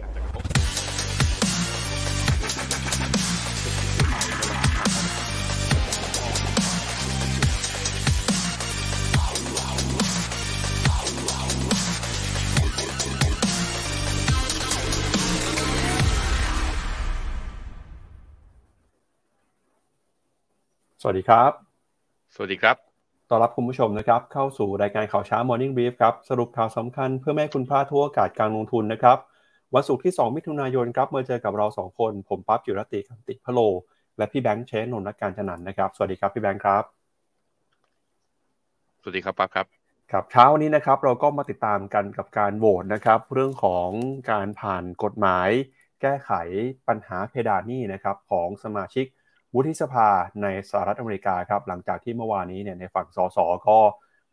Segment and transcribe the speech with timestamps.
[0.00, 0.44] ที่อาจจะกระทบ
[21.02, 21.52] สวัสดีครับ
[22.34, 22.76] สวัสดีครับ
[23.28, 29.18] ต้อนรับคุณผู้ชมนะครับ เข้าสู่รายการข่าวเช้า Morning Brief ครับ สรุปข่าวสำคัญเพื่อไม่ให้คุณพลาดทั่วอากาศการลงทุนนะครับ
[29.74, 33.60] วันศุกร์ที่ 2 มิถุนายนครับมาเจอกับเรา 2 คน ผมปั๊บจิรติคันติพะโล
[34.16, 36.84] และพี่แบงค์เชนนนท์การจนันนะครับ สวัสดีครับพี่แบงค์ครับ
[39.02, 39.66] สวัสดีครับปั๊บครับ
[40.12, 43.88] ครับเช้าวันนี้นะครับเราก็มาติดตามกันกับการโหวตนะครับ เรื่องของ
[44.30, 45.48] การผ่านกฎหมาย
[46.00, 46.30] แก้ไข
[46.88, 49.06] ปัญหาเพดานหนี้นะครับของสมาชิก
[49.54, 50.08] วุฒิสภา
[50.42, 53.78] ในสหรัฐอเมริกาครับหลังจากที่เมื่อวานนี้เนี่ยในฝั่งสสก็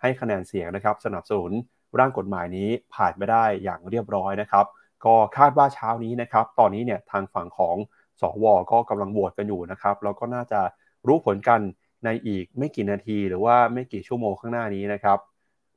[0.02, 1.52] ให้คะแนนเสียงนะครับ สนับสนุน
[2.00, 4.66] ร่างกฎหมายนี้ผ่านไปได้อย่างเรียบร้อยนะครับ
[5.06, 7.76] ก็คาดว่าเช้านี้นะครับ ตอนนี้เนี่ยทางฝั่งของ
[8.22, 10.62] สวก็กำลังโหวตกันอยู่นะครับ แล้วก็น่าจะ
[11.08, 11.60] รู้ผลกัน
[12.06, 15.20] ในอีกไม่กี่นาทีหรือว่าไม่กี่ชั่วโมงข้างหน้านี้นะครับ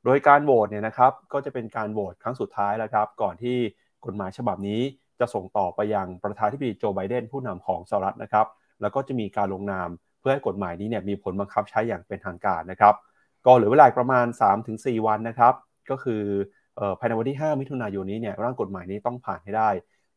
[0.05, 3.57] โดยการโหวตเนี่ยนะครับก็จะเป็นการโหวตครั้งสุดท้ายแล้วครับ ก่อนที่
[4.05, 4.81] กฎหมายฉบับนี้
[5.19, 8.47] จะส่งต่อไปยังประธานาธิบดีโจไบเดนผู้นำของสหรัฐนะครับ
[8.81, 12.95] แล้วก็จะมีการลงนามเพื่อให้กฎหมายนี้เนี่ยมีผลบังคับใช้อย่างเป็นทางการนะครับ
[13.45, 14.25] ก็เหลือเวลาประมาณ
[14.65, 15.53] 3-4 วันนะครับ
[15.89, 16.23] ก็คือ
[16.99, 19.69] ภายในวันที่ 5 มิถุนายนนี้เนี่ยร่างกฎหมายนี้ต้องผ่านให้ได้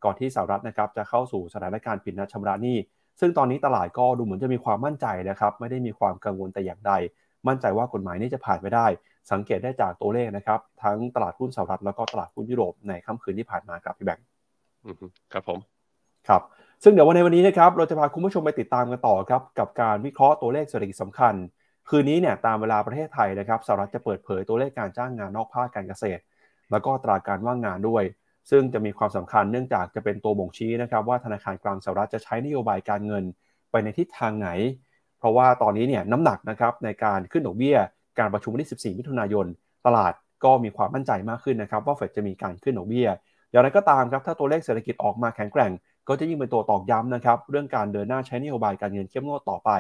[0.04, 2.76] ก่อนที่สหรัฐนะครับจะเข้าสู่สถานการณ์ปิดนัดชำระหนี้
[3.20, 6.92] ซึ่งตอนนี้ตลาดก็ดูเหมือนจะมีความมั่นใจนะครับไม่ได้มีความกังวลแต่อย่างใด
[7.48, 8.86] มั่นใจว่ากฎหมายนี้จะผ่านไปได้
[9.32, 14.24] สังเกตได้จากตัวเลขนะครับทั้งตลาดหุ้นสหรัฐแล้วก็ตลาดหุ้นยุโรปในค่ำคืนที่ผ่านมาครับพี่แบงค์
[15.32, 15.58] ครับผม
[16.28, 16.42] ครับ
[16.82, 21.34] ซึ่งเดี๋ยววันในวันนี้นะครับเราจะพาคุณผู้ชมไปติดตามกันต่อครับกับการวิเคราะห์ตัวเลขเศรษฐกิจสำคัญ
[21.88, 26.20] คืนนี้เนี่ยตามเวลาประเทศไทยนะครับสหรัฐจะเปิดเผยตัวเลขการจ้างงานนอกภาคการเกษตร
[26.74, 28.04] แล้วก็ตราการว่างงานด้วย
[28.50, 33.24] ซึ่งจะมีความสำคัญเนื่องจากจะเป็นตัวบ่งชี้นะครับว่าธนาคารกลางสหรัฐจะใช้นโยบายการเงิน
[33.70, 34.48] ไปในทิศทางไหน
[35.18, 37.76] เพราะว่าตอนนี้เนี่ยน้ำหนักนะครับในการขึ้นดอกเบี้ย
[38.18, 39.46] การประชุมวันที่ 14 มิถุนายน
[39.86, 40.12] ตลาด
[40.44, 43.08] ก็มีความมั่นใจมากขึ้นนะครับว่าเฟดจะมีการขึ้นดอกเบี้ย
[43.50, 45.72] อย่างไรก็ตามครับถ้าตัวเลขเศรษฐกิจออกมาแข็งแกร่ง
[46.08, 49.70] ก็จะยิ่งเป็นตัวตอกย้ำนะครับเรื่องการเดินหน้าใช้นโยบายการเงินเข้มงวดต่อไป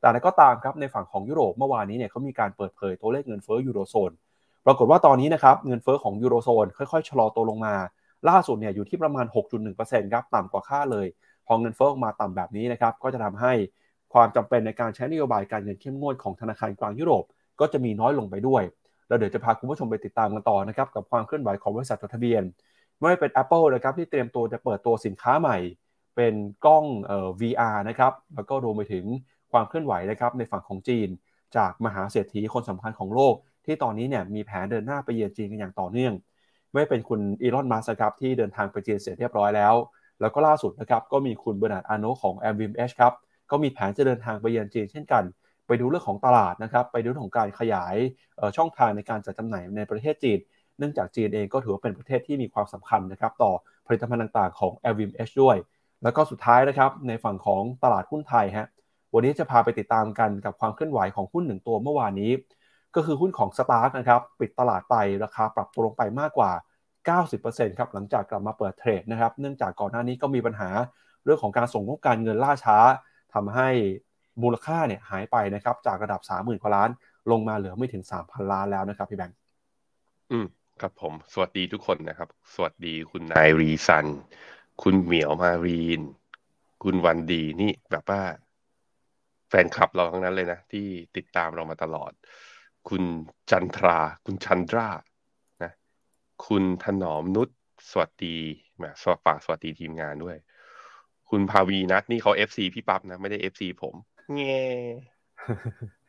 [0.00, 4.12] แต่อะไรก็ตามครับในฝั่งของยุโรปเมื่อวานนี้เนี่ยเขามีการเปิดเผยตัวเลขเงินเฟ้อยูโรโซน
[4.66, 7.74] ปรากฏว่าตอนนี้นะครับเงินเฟ้อของยูโรโซนค่อยๆชะลอตัวลงมา
[8.28, 11.06] ล่าสุดเนี่ยอยู่ที่ประมาณ 6.1%ครับต่ำกว่าค่าเลย
[11.46, 13.52] พอเงินเฟ้อออกมาต่ำแบบนี้นะครับก็จะทำให้
[14.12, 17.24] ความจำเป็นในการใช้นโยบายการเงินเข้มงวดของธนาคารกลางยุโรป
[17.60, 18.62] ก็จะมีน้อยลงไปด้วย
[19.08, 22.42] แล้วเดี๋ยวจะพาคุณผู้ชมไปติดตามกันต่อนะครับกับความเคลื่อนไหวของบริษัทจดทะเบียน
[22.98, 25.58] ไม่ว่าเป็น Apple นะครับที่เตรียมตัวจะเปิดตัวสินค้าใหม่
[26.16, 26.34] เป็น
[26.64, 29.04] กล้องเอ่อ VR นะครับแล้วก็รวมไปถึง
[29.52, 31.08] ความเคลื่อนไหวนะครับในฝั่งของจีน
[31.56, 33.34] จากมหาเศรษฐีคนสำคัญของโลก
[33.64, 36.12] ที่ตอนนี้เนี่ยมีแผนเดินหน้าไปเยือนจีนกันอย่างต่อเนื่อง
[36.74, 39.74] ไม่ว่าจะเป็นคุณอีลอนมัสก์ครับที่เดินทางไปจีนเสร็จเรียบร้อยแล้ว
[40.20, 43.12] แล้วก็ล่าสุดนะครับก็มีคุณเบอร์นาร์ดอาร์โนลต์ของ m v m H ครับ
[43.50, 45.24] ก็มีแผนจะเดินทางไปเยือนจีนเช่นกัน
[45.66, 47.96] ไปดูเรื่องของตลาดนะครับไปดูเรื่องของการขยาย
[48.56, 50.38] ช่องทางในการจัดจำหน่ายในประเทศจีน
[50.78, 53.52] เนื่องจากจีนเองก็ถือว่าเป็นประเทศที่มีความสำคัญนะครับต่อ
[53.86, 55.56] ผลิตภัณฑ์ต่างๆของ l v m H ด้วย
[56.02, 58.68] แล้วก็สุดท้ายนะครับในฝั่งของตลาดหุ้นไทยฮะ
[59.14, 62.30] วันนี้จะพาไปติดตามกันกับความเคลื่อนไหวของหุ้นหนึ่งตัวเมื่อวานนี้
[62.96, 66.52] ก็คือหุ้นของ Stark นะครับปิดตลาดไปราคาปรับตัวลงไปมากกว่า
[67.16, 70.70] 90%ครับหลังจากกลับมาเปิดเทรดนะครับเนื่องจากก่อนหน้านี้ก็มีปัญหา
[71.24, 72.78] เรื่องของการส่งงบการเงินล่าช้า
[73.34, 73.68] ทำให้
[74.42, 76.90] มูลค่าเนี่ยหายไปนะครับจากระดับ 30,000กว่าล้าน
[77.30, 79.36] ลงมาเหลือไม่ถึง 3,000 ล้านแล้วนะครับพี่แบงค์
[80.30, 80.46] อืม
[80.80, 84.06] ครับผม สวัสดีทุกคนนะครับ สวัสดีคุณนายรีซัน
[84.82, 86.00] คุณเหมียวมารีน
[86.82, 88.22] คุณวันดีนี่แบบว่า
[89.48, 90.86] แฟนคลับเราทั้งนั้นเลยนะ ที่
[91.16, 92.12] ติดตามเรามาตลอด
[92.88, 93.02] คุณ
[93.50, 94.88] จันทรา คุณชันดรา
[95.62, 95.72] นะ
[96.46, 97.48] คุณถนอมนุช
[97.90, 98.36] สวัสดี
[98.76, 100.36] แหมสวัสฝากสวัสดีทีมงานด้วย
[101.30, 103.94] คุณภาวีนัทนี่เขา FC พี่ปั๊บนะ ไม่ได้ FC ผม
[104.36, 104.60] แง่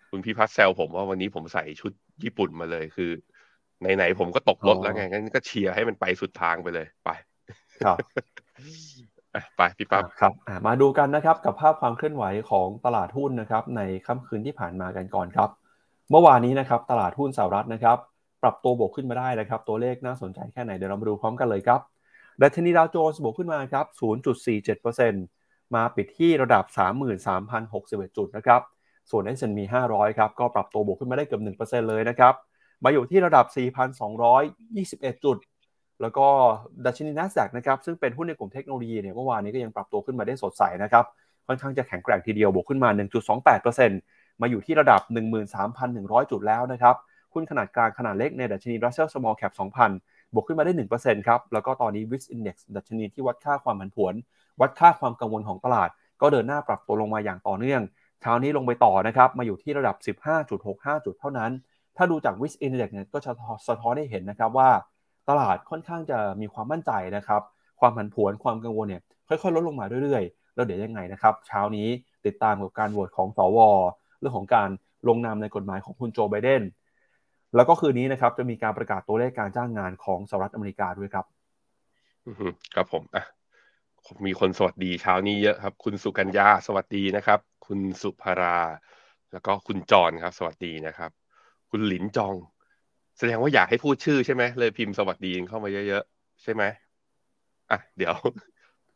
[0.09, 1.92] คุณพี่พัดแซวผมว่าวันนี้ผมใส่ชุด
[2.24, 3.12] ญี่ปุ่นมาเลยคือ
[3.96, 7.09] ไหนๆผมก็ตกรถแล้วไงงั้นก็เชียร์ให้มันไปสุดทางไปเลยไป
[7.85, 7.97] ครับ
[9.58, 10.34] ไปพี่ปั๊บครับ
[10.68, 15.50] มาดูกันนะครับกับภาพความเคลื่อนไหวของตลาดหุ้นนะครับ ในค่ำคืนที่ผ่านมากันก่อนครับ
[16.11, 17.97] เมื่อวานนี้นะครับตลาดหุ้นสหรัฐนะครับ
[18.43, 21.79] ปรับตัวบวกขึ้นมาได้นะครับ ตัวเลขน่าสนใจแค่ไหน เดี๋ยวเรามาดูพร้อมกันเลยครับ
[22.41, 23.85] ดัชนีดาวโจนส์บวกขึ้นมาครับ
[24.61, 26.66] 0.47%มาปิดที่ระดับ
[27.41, 28.61] 33,061 จุดนะครับ
[29.11, 29.59] ส่วน S&P
[29.91, 32.34] 500 ครับ ก็ปรับตัวบวกขึ้นมาได้เกือบ1%เลยนะครับ
[32.84, 33.46] มาอยู่ที่ระดับ
[34.16, 35.37] 4,221 จุด
[36.02, 36.28] แล้วก็
[36.85, 41.05] ดัชนีนัสแ a q นะครับ ซึ่งเป็นหุ้นในกลุ่มเทคโนโลยีเนี่ย เมื่อวานนี้ก็ยังปรับตัวขึ้นมาได้สดใสนะครับ
[41.47, 42.90] ค่อนข้างจะแข็งแกร่งทีเดียว บวกขึ้นมา
[43.55, 45.02] 1.28% มาอยู่ที่ระดับ
[45.66, 46.96] 13,100 จุดแล้วนะครับ
[47.34, 49.53] หุ้นขนาดกลางขนาดเล็กในดัชนี Russell Small Cap
[49.93, 54.14] 2,000 บวกขึ้นมาได้ 1%ครับ แล้วก็ตอนนี้ Wix Index ดัชนีที่วัดค่าความผันผวน
[54.61, 55.90] วัดค่าความกังวลของตลาด
[56.22, 57.82] ก็เดินหน้าปรับตัวลงมาอย่างต่อเนื่อง
[58.22, 59.96] เช้านี้ลงไปต่อนะครับ มาอยู่ที่ระดับ
[60.52, 61.52] 15.65 จุดเท่านั้น
[61.97, 63.32] ถ้าดูจาก Wix Index เนี่ยก็จะ
[63.67, 64.70] สะท้อนให้เห็นนะครับว่า
[65.29, 67.41] ตลาดค่อนข้างจะมีความมั่นใจนะครับ
[67.79, 71.87] ความผันผวน ความกังวลเนี่ยค่อยๆ ลดลงมาเรื่อยๆ แล้วเดี๋ยวยังไงนะครับ เช้านี้
[72.26, 73.59] ติดตามกับการโหวตของสว
[74.22, 74.70] เรื่องของการ
[75.08, 76.64] ลงนามในกฎหมายของคุณโจไบเดน
[77.56, 81.26] แล้วก็คืนนี้นะครับจะมีการประกาศตัวเลขการจ้างงานของสหรัฐอเมริกาด้วยครับ
[82.76, 83.23] ครับผมอะ
[84.26, 88.59] มีคนสวัสดีเช้านี้เยอะครับ คุณสุกัญญาสวัสดีนะครับ คุณสุภารา
[89.32, 91.12] แล้วก็คุณจอนครับ สวัสดีนะครับ
[91.72, 92.35] คุณหลินจอง
[93.18, 96.64] แสดงว่าอยากให้พูดชื่อใช่ไหมเลยพิมพ์สวัสดีเข้ามาเยอะๆใช่ไหม
[97.72, 98.14] อะเดี๋ยว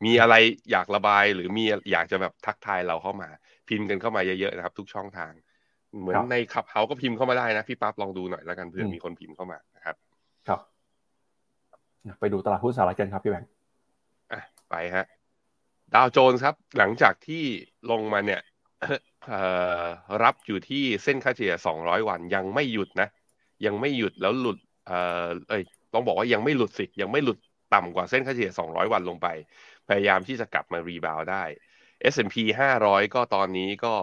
[0.05, 0.35] มีอะไร
[0.71, 3.29] อยากระบายหรือมีอยากจะแบบทักทายเราเข้ามา
[3.69, 5.31] พิมพ์กันเข้ามาเยอะๆนะครับ ทุกช่องทาง
[5.99, 9.95] เหมือนในขับเฮาก็พิมพ์เข้ามาได้นะพี่ปั๊บลองดูหน่อยแล้วกันเพื่อมีคนพิมพ์เข้ามานะครับ
[10.47, 10.59] ครับ
[12.19, 13.49] ไปดูตลาดหุ้นสหรัฐกันครับพี่แบงค์
[14.31, 15.05] อะไปฮะ
[15.93, 17.43] ดาวโจนส์ครับ หลังจากที่
[17.91, 18.41] ลงมาเนี่ย
[20.23, 23.09] รับอยู่ที่เส้นค่าเฉลี่ย 200 วันยังไม่หยุดนะ
[23.65, 24.57] ยังไม่หยุดแล้วหลุด
[24.87, 25.63] เอ่อเอ้ย
[25.93, 27.37] ต้องบอกว่ายังไม่หลุดสิ ยังไม่หลุด
[27.73, 29.27] ต่ำกว่าเส้นค่าเฉลี่ย 200 วันลงไป
[29.87, 31.43] พยายามที่จะกลับมารีบาวได้
[32.13, 32.35] S&P
[32.75, 33.95] 500 ก็ตอนนี้ก็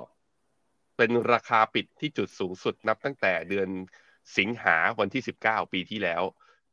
[0.97, 3.69] เป็นราคาปิดที่จุดสูงสุดนับตั้งแต่เดือน
[4.39, 6.23] สิงหาวันที่ 19 ปีที่แล้ว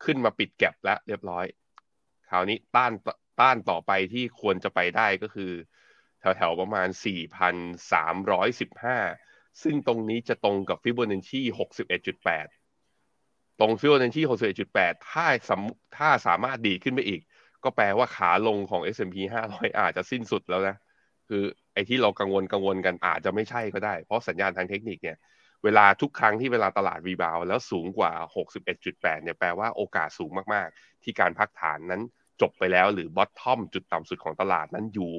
[0.04, 1.46] ขึ้นมาปิด gap แล้วเรียบร้อย
[2.30, 2.92] คราวนี้ต้าน
[3.42, 5.52] ต้านต่อไปที่ควรจะไปได้ก็คือ
[6.20, 6.88] แถวๆประมาณ
[7.66, 11.42] 4,315 ซึ่งตรงนี้จะตรงกับฟิโบนัชชี
[12.10, 14.22] 61.8 ตรงฟิโบนัชชี
[14.70, 15.52] 61.8 ถ้าส
[15.98, 17.22] ถ้าสามารถดีขึ้นไปอีก
[17.64, 20.76] ก็แปลว่าขาลงของ S&P 500 อาจจะสิ้นสุดแล้วนะ
[21.30, 25.18] คือไอ้ที่เรากังวลกังวลกันอาจจะไม่ใช่ก็ได้ เพราะสัญญาณทางเทคนิคเนี่ย
[25.64, 32.02] เวลาทุกครั้งที่เวลาตลาด rebound แล้วสูงกว่า 61.8 เนี่ยแปลว่าโอกาสสูงมากๆ ที่การพักฐานนั้น
[32.42, 35.14] จบไปแล้วหรือ bottom จุดต่ำสุดของตลาดนั้นอยู่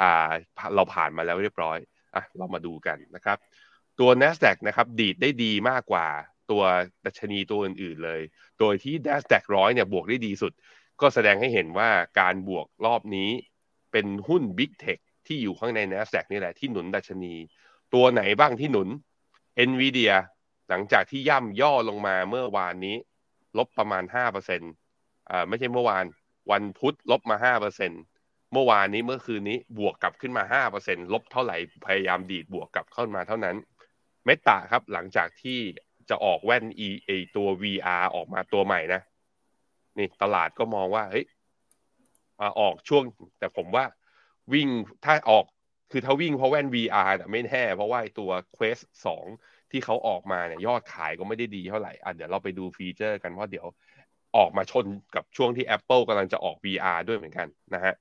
[0.00, 0.30] อ่า
[0.74, 1.78] เราผ่านมาแล้วเรียบร้อย
[2.14, 3.38] อะเรามาดูกันนะครับ
[3.98, 6.06] ตัว NASDAQ นะครับดีดได้ดีมากกว่า
[6.50, 6.62] ตัว
[7.06, 8.20] ดัชนีตัวอื่นๆเลย
[8.58, 10.52] โดยที่ NASDAQ ร้อยเนี่ยบวกได้ดีสุด
[11.00, 11.90] ก็แสดงให้เห็นว่า
[12.20, 13.30] การบวกรอบนี้
[13.92, 17.34] เป็นหุ้น Big Tech ที่อยู่ข้างใน NASDAQ นี่แหละที่หนุนดัชนี
[17.94, 18.88] ตัวไหนบ้างที่หนุน
[19.68, 20.12] NVIDIA
[20.68, 22.96] หลังจากที่ย่ำย่อลงมาเมื่อวานนี้
[23.58, 24.04] ลบประมาณ
[24.66, 26.04] 5%อ่าไม่ใช่เมื่อวาน
[26.50, 27.92] วันพุธลบมาห้าเปอร์เซ็น
[28.52, 31.56] เมื่อวานนี้เมื่อคืนนี้บวกกลับขึ้นมาห้าเปอร์เซ็นลบเท่าไหร่
[31.86, 33.56] พยายามดีดบวกกลับเข้ามาเท่านั้น
[34.24, 35.58] เมตาครับหลังจากที่
[36.10, 39.00] จะออกแว่น e อตัว VR ออกมาตัวใหม่นะ
[39.98, 41.26] นี่ตลาดก็มองว่าเฮ้ย
[42.60, 43.02] ออกช่วง
[43.38, 43.84] แต่ผมว่า
[44.52, 44.68] วิ่ง
[45.04, 45.44] ถ้าออก
[45.90, 48.82] คือถ้าวิ่งเพราะแว่น VR น่ไม่แน่เพราะว่าตัว Quest
[49.26, 53.66] 2 ที่เขาออกมาเนี่ยยอดขายก็ไม่ได้ดีเท่าไหร่อะเดี๋ยวเราไปดูฟีเจอร์กันว่าเดี๋ยว
[54.36, 57.94] ออกมาชนกับช่วงที่ Apple กำลังจะออก VR ด้วยเหมือนกันนะฮะ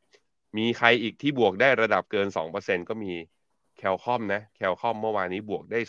[0.58, 2.28] มีใครอีกที่บวกได้ระดับเกิน
[2.58, 3.14] 2%ก็มี
[3.78, 5.80] แคลคอมนะแคลคอมเมื่อวานนี้บวกได้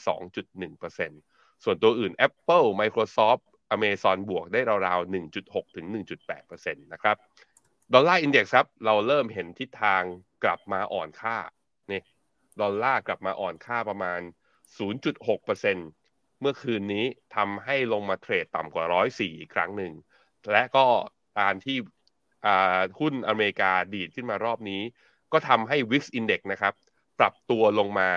[0.57, 3.43] 2.1%ส่วนตัวอื่น Apple Microsoft
[3.75, 5.87] Amazon บวกได้ราวๆ 1.6 ถึง
[6.31, 7.17] 1.8%นะครับ
[7.95, 10.03] ดอลลาร์อินเด็กซ์ครับ เราเริ่มเห็นทิศทาง
[10.45, 11.37] กลับมาอ่อนค่า
[11.93, 12.03] นี่
[12.61, 14.21] ดอลลาร์กลับมาอ่อนค่าประมาณ
[14.91, 17.05] 0.6%เมื่อคืนนี้
[17.37, 19.93] ทำให้ลงมาเทรดต่ำกว่า 104 อีกครั้งหนึ่ง
[20.53, 20.87] และก็
[21.41, 21.77] การที่
[23.01, 24.83] หุ้นอเมริกาดีดขึ้นมารอบนี้
[25.33, 26.75] ก็ทำให้ Wix Index นะครับ
[27.21, 28.11] ปรับตัวลงมา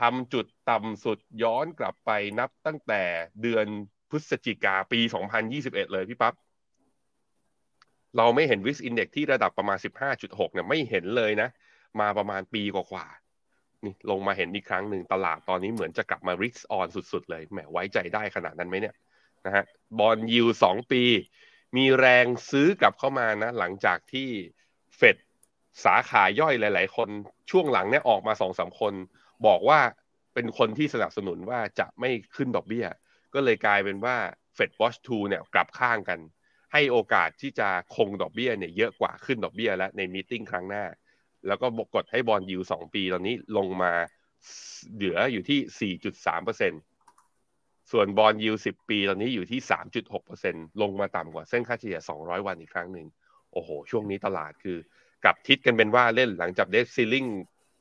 [0.00, 3.02] ทำจุดต่ำสุดย้อนกลับไปนับตั้งแต่
[3.42, 3.66] เดือน
[4.10, 5.00] พฤศจิกาปี
[5.46, 6.34] 2021 เลยพี่ปับ๊บ
[8.16, 9.78] เราไม่เห็น Wix Index ที่ระดับประมาณ
[10.16, 11.48] 15.6เนี่ยไม่เห็นเลยนะ
[12.00, 18.94] มาประมาณปีกว่าๆนี่ลงมาเห็นอีกครั้งหนึ่งตลาดตอนนี้เหมือนจะกลับมา risk on สุดๆ เลยแหมไว้ใจได้ขนาดนั้นไหมเนี่ย
[19.46, 19.64] นะฮะ
[19.98, 21.02] บอลยิวสองปี
[21.76, 24.28] มีแรงซื้อกลับเข้ามานะ หลังจากที่
[24.96, 25.16] เฟด
[25.84, 27.08] สาขาย่อยหลาย ๆ คน
[27.50, 28.94] ช่วงหลังเนี่ยออกมาสองสามคน
[29.46, 29.80] บอกว่า
[30.34, 32.86] เป็นคนที่สนับสนุนว่าจะไม่ขึ้นดอกเบี้ย
[33.34, 34.16] ก็เลยกลายเป็นว่า
[34.54, 36.18] FedWatch Tool เนี่ยกลับข้างกัน
[36.72, 40.84] ให้โอกาสที่จะคงดอกเบี้ยเนี่ยเยอะกว่าขึ้นดอกเบี้ยแล้วใน meeting ครั้งหน้า
[41.46, 43.92] แล้วก็บกดให้ bond yield สองปีตอนนี้ลงมา
[44.94, 53.06] เหลืออยู่ที่ 4.3%เส่วน bond yield สิบปีตอนนี้อยู่ที่สามจุดหกเปอร์เซ็นลงมาต่ำกว่าเส้นค่าเฉลี่ยสองร้อยวันอีกครั้งหนึ่ง
[53.52, 54.78] โอ้โห ช่วงนี้ตลาดคือ
[55.24, 57.24] กลับทิศกันเป็นว่าเล่นหลังจาก debt ceiling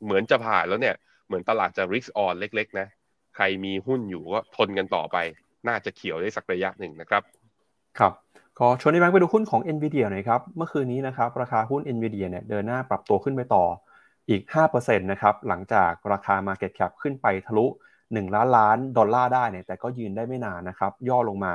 [0.04, 0.96] เหมือนจะผ่านแล้วเนี่ย
[1.28, 2.88] เหมือนตลาดจะ risk on เล็ก ๆ นะ
[3.42, 5.18] ใครมีหุ้นอยู่ก็ทนกันต่อไป
[5.68, 7.24] น่าจะเขียวได้สักระยะหนึ่งนะครับ
[8.00, 8.14] ครับ
[8.60, 13.66] ขอชวนนายแบงค์ไปดูหุ้นของ NVIDIA หน่อยครับ เมื่อคืนนี้นะครับราคาหุ้น NVIDIA เนี่ยเดินหน้าปรับตัวขึ้นไปต่อ
[14.30, 14.42] อีก
[14.72, 17.66] 5%นะครับหลังจากราคา Market Cap ขึ้นไปทะลุ
[18.00, 21.54] 1 ล้านล้านดอลลาร์ได้เนี่ยแต่ก็ยืนได้ไม่นานนะครับย่อลงมา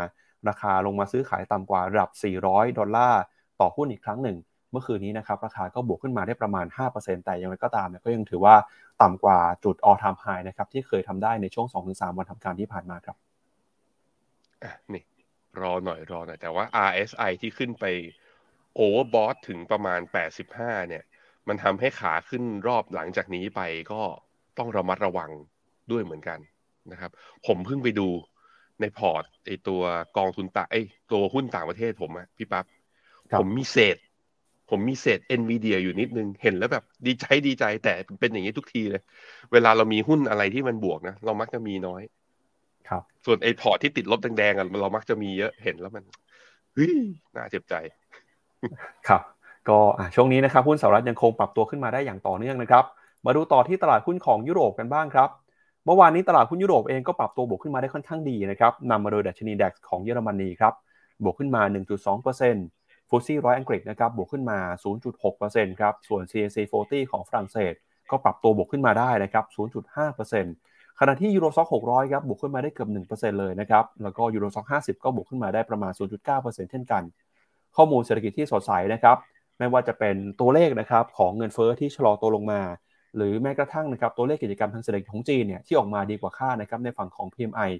[0.48, 2.10] ราคาลงมาซื้อขายต่ำกว่าระดับ
[2.44, 3.20] 400 ดอลลาร์
[3.60, 4.36] ต่อหุ้นอีกครั้งหนึ่ง
[4.74, 8.54] มื่อคืนนี้นะครับราคาก็บวกขึ้นมาได้ประมาณ 5%แต่ยังไงก็ตามเนี่ยก็ยังถือว่า
[9.02, 13.16] ต่ำกว่าจุด all time high นะครับที่เคยทำได้ในช่วง 2-3 วันทำการที่ผ่านมาครับ
[14.62, 15.02] อะนี่
[15.60, 17.84] รอหน่อยรอหน่อย แต่ว่า RSI ที่ขึ้นไป
[18.74, 20.00] โอเวอร์บอทถึงประมาณ
[20.44, 21.04] 85 เนี่ย
[21.48, 23.60] มันทำให้ขาขึ้นรอบหลังจากนี้ไป
[23.92, 24.02] ก็
[24.58, 25.30] ต้องระมัดระวัง
[25.90, 26.38] ด้วยเหมือนกัน
[26.92, 27.10] นะครับ
[27.46, 28.08] ผมเพิ่งไปดู
[28.80, 29.82] ในพอร์ตไอตัว
[30.16, 30.76] กองทุนต่างไอ
[31.12, 32.64] ตัวหุ้นต่างประเทศผมอะพี่ปั๊บ
[33.38, 33.96] ผมมีเศษ
[34.70, 39.02] ผมมีเศษ NVIDIA อยู่นิดนึง เห็นแล้วแบบดีใจดีใจแต่เป็นอย่างนี้ทุกทีเลย
[39.52, 42.02] เวลาเรามีหุ้นอะไรที่มันบวกนะ เรามักจะมีน้อย
[42.88, 46.04] ครับ ส่วนไอพอร์ตที่ติดลบแดงๆอะเรามักจะมีเยอะเห็นแล้วมัน
[46.74, 46.94] เฮ้ย
[47.34, 47.74] น่าเจ็บใจ
[49.08, 49.22] ครับ
[49.68, 49.78] ก็
[50.14, 52.84] ช่วงนี้นะครับหุ้นสหรัฐยังคงปรับตัวขึ้นมาได้อย่างต่อเนื่องนะครับ
[53.26, 55.30] มาดูต่อที่ตลาดหุ้นของยุโรปกันบ้างครับ
[55.86, 60.72] เมื่อวานนี้ตลาดหุ้นยุโรปเองก็ปรับตัวบวกขึ้นมาได้ค่อนข้างดีนะครับนำมาโดยดัชนีดัคของเยอรมนีครับ
[61.24, 61.62] บวกขึ้นมา
[62.12, 64.58] 1.2% ฟุตซี่ร้อยอังกฤษนะครับบวกขึ้นมา
[65.20, 67.74] 0.6%ครับ ส่วน CAC 40 ของฝรั่งเศส
[68.10, 69.44] ก็ปรับตัวบวกขึ้นมาได้นะครับ
[70.22, 77.02] 0.5%ขณะที่ยูโรซ็อก600 ครับ บวกขึ้นมาได้เกือบ 1%เลยนะครับ แล้วก็ยูโรซ็อก50 ก็บวกขึ้นมาได้ประมาณ 0.9%เช่นกัน
[77.76, 79.16] ข้อมูลเศรษฐกิจที่สดใสนะครับ
[79.58, 82.60] ไม่ว่าจะเป็นตัวเลขนะครับของเงินเฟอ้อที่ชะลอตัวลงมา
[83.16, 87.70] หรือแม้กระทั่งนะครับตัวเลขกิจกรรมทางเศรษฐกิจของจีนเนี่ยที่ออกมาดีกว่าคาดนะครับในฝั่งของ PMI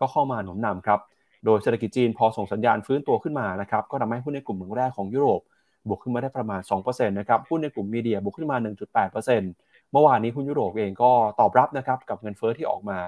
[0.00, 1.00] ก็เข้ามาหนุนนำครับ
[1.44, 5.40] โดยเศรษฐกิจจีนพอส่งสัญญาณฟื้นตัวขึ้นมานะครับก็ทำให้หุ้นในกลุ่มเมืองแรกของยุโรป
[5.88, 9.52] บวกขึ้นมาได้ประมาณ2%นะครับหุ้นในกลุ่มมีเดียบวกขึ้นมา 1.8%
[9.92, 12.98] เมื่อวานนี้หุ้นยุโรปเองก็ตอบรับนะครับกับเงินเฟ้อที่ออกมา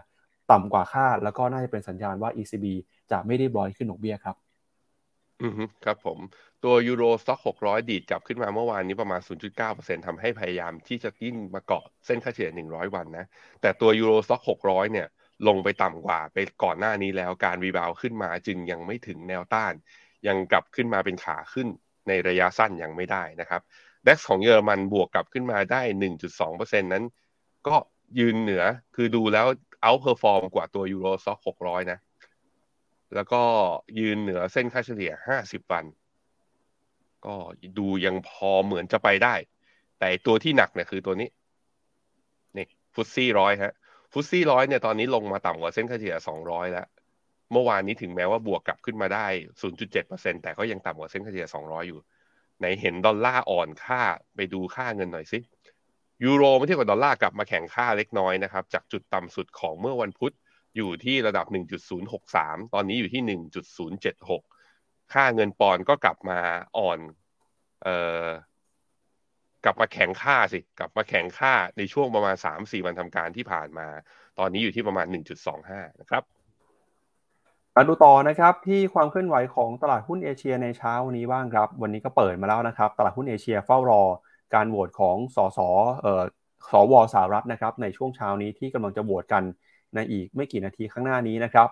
[0.50, 2.66] ต่ำกว่าคาดแล้วก็น่าจะเป็นสัญญาณว่า ECB
[3.10, 4.36] จะไม่ได้บอยขึ้นดอกเบี้ยครับ
[5.40, 6.18] อืมครับผม
[6.64, 13.24] ตัว Euro Stoxx 600 ดีดกลับขึ้นมาเมื่อวานนี้ประมาณ 0.9%ทำให้พยายามที่จะวิ่งมาเกาะเส้นค่าเฉลี่ย 100 วันนะ
[13.60, 15.06] แต่ตัว Euro Stoxx 600 เนี่ย
[15.49, 19.72] ลงไปต่ำกว่าไปก่อนหน้านี้แล้วการ rebound ขึ้นมาจึงยังไม่ถึงแนวต้าน
[20.26, 21.68] ยังกลับขึ้นมาเป็นขาขึ้น
[22.08, 23.61] ในระยะสั้นยังไม่ได้นะครับ
[24.06, 25.82] DAX ของเยอรมันบวกกลับขึ้นมาได้
[26.37, 27.04] 1.2%นั้น
[27.68, 27.76] ก็
[28.18, 28.64] ยืนเหนือ
[28.96, 29.46] คือดูแล้ว
[29.82, 31.99] outperform กว่าตัว Euro Stoxx 600 นะ
[33.14, 33.42] แล้วก็
[33.99, 35.84] ยืนเหนือเส้นค่าเฉลี่ย 50 วัน
[37.26, 37.37] ก็
[37.78, 39.34] ดูยังพอเหมือนจะไปได้
[39.99, 41.28] แต่ตัวที่หนักเนี่ยคือตัวนี้
[42.56, 43.75] นี่ฟุตซี่ร้อยฮะ
[44.12, 46.87] ฟุตซี่ร้อยเนี่ยตอนนี้ลงมาต่ำกว่าเส้นค่าเฉลี่ย 200 แล้ว
[47.52, 49.26] เมื่อวานนี้ถึงแม้ว่าบวกกลับขึ้นมาได้
[49.81, 52.00] 0.7%แต่ก็ยังต่ำกว่าเส้นค่าเฉลี่ย 200 อยู่
[52.59, 54.00] ไหนเห็นดอลลาร์อ่อนค่า
[54.37, 55.38] ไปดูค่าเงินหน่อยสิ
[56.25, 60.33] ยูโรเมื่อเทียบกับดอลลาร์กลับมาแข็งค่าเล็กน้อยนะครับจากจุดต่ำสุดของเมื่อวันพุธ
[60.76, 61.47] อยู่ที่ระดับ
[62.11, 63.23] 1.063 ตอนนี้อยู่ที่
[64.19, 66.38] 1.076 ค่าเงินปอนก็กลับมา
[66.78, 66.99] อ่อน
[67.83, 68.26] เอ่อ
[69.64, 73.88] กลับมาแข็งค่าสิ กลับมาแข็งค่าในช่วงประมาณ 3-4 วันทำการที่ผ่านมา
[74.38, 75.07] ตอนนี้อยู่ที่ประมาณ
[75.54, 76.23] 1.25 นะครับ
[77.76, 84.02] มาดูต่อนะครับที่ความเคลื่อนไหวของตลาดหุ้นเอเชียในเช้าวันนี้บ้างครับ วันนี้ก็เปิดมาแล้วนะครับ ตลาดหุ้นเอเชียเฝ้ารอ
[84.54, 85.59] การโหวตของสส
[86.00, 86.23] เอ่อ
[86.72, 86.94] ส.ว.
[87.14, 89.42] สหรัฐนะครับในช่วงเช้านี้ที่กำลังจะโหวตกัน
[89.95, 91.69] ในอีกไม่กี่นาทีข้างหน้านี้นะครับ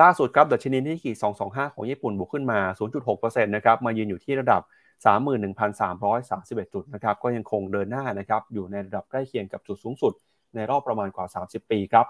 [0.00, 1.12] ล่าสุดครับดัชนีนิกเคอิ
[1.44, 2.58] 225 ของญี่ปุ่นบวกขึ้นมา
[3.06, 4.62] 0.6%นะครับมายืนอยู่ที่ระดับ
[5.04, 10.12] 31,331 จุดนะครับก็ยังคงเดินหน้านะครับอยู่ในระดับใกล้เคียงกับจุดสูงสุด
[10.54, 12.06] ในรอบประมาณกว่า 30 ปีครับ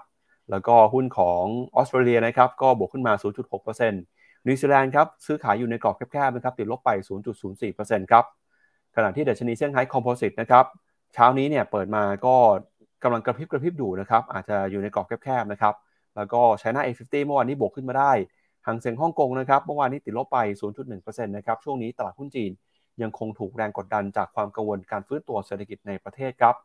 [0.51, 1.43] แล้วก็หุ้นของ
[1.75, 3.13] ออสเตรเลียนะครับก็บวกขึ้นมา
[3.59, 6.89] 0.6%นิวซีแลนด์ครับซื้อขายอยู่ในกรอบแคบๆนะครับติดลบไป
[7.51, 8.25] 0.04%ครับ
[8.95, 10.65] ขณะที่ดัชนีเซี่ยงไฮ้ Composite นะครับ
[11.13, 12.35] เช้านี้เนี่ยเปิดมาก็
[13.03, 15.73] กำลังกระพริบกระพริบดูนะครับอาจจะอยู่ในกรอบแคบๆนะครับ
[16.15, 18.11] แล้วก็ China A50 เมื่อวานนี้บวกขึ้นมาได้
[18.67, 20.37] ฮั่งเส็งฮ่องกงนะครับเมื่อวานนี้ติดลบไป
[20.81, 22.51] 0.1%นะครับช่วงนี้ตลาดหุ้นจีน
[23.01, 26.55] ยังคงถูกแรงกดดันจากความกังวลการฟื้นตัวเศรษฐกิจในประเทศครับ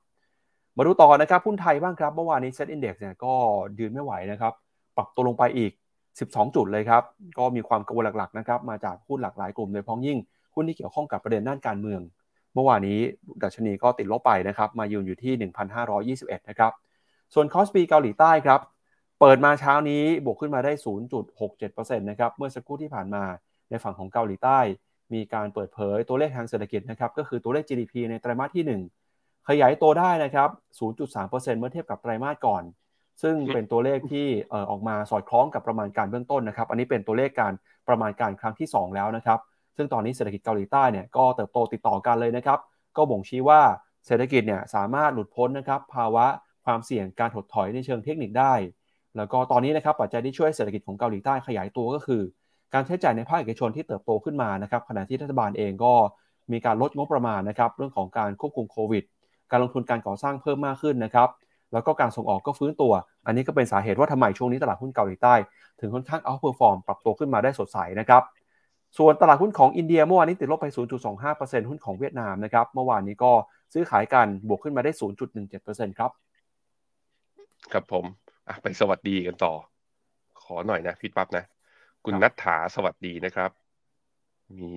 [0.77, 3.35] มาดูต่อนะครับหุ้นไทยบ้างครับเมื่อวานนี้ SET Index เนี่ยก็
[3.79, 4.53] ยืนไม่ไหวนะครับ
[4.97, 5.73] ปรับตัวลงไปอีก
[6.13, 7.03] 12 จุดเลยครับ
[7.39, 10.19] ก็มีความกังวลหลักๆนะครับมาจากหุ้นหลากหลายกลุ่มโดยเฉพาะยิ่ง
[10.55, 12.01] หุ้นที่เกี่ยวข้องกับประเด็นด้านการเมือง
[12.55, 13.01] เมื่อวานนี้
[13.43, 15.33] ดัชนีก็ติดลบไปนะครับมายืนอยู่ที่
[16.37, 16.73] 1,521 นะครับ
[17.35, 18.61] ส่วนคอสปีเกาหลีใต้ครับ
[19.21, 20.73] เปิดมาเช้านี้บวกขึ้นมาได้
[21.37, 23.23] 0.67%นะครับ เมื่อสักครู่ที่ผ่านมา
[23.71, 24.59] ในฝั่งของเกาหลีใต้
[25.15, 30.49] มีการเปิดเผยตัวเลขทางเศรษฐกิจนะครับก็คือตัวเลข GDP ในไตรมาสที่ 1 ขยายตัวได้นะครับ
[30.81, 32.63] 0.3%เมื่อเทียบกับไตรมาสก่อน
[33.23, 34.27] ซึ่งเป็นตัวเลขที่
[34.71, 37.53] ออกมาสอดคล้องกับประมาณการเบื้องต้นนะครับ อันนี้เป็นตัวเลขการ
[37.89, 39.39] ประมาณการครั้งที่ 2 แล้วนะครับ
[39.77, 42.59] ซึ่งตอนนี้เศรษฐกิจเกาหลีใต้เนี่ยก็เติบโตติดต่อกันเลยนะครับ
[42.97, 43.61] ก็บ่งชี้ว่า
[44.07, 46.27] เศรษฐกิจเนี่ยสามารถหลุดพ้นนะครับภาวะ
[46.65, 48.55] ความเสี่ยงการถดถอยในเชิงเทคนิคได้
[49.17, 52.23] แล้วก็ตอนนี้นะครับปัจจัยที่ช่วยเศรษฐกิจของเกาหลีใต้ขยายตัวก็คือ
[52.75, 55.93] การใช้จ่ายในภาคเอกชนที่เติบโตขึ้นมานะครับขณะที่รัฐบาลเองก็
[56.53, 59.05] มีการลดงบประมาณนะครับเรื่องของการควบคุมโควิด
[59.51, 61.29] การลงทุนการก่อสร้างเพิ่มมากขึ้นนะครับ
[61.73, 62.93] แล้วก็การส่งออกก็ฟื้นตัว
[63.27, 65.35] อันนี้ก็เป็นสาเหตุว่าทำไมช่วงนี้ตลาดหุ้นเกาหลีใต้
[65.81, 68.23] ถึงค่อนข้าง outperform ปรับตัวขึ้นมาได้สดใสนะครับ
[68.99, 70.67] ส่วนตลาดหุ้นของอินเดียเมื่อวานนี้ติดลบไป
[71.19, 73.33] 0.25%หุ้นของเวียดนามนะครับเมื่อวานนี้ก็
[73.73, 74.93] ซื้อขายกันบวกขึ้นมาได้
[75.45, 76.11] 0.17%ครับ
[77.73, 78.05] ครับผม
[78.63, 79.53] ไปสวัสดีกันต่อ
[80.43, 81.45] ขอหน่อยนะพี่ปั๊บนะ
[82.05, 83.51] คุณครับนัทถาสวัสดีนะครับ
[84.59, 84.71] มี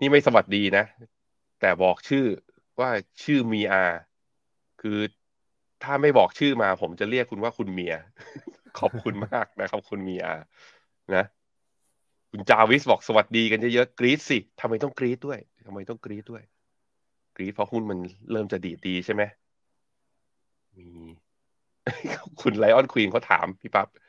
[0.00, 0.84] นี่ไม่สวัสดีนะ
[1.60, 2.24] แต่บอกชื่อ
[2.80, 2.90] ว่า
[3.22, 3.84] ชื่อมีอา
[4.80, 4.98] คือ
[5.82, 7.94] ถ้าไม่บอกชื่อมา ผมจะเรียกคุณว่าคุณเมีย
[8.78, 10.34] ขอบคุณมากนะครับ คุณมีอา
[11.14, 11.24] นะ
[12.30, 16.42] คุณจาวิสบอกสวัสดีกันเยอะๆกรี๊ดสิทำไมต้องกรี๊ดด้วยทำไมต้องกรี๊ดด้วย
[17.36, 17.98] กรี๊ดเพราะหุ้นมัน
[18.30, 19.22] เริ่มจะดีดดีใช่ไหม
[20.78, 20.88] มี
[22.40, 24.03] คุณไลออนควีนเขาถามพี่ปั๊บครับ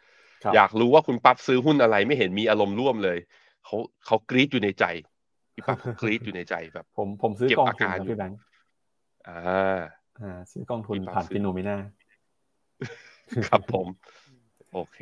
[0.56, 3.18] อยากรู้ว่าคุณปั๊บซื้อหุ้นอะไรไม่เห็นมีอารมณ์ร่วมเลย
[3.66, 4.86] เขาเขากรี๊ดอยู่ในใจ
[5.54, 8.40] พี่ปั๊บเขากรี๊ดอยู่ในใจแบบ ผมผมซื้อเก็บกองอาทุนการครับอยู่พี่แบงค์
[9.28, 9.80] อ่า
[10.22, 11.78] อ่าซื้อกองทุนพี่ปาล์มผ่านซื้อฟิโนเมนา
[13.48, 13.88] ครับผม
[14.74, 15.00] โอเค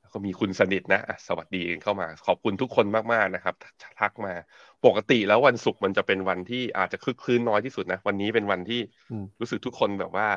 [0.00, 3.54] แล้วก็มีคุณสนิทนะอะสวัสดีเข้ามา ขอบคุณทุกคนมากๆนะครับ
[4.00, 4.34] ทักมา
[4.86, 10.28] ปกติแล้ววันศุกร์มันจะเป็นวันที่อาจจะคึกคืนน้อยที่สุดนะ วันนี้เป็นวันที่อืมรู้สึกทุกคนแบบว่า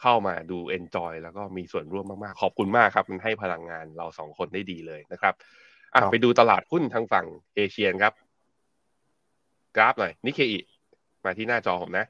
[0.00, 5.34] เข้ามาดู enjoy แล้วก็มีส่วนร่วมมากๆ ขอบคุณมากครับ มันให้พลังงานเราสองคนได้ดีเลยนะครับ
[5.94, 7.26] อะครับไปดูตลาดหุ้นทางฝั่ง
[7.56, 8.14] เอเชียครับ
[9.76, 10.60] กราฟหน่อยนิเคอิ
[11.24, 12.06] มาที่หน้าจอผมนะ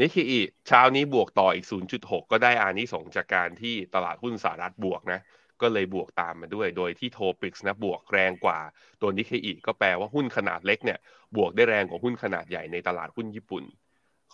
[0.00, 5.20] นิเคอิเช้านี้บวกต่ออีก 0.6 ก็ได้อานิสงส์จากการที่ตลาดหุ้นสหรัฐบวกนะ
[5.62, 8.60] ก็เลยบวกตามมาด้วย โดยที่ TOPIX นะบวกแรงกว่า
[9.00, 10.98] ตัวนิเคอิก็แปลว่าหุ้นขนาดเล็กเนี่ย
[11.36, 13.64] บวกได้แรงกว่าหุ้นขนาดใหญ่ในตลาดหุ้นญี่ปุ่น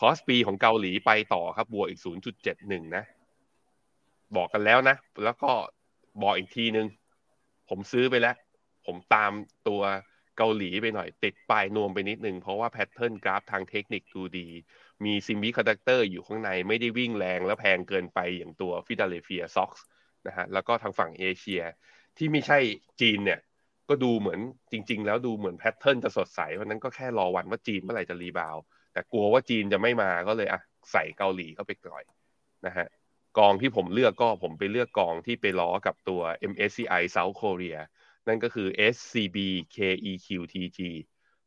[0.00, 2.00] คอสปีของเกาหลีไปต่อครับบวกอีก
[2.46, 3.04] 0.71 นะ
[4.36, 5.50] บอกกันแล้วนะ แล้วก็
[6.22, 6.86] บอกอีกทีนึง
[7.68, 8.36] ผมซื้อไปแล้ว
[8.86, 9.32] ผมตาม
[9.68, 9.82] ตัว
[10.38, 14.48] เกาหลีไปหน่อย ติดปลายนวมไปนิดนึง เพราะว่า pattern กราฟทางเทคนิคดูดี
[15.04, 19.84] มี semiconductor อยู่ข้างในไม่ได้วิ่งแรงและแพงเกินไปอย่างตัว Philadelphia SOX
[20.26, 21.62] นะฮะแล้วก็ทางฝั่งเอเชีย
[22.16, 22.58] ที่ไม่ใช่
[23.00, 23.40] จีนเนี่ย
[23.88, 24.40] ก็ดูเหมือน
[24.72, 30.60] จริง ๆ แล้วดูเหมือน pattern จะสดใสเพราะนั้นก็แค่รอวันว่าจีนเมื่อไหร่จะ rebound แต่กลัวว่าจีนจะไม่มาก็เลยอะ
[30.92, 32.02] ใส่เกาหลีเข้าไปก่อน
[32.66, 32.86] นะฮะ
[33.38, 36.20] กองที่ผมเลือกก็ผมไปเลือกกองที่ไปล้อกับตัว
[36.52, 37.78] MSCI South Korea
[38.28, 40.78] นั่นก็คือ SCBKEQTG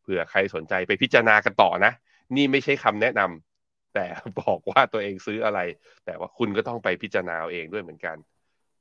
[0.01, 1.93] เผื่อใครสนใจไปพิจารณากันต่อนะ
[2.35, 4.05] นี่ไม่ใช่คำแนะนำแต่
[4.39, 5.59] บอกว่าตัวเองซื้ออะไร
[6.05, 8.17] แต่ว่าคุณก็ต้องไปพิจารณาเองด้วยเหมือนกัน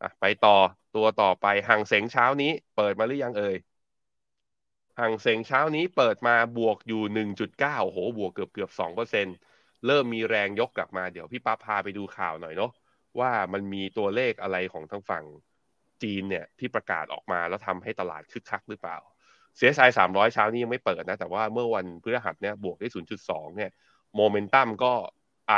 [0.02, 0.56] อะไปต่อ
[0.96, 3.56] ตัวต่อไปห่างเสงเช้านี้ เปิดมาหรือยังเอ่ย
[5.00, 9.26] ห่างเสงเช้านี้เปิดมาบวกอยู่ 1.9โอ้โห บวกเกือบเกือบ2%เปอร์เซ็น
[9.86, 12.72] เริ่มมีแรงยกกลับมา เดี๋ยวพี่ป๊าพาไปดูข่าวหน่อยเนาะ
[13.20, 15.24] ว่ามันมีตัวเลขอะไรของทางฝั่ง
[16.02, 18.98] จีนเนี่ยที่ประกาศออกมาแล้วทำให้ตลาดคึกคักหรือเปล่า
[19.58, 22.88] CSI 300 เช้านี้ยังไม่เปิดนะ แต่ว่าเมื่อวันพฤหัสเนี่ยบวกได้
[23.26, 23.70] 0.2 เนี่ย
[24.16, 24.92] โมเมนตัมก็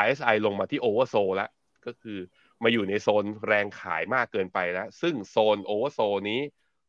[0.01, 1.51] RSI ลงมาที่ oversold แล้ว
[1.87, 2.19] ก็คือ
[2.63, 6.41] มาอยู่ในโซนแรงขายมากเกินไปแล้ว ซึ่งโซน oversold นี้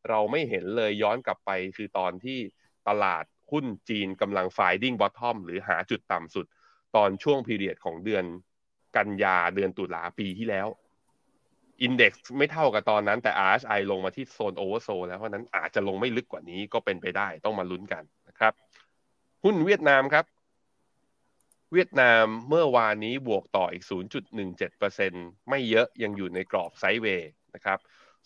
[0.10, 2.40] เราไม่เห็นเลยย้อนกลับไปคือตอนที่
[2.88, 6.46] ตลาดหุ้นจีนกำลัง finding bottom หรือหาจุดต่ำสุด
[6.96, 8.26] ตอนช่วง period ของเดือน
[8.98, 10.68] กันยาเดือนตุลาปีที่แล้ว
[11.82, 18.54] index ไม่เท่ากับตอนนั้นแต่ RSI ลงมาที่โซน oversold แล้ว เพราะนั้นอาจจะลงไม่ลึกกว่านี้ก็เป็นไปได้ต้องมาลุ้นกันนะครับ
[19.44, 20.26] หุ้นเวียดนามครับ
[21.74, 23.84] เวียดนามเมื่อวานนี้บวกต่ออีก
[24.66, 27.80] 0.17%ไม่เยอะยังอยู่ในกรอบไซด์เวย์นะครับ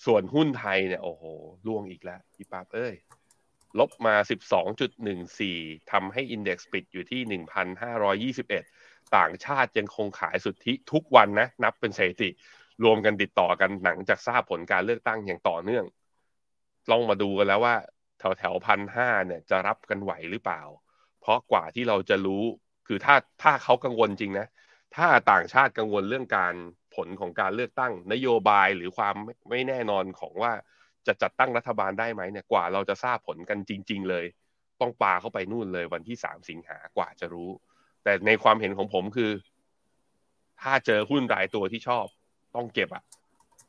[0.05, 1.23] ส่วนหุ้นไทยเนี่ยโอ้โห
[1.67, 2.95] ล่วงอีกแล้วพี่ปั๊บเอ้ย
[3.79, 4.15] ลบมา
[5.03, 7.21] 12.14ทำให้อินเด็กซ์ปิดอยู่ที่
[8.39, 12.29] 1,521 ต่างชาติยังคงขายสุทธิทุกวันนะ นับเป็นสถิติ
[12.83, 15.85] รวมกันติดต่อกันหลังจากทราบผลการเลือกตั้งอย่างต่อเนื่อง
[16.91, 17.75] ลองมาดูกันแล้วว่า
[18.19, 20.62] แถวแถวพันห้าเนี่ยจะรับกันไหวหรือเปล่า
[21.21, 22.43] เพราะกว่าที่เราจะรู้
[22.88, 24.47] คือถ้าถ้าเขากังวลจริงนะ
[24.95, 26.55] ถ้าต่างชาติกังวลเรื่องการ
[26.95, 29.15] ผลของการเลือกตั้ง นโยบายหรือความ
[29.49, 30.54] ไม่แน่นอนของว่า
[31.08, 34.25] จะจัดตั้งรัฐบาลได้ไหมเนี่ยกว่าเราจะทราบผลกันจริง ๆ เลย
[34.82, 37.49] ต้องปาเข้าไปนู่นเลยวันที่สามสิงหากว่าจะรู้
[38.04, 39.32] แต่ในความเห็นของผมคือ
[40.62, 42.06] ถ้าเจอหุ้นรายตัวที่ชอบ
[42.56, 43.04] ต้องเก็บอะ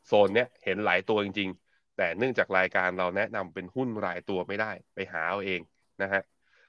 [0.07, 5.61] โซนเนี้ยเห็นหลายตัวจริง ๆ แต่เนื่องจากรายการเราแนะนำเป็นหุ้นรายตัวไม่ได้ไปหาเอาเอง
[6.01, 6.21] นะฮะ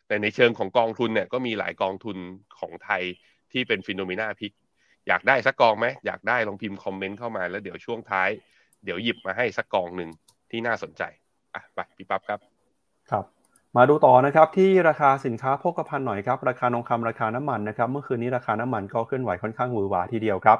[0.07, 2.17] แต่ในเชิงของกองทุนเนี่ยก็มีหลายกองทุน
[2.59, 3.03] ของไทย
[3.53, 4.53] ที่เป็นฟิโนเมนาพิก
[5.09, 8.29] อยากได้สักกองไหมอยากได้ลองพิมพ์คอมเมนต์เข้ามาแล้วเดี๋ยวช่วงท้าย
[8.85, 10.11] เดี๋ยวหยิบมาให้สักกองหนึ่ง
[10.51, 11.03] ที่น่าสนใจ
[11.55, 12.41] อะไปพี่ปั๊บครับ
[13.11, 13.25] ครับ
[13.77, 20.59] มาดูต่อนะครับที่ราคาสินค้าโภคภัณฑ์หน่อยครับราคาทองคำราคาน้ำมันนะครับเมื่อคืนนี้ราคาน้ำมันก็เคลื่อนไหวค่อนข้างหวือหวาทีเดียวครับ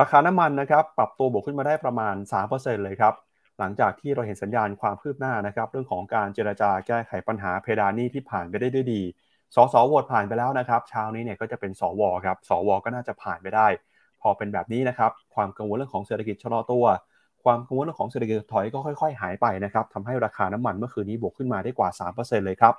[0.00, 2.14] ราคาน้ำมันนะครับปรับตัวบวกขึ้นมาได้ประมาณ
[2.50, 3.14] 3%เลยครับ
[3.58, 9.02] หลังจากที่เราเห็นสัญญาณความคืบหน้านะครับเรื่องของการเจรจาแก้ไขปัญหาเพดานหนี้ที่ผ่านไปได้ด้วยดี
[9.54, 13.66] สสโหวตผ่านไปแล้วนะครับเช้านี้เนี่ยก็จะเป็นสวครับสวก็น่าจะผ่านไปได้
[14.20, 16.84] พอเป็นแบบนี้นะครับความกังวลเรื่องของเศรษฐกิจชะลอตัว
[17.44, 22.74] ความกังวลเรื่องของเศรษฐกิจถอยก็ค่อย ๆ หายไปนะครับทำให้ราคาน้ำมันเมื่อคืนนี้บวกขึ้นมาได้กว่า 3%เลยครับ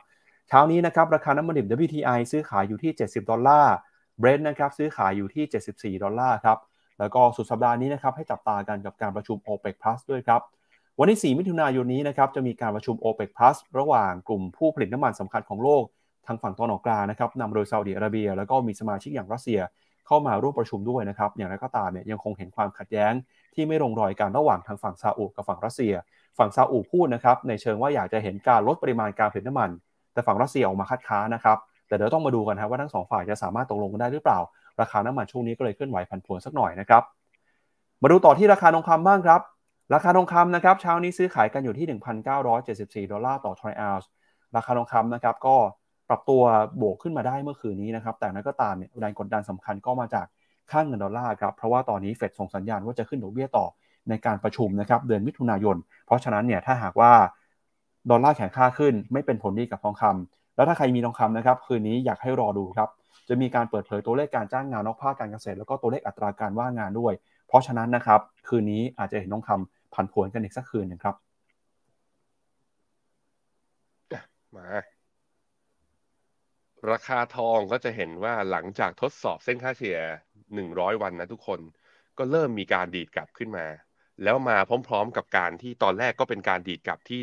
[0.50, 3.76] เช้านี้นะครับราคาน้ำมันดิบ WTI ซื้อขายอยู่ที่ 70 ดอลลาร์
[4.20, 6.58] เบรนท์นะครับซื้อขายอยู่ที่ 74 ดอลลาร์ครับ
[7.00, 10.42] แล้วก็สุดสัปดาห์นี้นะครับให้จับตากันกับการประชุม OPEC Plus ด้วยครับ
[11.00, 15.84] วันที่ 4 มิถุนายนนี้นะครับจะมีการประชุม OPEC Plus ระหว่างกลุ่มผู้ผลิตน้ำมันสำคัญของโลก
[16.28, 19.60] ทางฝั่งตะวันออกกลางนะครับนำโดยซาอุดิอาระเบีย แล้วก็มีสมาชิกอย่างรัสเซีย
[20.08, 23.14] เข้ามาร่วมประชุมด้วยนะครับ อย่างไรก็ตามเนี่ยยังคงเห็นความขัดแย้ง
[23.54, 25.94] ที่ไม่ลงรอยกันระหว่างทางฝั่งซาอุกับฝั่งรัสเซีย
[26.38, 29.70] ฝั่งซาอุพูดนะครับในเชิงว่าอยากจะเห็นการลดปริมาณการผลิตน้ำมัน
[30.14, 31.58] แต่ฝั่งรัสเซียออกมาคัดค้านนะครับ
[31.88, 34.40] แต่เดี๋ยวต้องมาดูกันครับว่าทั้งสองฝ่ายจะสามารถตกลงกันได้หรือเปล่า
[34.82, 37.04] ราคาน้ำมันช่วงนี้ก็เลยเคลื่อนไหวผันผวนสักหน่อยนะครับ
[38.02, 39.42] มาดูต่อที่ราคาทองคำบ้างครับ
[39.94, 42.00] ราคาทองคำนะครับเช้านี้ซื้อขายกันอยู่ที่
[42.50, 44.10] 1,974 ดอลลาร์ต่อทรอยออนซ์
[44.56, 45.56] ราคาทองคำนะครับก็
[46.10, 46.42] ปรับตัว
[46.82, 50.26] บวกขึ้นมาได้เมื่อคืนนี้นะครับ แต่นั้นก็ตามเนี่ยแรงกดดันสำคัญก็มาจาก
[50.72, 53.66] ค่าเงินดอลลาร์ครับ เพราะว่าตอนนี้เฟดส่งสัญญาณว่าจะขึ้นดอกเบี้ยต่อ
[54.10, 57.12] ในการประชุมนะครับเดือนมิถุนายน เพราะฉะนั้นเนี่ยถ้าหากว่า
[58.10, 62.90] ดอลลาร์แข็งค่าขึ้น ไม่เป็นผลดีกับทองคำแล้วถ้าใครมีทองคำนะครับคืนนี้อยากให้รอดูครับ
[63.30, 67.14] จะมีการเปิดเผยตัวเลขการจ้างงานนอกภาคการเกษตร แล้วก็ตัวเลขอัตราการว่างงานด้วย
[67.48, 71.16] เพราะฉะนั้นนะครับคืนนี้อาจจะเห็นทองคำผันผวนกันอีกสักคืนนึงครับ
[74.56, 74.95] มา
[76.92, 80.00] ราคาทองก็จะเห็นว่าหลังจากทดสอบเส้นค่าเฉลี่ย
[80.54, 81.60] 100 วันนะทุกคน
[82.18, 83.68] ก็เริ่มมีการดีดกลับขึ้นมา
[84.24, 87.22] แล้วมาพร้อมๆกับการที่ตอนแรกก็เป็นการดีดกลับที่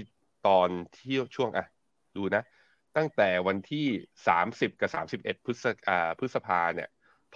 [0.49, 1.67] ตอนที่ช่วงอะ
[2.17, 2.43] ดูนะ
[2.97, 3.87] ตั้งแต่วันที่
[4.29, 6.89] 30 กับ 31 พฤษอ่าพฤษภาเนี่ย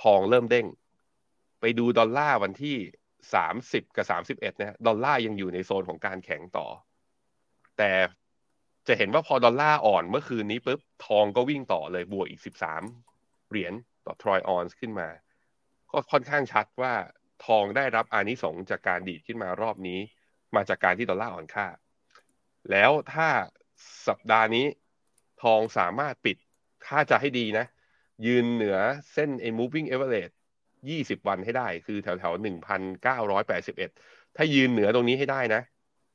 [0.03, 0.67] ทองเริ่มเด้ง
[1.61, 2.77] ไปดูดอลลาร์วันที่
[3.35, 6.67] 30 กับ 31เนี่ยดอลลาร์ยังอยู่ในโซนของการแข็งต่อ
[7.79, 7.91] แต่
[8.89, 12.41] จะเห็นว่าพอดอลลาร์อ่อนเมื่อคืนนี้ปุ๊บทองก็วิ่งต่อเลยบวกอีก
[12.95, 13.73] 13 เหรียญ
[14.07, 15.09] ต่อทรอยออนซ์ขึ้นมา
[15.91, 16.95] ก็ค่อนข้างชัดว่า
[17.47, 20.01] ทองได้รับอานิสงส์จากการดีดขึ้นมารอบนี้
[20.55, 21.67] มาจากการที่ดอลลาร์อ่อนค่า
[22.71, 23.29] แล้วถ้า
[24.09, 24.67] สัปดาห์นี้
[25.43, 26.37] ทองสามารถปิด
[26.87, 27.67] ถ้าจะให้ดีนะ
[28.27, 28.79] ยืนเหนือ
[29.13, 30.35] เส้น a moving average
[30.81, 32.35] 20 วันให้ได้ คือแถวแถว
[33.15, 35.63] 1,981 ถ้ายืนเหนือตรงนี้ให้ได้นะ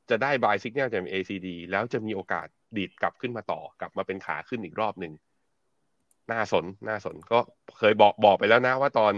[0.09, 5.13] จะได้ buy signal จาก MACD แล้วจะมีโอกาส ดีดกลับขึ้นมาต่อกลับมาเป็นขาขึ้นอีกรอบหนึ่ง
[6.31, 7.39] น่าสนน่าสนก็
[7.77, 9.13] เคยบอกบอกไปแล้วนะว่าตอน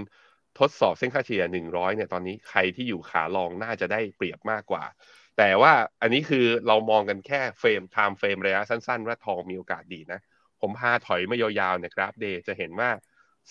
[0.59, 4.83] ทดสอบเส้นค่าเฉลี่ย100เนี่ยตอนนี้ใครที่อยู่ขา long น่าจะได้เปรียบมากกว่า
[5.37, 10.19] แต่ว่าอันนี้คือเรามองกันแค่ frame time frame ระยะสั้นๆ ว่าทองมีโอกาสดีนะ
[10.61, 12.89] ผมพาถอยมายาวๆในกราฟ day จะเห็นว่า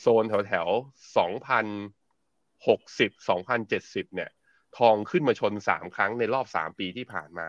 [0.00, 4.30] โซนแถวๆ2,060 2,070 เนี่ย
[4.78, 7.48] ทองขึ้นมาชน 3 ครั้งในรอบ 3 ปีที่ผ่านมา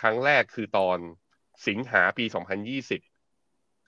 [0.00, 0.98] ครั้งแรกคือตอน
[1.66, 2.24] สิงหาปี
[2.88, 3.00] 2020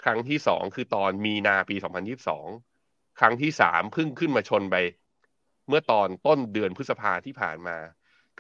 [0.03, 1.77] ครั้งที่2คือตอนมีนาปี
[2.47, 4.77] 2022 ครั้งที่3เพิ่งขึ้นมาชนไป
[5.69, 7.77] เมื่อตอนต้นเดือนพฤษภาที่ผ่านมา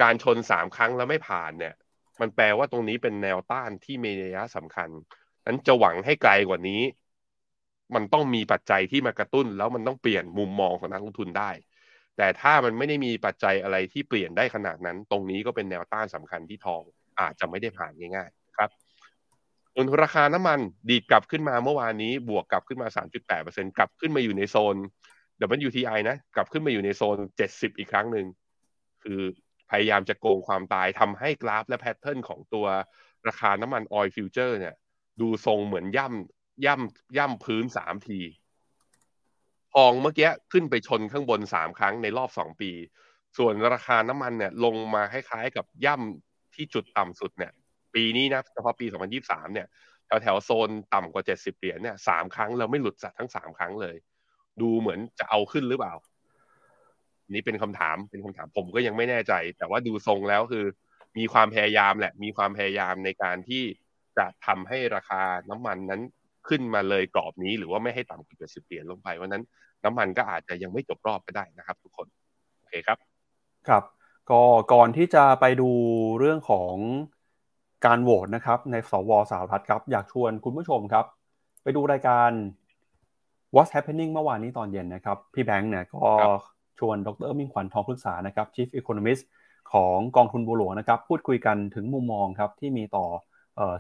[0.00, 1.74] การชน3ครั้งแล้วไม่ผ่านเนี่ย
[2.20, 4.88] มันแปลว่าตรงนี้เป็นแนวต้านที่มีนัยสำคัญ
[5.46, 6.82] นั้นจะหวังให้ไกลกว่านี้
[7.94, 11.50] มันต้องมีปัจจัยที่มากระตุ้น แล้วมันต้องเปลี่ยนมุมมองของนักลงทุนได้
[12.16, 16.82] แต่ถ้ามันไม่ได้มีปัจจัยอะไรที่เปลี่ยนได้ขนาดนั้น ตรงนี้ก็เป็นแนวต้านสำคัญที่ทอง
[17.20, 18.41] อาจจะไม่ได้ผ่านง่ายๆ
[19.74, 20.58] ส่วนราคาน้ำมัน
[20.88, 22.88] ดีดกลับขึ้นมาเมื่อวานนี้บวกกลับขึ้นมา
[23.32, 24.76] 3.8%กลับขึ้นมาอยู่ในโซน
[25.68, 28.26] WTI นะ กลับขึ้นมาอยู่ในโซน 70 อีกครั้งหนึ่ง
[29.02, 29.20] คือ
[29.70, 32.66] พยายามจะโกงความตายทำให้กราฟและ pattern ของตัว
[33.28, 34.74] ราคาน้ำมัน oil future เนี่ย
[35.20, 38.20] ดูทรงเหมือนย่ำย่ำย่ำพื้นสามที
[39.74, 42.70] ทองเมื่อกี้ขึ้นไปชนข้างบนสามครั้งในรอบสองปี
[43.38, 47.52] ส่วนราคาน้ำมันเนี่ยลงมาคล้ายๆกับย่ำที่จุดต่ำสุดเนี่ย
[47.94, 48.86] ปีนี้นะเฉพาะปี
[49.20, 49.66] 2023 เนี่ย
[50.06, 53.96] แถวแถวโซนต่ำกว่า 70 เหรียญเนี่ยสามครั้งเราไม่หลุดสัตทั้งสามครั้งเลย
[54.60, 55.94] ดูเหมือนจะเอาขึ้นหรือเปล่า
[57.30, 60.64] นี่เป็นคำถามเป็นคำถามผมก็ยังไม่แน่ใจ แต่ว่าดูทรงแล้วคือ
[61.18, 63.62] มีความพยายามแหละ มีความพยายามในการที่
[64.18, 66.02] จะทำให้ราคาน้ำมันนั้น
[66.48, 69.42] ขึ้นมาเลยกรอบนี้หรือว่าไม่ให้ต่ำกว่าสิบเหรียญลงไปวันนั้น
[69.84, 72.06] น้ำมันก็อาจจะยังไม่จบรอบไปได้นะครับ ทุกคน
[72.58, 72.98] โอเคครับ
[73.68, 73.84] ครับ
[74.30, 75.70] ก็ก่อนที่จะไปดู
[76.18, 76.74] เรื่องของ
[77.86, 81.04] การโหวตนะครับ ในสวสาวรัฐครับ อยากชวนคุณผู้ชมครับ
[81.62, 82.30] ไปดูรายการ
[83.54, 86.06] What's Happening เมื่อวานนี้ตอนเย็นนะครับ พี่แบงค์เนี่ยก็
[86.78, 89.22] ชวนดรมิ่งขวัญทองพฤกษานะครับ Chief Economist
[89.72, 93.06] ของกองทุนบัวหลวงนะครับ พูดคุยกันถึงมุมมองครับ ที่มีต่อ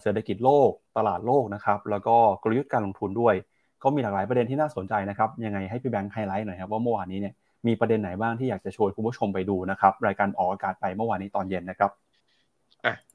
[0.02, 3.34] เศรษฐกิจโลก ตลาดโลกนะครับ แล้วก็กลยุทธ์การลงทุนด้วย
[3.82, 7.34] ก็มีหลากหลายประเด็นที่น่าสนใจนะครับ ยังไงให้พี่แบงค์ไฮไลท์หน่อยครับว่าเมื่อวานนี้เนี่ย
[7.66, 12.01] มีประเด็นไหนบ้างที่อยากจะชวนคุณผู้ชมไปดูนะครับ รายการออกอากาศไปเมื่อวานนี้ตอนเย็นนะครับอะ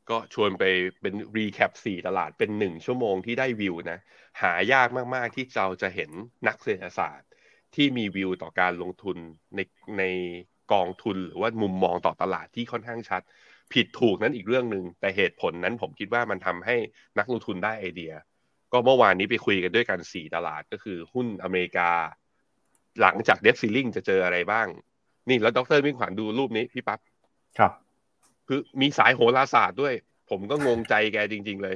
[0.10, 0.64] ก็ชวนไป
[1.02, 4.00] เป็น recap สี่ตลาดเป็นหนึ่งชั่วโมงที่ได้วิวนะ
[4.42, 6.12] หายากมากๆที่เราจะเห็น
[6.48, 7.30] นักเศรษฐศาสตร์
[7.76, 9.18] ที่มีวิวต่อการลงทุน
[9.56, 9.60] ใน
[10.00, 10.04] ใน
[10.74, 13.22] กองทุนหรือว่ามุมมองต่อตลาดที่ค่อนข้างชัด
[13.74, 16.76] ผิดถูกนั้นอีกเรื่องหนึ่งแต่เหตุผลนั้นผมคิดว่ามันทำให้
[17.18, 18.14] นักลงทุนได้ไอเดีย
[18.72, 21.92] ก็เมื่อวานนี้ไปคุยกันด้วยกันสี่ตลาดก็คือหุ้นอเมริกา
[23.02, 24.68] หลังจาก debt ceiling จะเจออะไรบ้าง
[25.30, 27.00] นี่แล้วดรมิ่งขวัญดูรูปนี้พี่ปั๊บ
[27.58, 27.72] ครับ
[28.48, 29.94] คือมีสายโหราศาสตร์ด้วย
[30.30, 31.76] ผมก็งงใจแกจริง ๆ เลย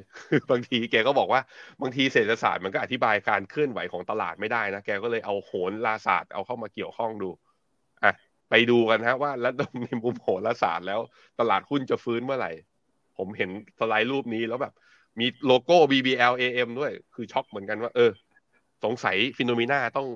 [0.51, 1.41] บางทีแกก็บอกว่า
[1.81, 5.51] บางทีเศรษฐศาสตร์มันก็อธิบายการเคลื่อนไหวของตลาดไม่ได้นะ แกก็เลยเอาโห
[5.85, 7.29] ราศาสตร์เอาเข้ามาเกี่ยวข้องดู
[8.03, 8.13] อะ
[8.49, 9.53] ไปดูกันฮะว่าแล้ว
[9.83, 10.99] ในมุมโหราศาสตร์แล้ว
[11.39, 12.51] ตลาดหุ้นจะฟื้นเมื่อไหร่
[13.17, 14.73] ผมเห็นสไลด์รูปนี้แล้วแบบ
[15.19, 18.11] มีโลโก้ BBL AM ด้วย คือช็อกเหมือนกันว่า เออ
[18.83, 20.07] สงสัย Finnomena ต้อง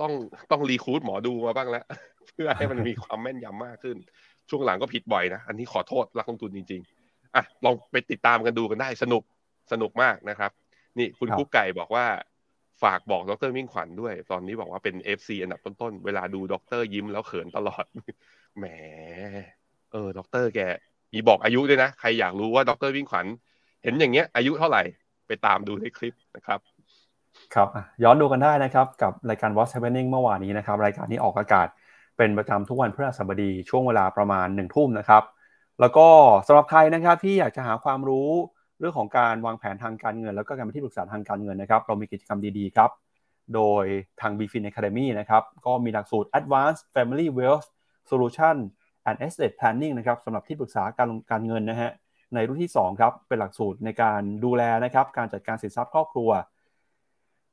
[0.00, 0.12] ต้อง
[0.50, 1.84] ต้อง recruit หมอดูมาบ้างแล้ว
[2.28, 3.96] เพื่อให้มันมีความแม่นยำมากขึ้น
[4.52, 9.22] ช่วงหลังก็ผิดบ่อยนะ อันนี้ขอโทษนักลงทุนจริงๆอะลองไปติดตามกันดูกันได้สนุก
[9.72, 10.50] สนุกมากนะครับ
[10.98, 12.06] นี่คุณครับกุ๊กไก่บอกว่า
[12.82, 17.84] ฝากบอกดรมิ่งขวัญด้วย ตอนนี้บอกว่าเป็น FC อันดับต้นๆ เวลาดูดรยิ้มแล้วเขินตลอด
[18.58, 18.64] แหม
[19.92, 20.60] เออดรแก
[21.12, 23.26] มีบอกอายุด้วยนะ ใครอยากรู้ว่าดรมิ่งขวัญ
[23.82, 24.82] เห็นอย่างเงี้ย อายุเท่าไหร่
[25.26, 26.60] ไปตามดูในคลิปนะครับ
[27.54, 31.68] ครับอะย้อนดูกันได้นะครับ กับรายการ What's Happening เมื่อวานนี้นะครับ รายการนี้ออกอากาศ
[32.16, 35.22] เป็นประจำทุกวันพฤหัสบดีช่วงเวลาประมาณ1นึ่ทุ่มนะครับ
[35.80, 36.08] แล้วก็
[36.46, 38.30] สำหรับใครนะครับที่อยากจะหาความรู้
[38.78, 42.90] เรื่องของการวางแผนทางการเงิน แล้วก็การเป็นที่ปรึกษาทางการเงินนะครับ เรามีกิจกรรมดีๆครับ
[43.54, 43.84] โดย
[44.20, 47.68] ทาง BFIN Academy นะครับ ก็มีหลักสูตร Advanced Family Wealth
[48.10, 48.56] Solution
[49.08, 51.90] and Estate Planning นะครับสำหรับที่ปรึกษาการการเงินนะฮะ
[52.34, 56.30] ในรุ่นที่2ครับเป็นหลักสูตรในการดูแลนะครับการจัดการสินทรัพย์ครอบครัว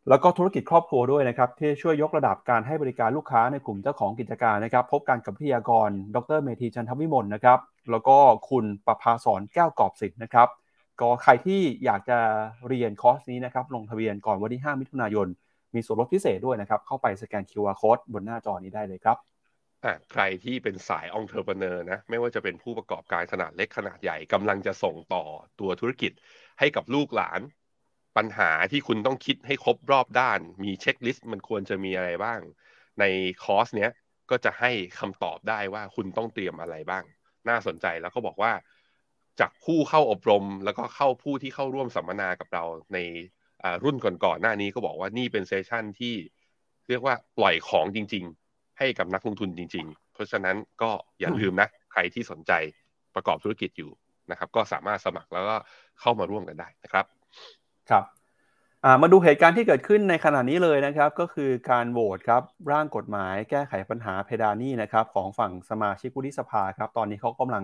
[0.08, 7.60] แล้วก็ธุรกิจครอบครัวด้วยนะครับที่ช่วยยกระดับการให้บริการลูกค้าในกลุ่มเจ้าของกิจการนะครับ พบกันกับวิทยากร ดรเมธีจันทวิมลนะครับ
[7.92, 8.18] แล้วก็
[8.50, 10.48] คุณประภาสอนแก้วกอบสิทธิ์นะครับ
[11.00, 12.20] ก็ใครที่อยากจะ
[12.68, 15.28] เรียนคอร์สนี้นะครับลงทะเบียนก่อนวันที่ 5 มิถุนายน
[15.76, 19.18] มีส่วนลดพิเศษด้วยนะครับ เข้าไปสแกน QR Code บนหน้าจอนี้ได้เลยครับ
[19.86, 25.24] อะใครที่เป็นสายองค์เทอร์เ n เนอร์นะไม่ว่าจะเป็นผู้ประกอบการขนาดเล็กขนาดใหญ่กำลังจะส่งต่อ
[25.60, 26.12] ตัวธุรกิจ
[26.60, 27.40] ให้กับลูกหลาน
[28.18, 32.40] ปัญหาที่คุณต้องคิดให้ครบรอบด้าน มี checklist มันควรจะมีอะไรบ้าง
[33.00, 33.04] ใน
[33.44, 33.92] คอร์สเนี้ย
[34.30, 37.04] ก็จะให้คำตอบได้ว่าคุณต้องเตรียมอะไรบ้าง
[37.50, 38.52] น่าสนใจแล้วก็บอกว่า
[39.40, 42.98] จากผู้เข้าอบรมแล้วก็เข้าผู้ที่เข้าร่วมสัมมนากับเราใน
[43.84, 46.16] รุ่นก่อนๆหน้านี้ก็บอกว่านี่เป็นเซสชั่นที่
[46.90, 52.52] เรียกว่าปล่อยของจริง ๆ ให้กับนักลงทุนจริง ๆ เพราะฉะนั้นก็อย่าลืมนะ ใครที่สนใจ
[53.16, 53.92] ประกอบธุรกิจอยู่
[54.32, 55.58] นะครับ ก็สามารถสมัครแล้วก็
[56.00, 57.06] เข้ามาร่วมกันได้นะครับ
[57.92, 58.04] ครับ
[59.02, 67.64] มาดูเหตุการณ์ที่เกิดขึ้นในขณะนี้เลยนะครับ ก็คือการโหวตครับร่างกฎหมายแก้ไขปัญหาเพดานนี้นะครับของฝั่งสมาชิกวุฒิสภาครับตอนนี้เขากำลัง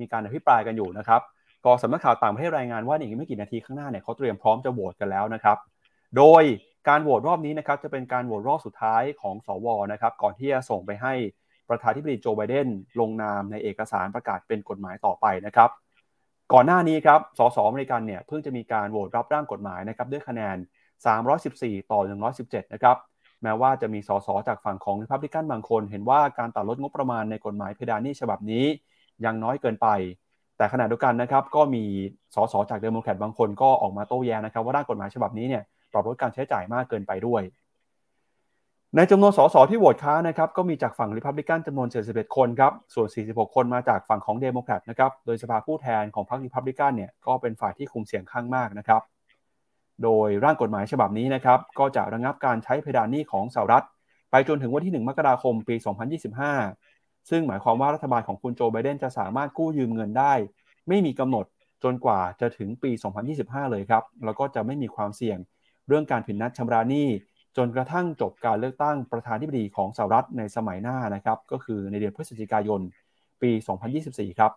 [0.00, 1.20] มีการอภิปรายกันอยู่นะครับ
[1.64, 5.58] ก็สำนักข่าวต่างประเทศรายงานว่าอีกไม่กี่นาทีข้างหน้าเนี่ยเขาเตรียมพร้อมจะโหวตกันแล้วนะครับ
[6.16, 6.42] โดย
[6.88, 11.14] การโหวตรอบนี้นะครับจะเป็นการโหวตรอบสุดท้ายของสวนะครับก่อนที่จะส่งไปให้
[11.68, 12.68] ประธานาธิบดีโจไบเดน
[13.00, 15.70] ลงนามในเอกสารประกาศเป็นกฎหมายต่อไปนะครับ
[16.52, 20.56] ก่อนหน้านี้ครับ สสอเมริกันเนี่ยเพิ่งจะมีการโหวตรับร่างกฎหมายนะครับด้วยคะแนน
[21.22, 22.00] 314 ต่อ
[22.36, 22.96] 117 นะครับ
[23.42, 28.64] แม้ว่าจะมีสสจากฝั่งของริพับลิกันบางคน เห็นว่าการตัดลดงบประมาณในกฎหมายเพดานนี้ฉบับนี้
[29.24, 29.88] ยังน้อยเกินไป
[30.56, 31.84] แต่ขณะเดียวกันนะครับก็มี
[32.34, 37.42] สสจากเดโมแครตบางคนก็ออกมาโต้แย้งนะครับว่าร่างกฎหมายฉบับนี้เนี่ยปรับลดการใช้จ่ายมากเกินไปด้วย
[38.96, 49.02] ในจำนวนสสที่โหวตค้านนะครับก็มีจากฝั่งริพับลิกันจำนวน 71 คนครับ ส่วน 46 คนมาจากฝั่งของเดโมแครตนะครับ โดยสภาผู้แทนของพรรคริพับลิกันเนี่ยก็เป็นฝ่ายที่คุมเสียงข้างมากนะครับ
[50.02, 53.84] โดยร่างกฎหมายฉบับนี้นะครับก็จะระงับการใช้เพดานหนี้ของสหรัฐ
[54.30, 55.76] ไปจนถึงวันที่ 1 มกราคมปี
[56.52, 60.32] 2025 ซึ่งหมายความว่ารัฐบาลของคุณโจไบเดนจะสามารถกู้ยืมเงินได้
[60.88, 61.44] ไม่มีกำหนด
[61.84, 62.90] จนกว่าจะถึงปี
[63.32, 65.38] 2025 เลยครับแล้วก็จะไม่มีความเสี่ยง
[65.88, 67.08] เรื่องการผิดนัดชำระหนี้
[67.56, 72.80] จนกระทั่งจบการเลือกตั้งประธานธิบดีของสหรัฐในสมัยหน้านะครับ ก็คือในเดือนพฤศจิกายน
[73.42, 73.50] ปี
[73.94, 74.52] 2024 ครับ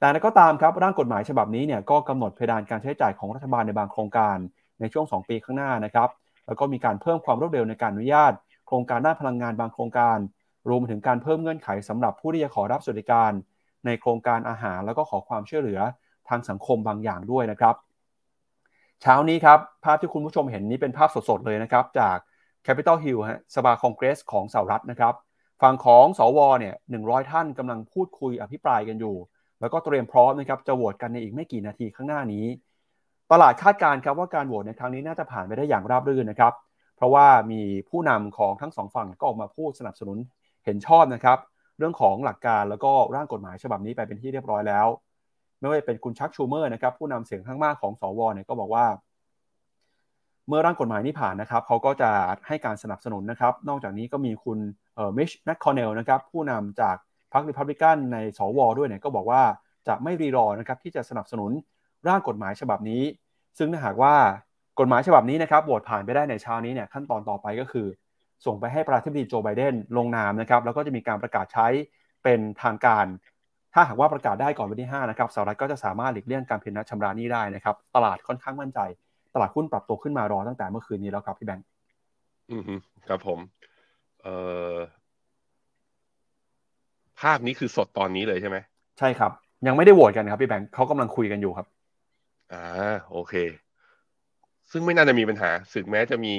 [0.00, 4.36] แต่ก็ตามครับร่างกฎหมายฉบับนี้เนี่ยก็กำหนดเพดานการใช้จ่ายของรัฐบาลในบางโครงการ
[4.80, 6.08] ในช่วง 2 ปีข้างหน้านะครับ
[6.46, 8.32] แล้วก็มีการเพิ่มความรวดเร็วในการอนุญาต
[8.66, 10.18] โครงการด้านพลังงานบางโครงการ
[10.68, 13.32] รวมถึงการเพิ่มเงื่อนไขสำหรับผู้ที่จะขอรับสวัสดิการ
[13.86, 15.80] ในโครงการอาหารแล้วก็ขอความช่วยเหลือ
[16.28, 17.74] ทางสังคมบางอย่างด้วยนะครับ
[19.02, 22.16] เช้านี้ครับ ภาพที่คุณผู้ชมเห็นนี้เป็นภาพสดๆเลยนะครับ จาก
[22.66, 25.14] Capitol Hill ฮะสภาคองเกรสของสหรัฐนะครับ
[25.62, 29.16] ฝั่งของสวเนี่ย100ท่านกำลังพูดคุยอภิปรายกันอยู่
[29.60, 32.46] แล้วก็เตรียมพร้อมนะครับจะโหวตกันในอีกไม่กี่นาทีข้างหน้านี้
[33.32, 36.52] ตลาดคาดการณ์ครับว่าการโหวตในครั้งนี้น่าจะผ่านไปได้อย่างราบรื่นนะครับ
[36.96, 40.18] เพราะว่ามีผู้นำของทั้งสองฝั่งก็ออกมาพูดสนับสนุน
[40.64, 41.38] เห็นชอบนะครับ
[41.78, 44.86] เรื่องของหลักการแล้วก็ร่างกฎหมายฉบับนี้ไปเป็นที่เรียบร้อยแล้ว
[45.58, 48.86] ไม่ว่าจะเป็นคุณชัค ชูเมอร์นะครับผู้นำเสียงข้างมากของสวเนี่ยก็บอกว่า
[50.48, 52.10] เมื่อร่างกฎหมายนี้ผ่านนะครับเขาก็จะ
[52.46, 54.58] ให้การสนับสนุนนะครับ นอกจากนี้ก็มีคุณ
[54.94, 56.96] เอ่อมิตช์ แมคคอนเนลล์นะครับผู้นำจาก
[57.32, 59.42] พรรคริพับลิกันในสวด้วยเนี่ยก็บอกว่า
[59.88, 61.50] จะไม่รีรอนะครับที่จะสนับสนุน
[62.08, 63.02] ร่างกฎหมายฉบับนี้
[63.58, 64.14] ซึ่งถ้าหากว่า
[64.80, 67.86] กฎหมายฉบับนี้นะครับโหวตผ่านไปได้ในเช้านี้เนี่ยขั้นตอนต่อไปก็คือ
[68.46, 71.66] ส่งไปให้ประธานาธิบดีโจไบเดนลงนามนะครับแล้วก็จะมีการประกาศใช้
[72.24, 73.06] เป็นทางการ
[73.78, 78.80] ถ้าหากว่าประกาศได้ก่อนวันที่5นะครับสหรัฐก็จะสามารถหลีกเลี่ยงการพินัดชำระหนี้ได้นะครับ ตลาดค่อนข้างมั่นใจ
[79.34, 81.66] ตลาดหุ้นปรับตัวขึ้นมารอตั้งแต่เมื่อคืนนี้แล้วครับพี่แบงค์
[82.52, 82.74] อือฮึ
[83.08, 83.38] ครับผม
[84.22, 84.36] เอ่
[84.72, 84.76] อ
[87.20, 88.56] ภาพนี้คือสดตอนนี้เลยใช่ไหม
[88.98, 89.32] ใช่ครับ
[89.66, 91.66] ยังไม่ได้โหวตกันครับพี่แบงค์เขากำลังคุยกันอยู่ครับ
[92.52, 92.66] อ่า
[93.12, 93.34] โอเค
[94.70, 96.34] ซึ่งไม่น่าจะมีปัญหาสึกแม้จะมี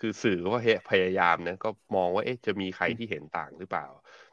[0.00, 0.58] คือสื่อก็
[0.90, 3.86] พยายามนะก็มองว่าเอ๊ะจะมีใครที่เห็นต่างหรือเปล่า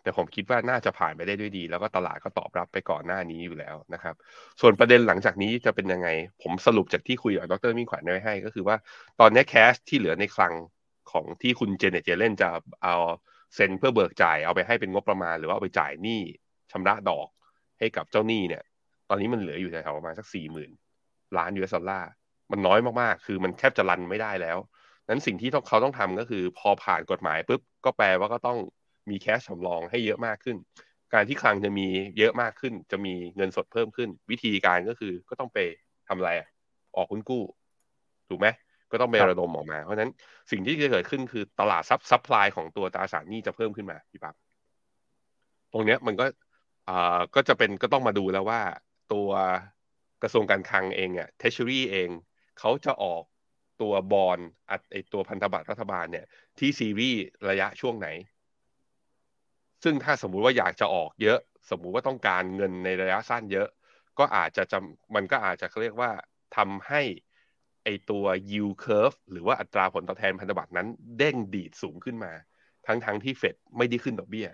[0.03, 4.15] แต่ผมคิดว่าน่าจะผ่านไปได้ด้วยดี แล้วก็ตลาดก็ตอบรับไปก่อนหน้านี้อยู่แล้วนะครับ
[4.61, 6.07] ส่วนประเด็นหลังจากนี้จะเป็นยังไง
[6.41, 8.75] ผมสรุปจากที่คุยกับดรมิ่งขวัญไว้ให้ ก็คือว่า
[9.19, 10.53] ตอนนี้แคชที่เหลือในคลัง
[11.11, 12.49] ของที่คุณเจเนตเจเลนจะ
[12.83, 12.95] เอา
[13.55, 16.21] เซ็นเพื่อเบิกจ่ายเอาไปให้เป็นงบประมาณ หรือว่าเอาไปจ่ายหนี้
[16.71, 17.27] ชำระดอก
[17.79, 18.63] ให้กับเจ้าหนี้เนี่ย
[19.09, 20.71] ตอนนี้มันเหลืออยู่แถวๆประมาณสักสี่หมื่น
[21.37, 22.09] ล้านยูเอสดอลลาร์
[22.51, 24.57] มันน้อยมากๆ คือมันแทบจะรันไม่ได้แล้ว
[25.09, 28.57] นั้นสิ่งที่เขาต้องทำก็คือ พอผ่านกฎหมายปุ๊บก็แปลว่าก็ต้อง
[29.09, 30.57] มีแคชสำรองให้เยอะมากขึ้น
[31.13, 31.87] การที่คลังจะมี
[32.17, 35.57] เยอะมากขึ้น จะมีเงินสดเพิ่มขึ้น วิธีการก็คือก็ต้องไป
[36.07, 36.31] ทำอะไร
[36.95, 37.43] ออกหุ้นกู้
[38.29, 38.47] ถูกไหม
[38.91, 40.11] ก็ต้องไประดมออกมา เพราะฉะนั้น
[40.51, 44.35] สิ่งที่จะเกิดขึ้นคือตลาดซับซับพลายของตัวตราสารหนี้จะเพิ่มขึ้นมาพี่ปั๊บ
[45.73, 46.25] ตรงเนี้ยมันก็
[46.89, 48.61] อ่าก็จะเป็นก็ต้องมาดูแล้วว่า
[49.13, 49.29] ตัว
[50.23, 52.09] กระทรวงการคลังเองอะเทชชูรี่เอง
[52.59, 53.23] เขาจะออก
[53.81, 54.39] ตัวบอล
[54.91, 56.25] ไอตัวพันธบัตรรัฐบาลเนี่ย
[56.59, 58.07] ที่ซีรีส์ระยะช่วงไหน
[59.83, 63.67] ซึ่งถ้าสมมุติว่าอยากจะออกเยอะ สมมุติว่าต้องการเงินในระยะสั้นเยอะ
[64.19, 66.11] ก็อาจจะจำมันก็อาจจะเขาเรียกว่า
[66.57, 67.01] ทำให้
[67.83, 72.33] ไอตัว yield curve หรือว่าอัตราผลตอบแทนพันธบัตรนั้น เด้งดีดสูงขึ้นมา
[72.87, 74.47] ทั้งๆทที่เฟดไม่ได้ขึ้นดอกเบี้ย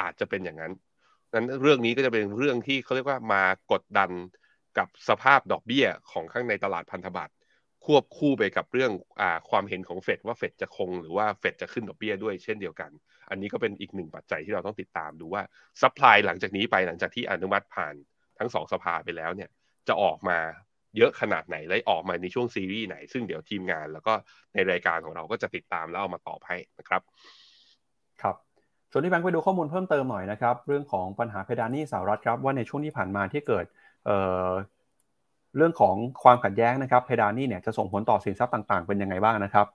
[0.00, 0.72] อาจจะเป็นอย่างนั้น
[1.34, 3.42] นั้นเรื่องนี้ก็จะเป็นเรื่องที่เขาเรียกว่ามา
[3.72, 4.10] กดดัน
[4.78, 7.32] กับสภาพดอกเบี้ยของข้างในตลาดพันธบัตร
[7.84, 12.90] ควบคู่ไปกับเรื่องอความเห็นของเฟดว่าเฟดจะคงหรือว่าเฟดจะขึ้นดอกเบี้ยด้วยเช่นเดียวกัน
[13.32, 15.42] อันนี้ก็เป็นอีกหนึ่งปัจจัยที่เราต้องติดตามดูว่า
[15.82, 17.94] supply หลังจากนี้ไปหลังจากที่อนุมัติผ่าน
[18.38, 19.50] ทั้งสองสภาไปแล้วเนี่ย
[19.88, 20.38] จะออกมา
[20.96, 24.12] เยอะขนาดไหนและออกมาในช่วงซีรีส์ไหน ซึ่งเดี๋ยวทีมงานแล้วก็
[24.54, 27.02] ในรายการของเราก็จะติดตามแล้วเอามาตอบให้นะครับ
[28.22, 28.36] ครับ
[28.90, 33.64] ส่วนที่แบงค์ไปดูข้อมูลเพิ่มเติมหน่อยนะครับ เรื่องของปัญหาเพดานหนี้สหรัฐครับว่าในช่วงที่ผ่านมาที่เกิด
[35.56, 39.66] เรื่องของความขัดแย้งนะครับเพดานนี่เนี่ยจะส่งผลต่อสินทรัพย์ต่างๆ เป็นยังไงบ้างนะครับ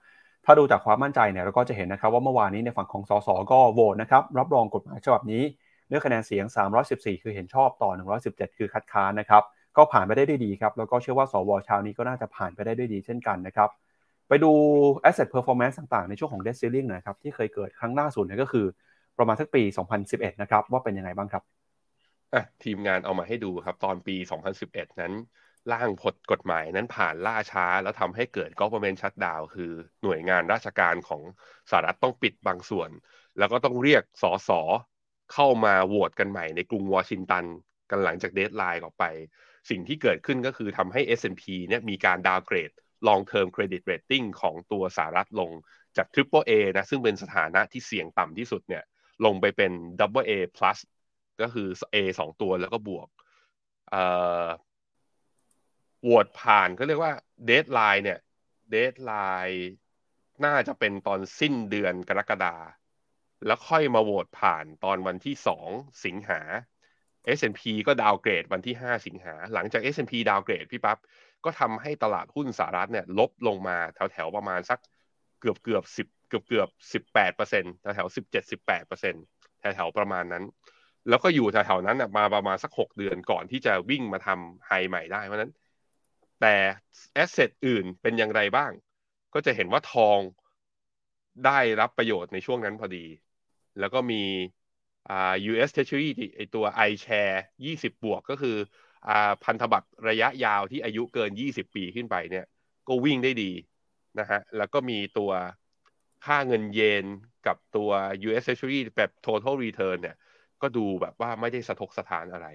[0.45, 5.43] ถ้าดูจากความมั่นใจเนี่ยเราก็จะเห็นนะครับว่าเมื่อวานนี้ในฝั่งของส.ส.ก็โหวตนะครับรับรองกฎหมายฉบับนี้
[5.91, 9.43] ด้วยคะแนนเสียง 314 คือเห็นชอบต่อ 117 คือคัดค้านนะครับ
[9.77, 13.69] ก็ผ่านไปได้ด้วยดีครับแล้วก็เชื่อว่าสวชาวนี้ก็น่าจะผ่านไปได้ด้วยดีเช่นกันนะครับ
[14.27, 14.51] ไปดู
[15.09, 18.65] asset performance ต่างๆ ในช่วงของ debt ceiling นะครับที่เคยเกิดครั้งล่าสุดเนี่ยก็คือ
[19.17, 21.43] ประมาณสักปี 2011 นะครับว่าเป็นยังไงบ้างครับ
[22.33, 25.13] อะทีมงานเอามาให้ดูครับตอนปี 2011 นั้น
[25.73, 29.71] ร่างผลกฎหมายนั้นผ่านล่าช้า แล้วทำให้เกิด government shutdown คือ
[30.03, 31.21] หน่วยงานราชการของ
[31.69, 32.89] สหรัฐต้องปิดบางส่วน
[33.37, 34.61] แล้วก็ต้องเรียกสอสอ
[35.33, 37.45] เข้ามาโหวตกันใหม่ในกรุงวอชิงตัน
[37.89, 39.05] กันหลังจาก deadline ออกไป
[39.69, 42.71] สิ่งที่เกิดขึ้นก็คือทำให้ S&P เนี่ยมีการ downgrade
[43.07, 45.51] long term credit rating ของตัวสหรัฐลง
[45.97, 48.83] จาก Triple A นะซึ่งเป็นสถานะที่เสี่ยงต่ำที่สุดเนี่ย
[49.25, 50.77] ลงไปเป็น Double A plus
[51.41, 53.07] ก็คือ A 2 ตัวแล้วก็บวก
[56.03, 57.13] โหวตผ่านเขาเรียกว่า
[57.45, 58.19] deadline เนี่ย
[58.69, 59.67] deadline
[60.45, 62.55] น่าจะเป็นตอนสิ้นเดือนกรกฎา
[63.45, 65.69] แล้วค่อยมาโหวตผ่านตอนวันที่สอง
[66.05, 66.41] สิงหา
[67.37, 70.97] S&P ก็ downgrade วันที่ 5 สิงหา หลังจาก S&P downgrade พี่ปั๊บ
[71.45, 74.79] ก็ทำให้ตลาดหุ้นสหรัฐเนี่ยลบลงมาแถวแถวประมาณสัก
[75.41, 79.23] เกือบเกือบสิบเกือบเกือบสิบแปดเปอร์เซ็นต์แถวแถวสิบเจ็ดสิบแปดเปอร์เซ็นต์
[79.59, 80.43] แถวแถวประมาณนั้น
[81.09, 85.51] แล้วก็อยู่แถวแถวนั้นมาประมาณสักหกเดือนก่อนที่จะวิ่งมาทำ high ใหม่ได้ เพราะฉะนั้น
[86.39, 86.55] แต่
[87.13, 88.71] แอสเซทอื่นเป็นอย่างไรบ้าง
[89.33, 90.21] ก็จะเห็นว่าทอง
[91.43, 93.05] ได้รับประโยชน์ในช่วงนั้นพอดี
[93.79, 94.15] แล้วก็มี
[95.07, 95.13] อ่า
[95.51, 97.35] US Treasury ไอตัว iShare
[97.65, 98.55] 20 บวกก็คือ
[99.07, 99.11] อ่า
[99.43, 102.43] พันธบัตรระยะยาวที่อายุเกิน 20 ปีขึ้นไปเนี่ย
[102.87, 103.51] ก็วิ่งได้ดี
[104.19, 105.31] นะฮะ แล้วก็มีตัว
[106.25, 107.05] ค่าเงินเยน
[107.43, 107.89] กับตัว
[108.27, 110.15] US Treasury แบบ total return เนี่ย
[110.61, 112.47] ก็ดูแบบว่าไม่ได้สะทกสะทานอะไร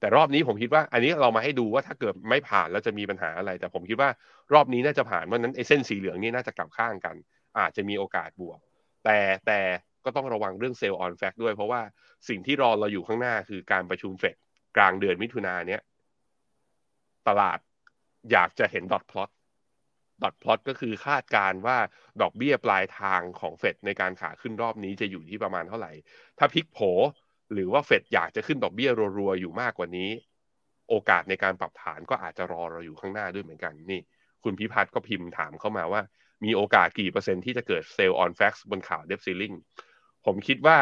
[0.00, 4.10] แต่รอบนี้ผมคิดว่า อันนี้เรามาให้ดูว่าถ้าเกิดไม่ผ่านแล้วจะมีปัญหาอะไร แต่ผมคิดว่า
[4.54, 7.16] รอบนี้น่าจะผ่านเพราะนั้นไอ้เส้นสีเหลืองนี่น่าจะกลับข้างกัน
[7.58, 8.58] อาจจะมีโอกาสบวก
[9.04, 9.60] แต่แต่
[10.04, 11.80] ก็ต้องระวังเรื่องเซลล์ออนแฟกด้วย เพราะว่า
[12.28, 14.36] สิ่งที่รอเราอยู่ข้างหน้าคือการประชุมเฟด
[14.76, 15.82] กลางเดือนมิถุนาเนี้ย
[17.28, 17.58] ตลาด
[18.32, 19.30] อยากจะเห็นดอทพลอต
[20.22, 21.78] ดอทพลอตก็คือคาดการว่า
[22.20, 25.92] ดอกเบี้ยปลายทางของเฟดในการขาขึ้นรอบนี้จะอยู่ที่ประมาณเท่าไหร่
[26.38, 26.78] ถ้าพลิกโผ
[27.52, 30.10] หรือว่าเฟดอยากจะขึ้นดอกเบี้ยรัวๆอยู่มากกว่านี้
[30.90, 34.00] โอกาสในการปรับฐานก็อาจจะรอเราอยู่ข้างหน้าด้วยเหมือนกันนี่
[34.42, 36.02] คุณพิพัฒน์ก็พิมพ์ถามเข้ามาว่า
[36.44, 39.52] มีโอกาสกี่เปอร์เซ็นต์ที่จะเกิด sell on fact บนข่าว debt ceiling
[40.24, 40.76] ผมคิดว่า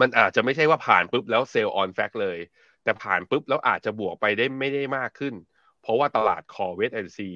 [0.00, 2.38] มันอาจจะไม่ใช่ว่าผ่านปุ๊บแล้ว sell on fact เลย
[2.84, 5.34] แต่ผ่านปุ๊บแล้วอาจจะบวกไปได้ไม่ได้มากขึ้น
[5.82, 7.30] เพราะว่าตลาดคอย wait and see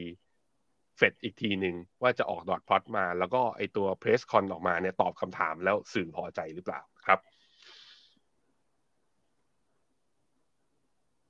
[0.97, 7.19] เฟดอีกทีหนึ่งว่าจะออก dot plot มา แล้วก็ไอตัว press con ออกมาเนี่ยตอบคำถามแล้วสื่อพอใจหรือเปล่าครับ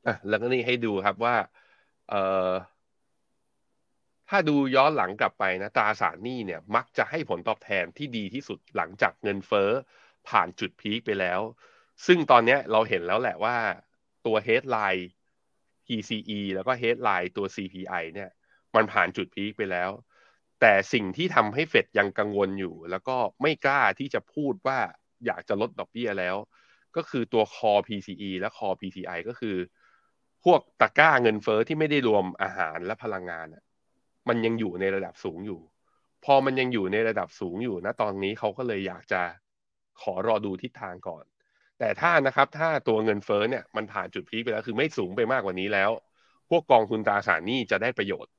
[0.09, 1.35] อะแล้วก็นี่ให้ดูครับว่า
[2.09, 2.51] เอ่อ
[4.29, 9.71] ถ้าดูย้อนหลังกลับไปนะตราสารหนี้เนี่ยมักจะให้ผลตอบแทนที่ดีที่สุดหลังจากเงินเฟ้อ
[10.29, 11.41] ผ่านจุดพีคไปแล้ว
[12.07, 13.57] ซึ่งตอนนี้เราเห็นแล้วแหละว่า
[14.27, 15.05] ตัว headline
[15.87, 18.31] PCE แล้วก็ headline ตัว CPI เนี่ย
[18.75, 19.91] มันผ่านจุดพีคไปแล้ว
[20.61, 24.79] แต่สิ่งที่ทำให้เฟดยังกังวลอยู่ แล้วก็ไม่กล้าที่จะพูดว่า
[25.27, 26.37] อยากจะลดดอกเบี้ยแล้ว
[26.97, 29.57] ก็คือตัว core PCE และ core PCI ก็คือ
[30.53, 33.47] วกตะกร้าเงินเฟอ้อที่ไม่ได้รวมอาหารและพลังงาน
[34.29, 35.61] มันยังอยู่ในระดับสูงอยู่
[36.25, 39.23] พอมันยังอยู่ในระดับสูงอยู่นะตอนนี้เขาก็เลยอยากจะ
[40.03, 41.25] ขอรอดูทิศทางก่อน
[41.79, 45.91] แต่ถ้านะครับถ้าตัวเงินเฟ้อเนี่ยมันผ่านจุดพีคไปแล้วคือไม่สูงไปมากกว่านี้แล้ว
[46.51, 48.33] พวกกองทุนตราสารหนี้จะได้ประโยชน์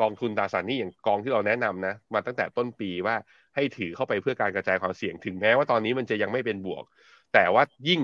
[0.00, 3.16] กองทุนตราสารหนี้อย่างกองที่เราแนะนำนะมาตั้งแต่ต้นปีว่า
[3.54, 6.84] ให้ถือเข้าไปเพื่อการกระจายความเสี่ยงถึงแม้ว่าตอนนี้มันจะยังไม่เป็นบวก
[7.34, 8.00] แต่ว่ายิ่ง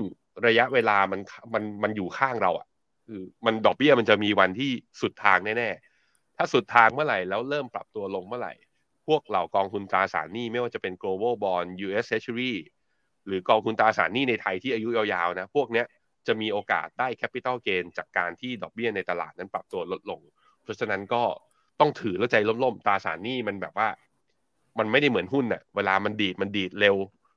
[0.47, 1.19] ระยะเวลามัน
[1.53, 2.67] มันมันอยู่ข้างเราอะ่ะ
[3.07, 8.53] คือมันดอกเบี้ยมันจะมีวันที่สุดทางแน่ๆ ถ้าสุดทางเมื่อไหร่แล้วเริ่มปรับตัวลงเมื่อไหร่
[9.07, 12.53] พวกเหล่ากองทุนตราสารหนี้ไม่ว่าจะเป็น global bond US treasury
[13.27, 15.85] หรือกองทุนตราสารหนี้ในไทยที่อายุยาวๆนะ พวกเนี้ย
[16.27, 20.21] จะมีโอกาสได้ capital gain จากการที่ดอกเบี้ยในตลาดนั้นปรับตัวลดลง
[20.63, 21.23] เพราะฉะนั้นก็
[21.79, 23.87] ต้องถือแล้วใจล่มๆตราสารหนี้มันแบบว่า
[24.79, 26.95] มันไม่ได้เหมือนหุ้นน่ะ เวลามันดีดมันดีดเร็ว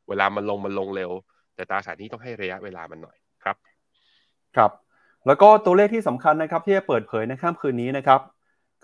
[0.09, 1.11] เวลามันลงมันลงเร็ว
[1.55, 3.57] แต่ตราสารหนี้ต้องให้ระยะเวลามันหน่อยครับ
[4.57, 4.73] ครับ
[5.27, 8.21] แล้วก็ตัวเลขที่สำคัญนะครับที่จะเปิดเผยในค่ำคืนนี้นะครับ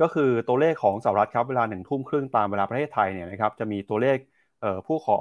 [0.00, 4.18] ก็คือตัวเลขของสหรัฐครับเวลาหนึ่งทุ่มครึ่งตามเวลาประเทศไทยเนี่ยนะครับจะมีตัวเลข
[4.86, 5.16] ผู้ขอ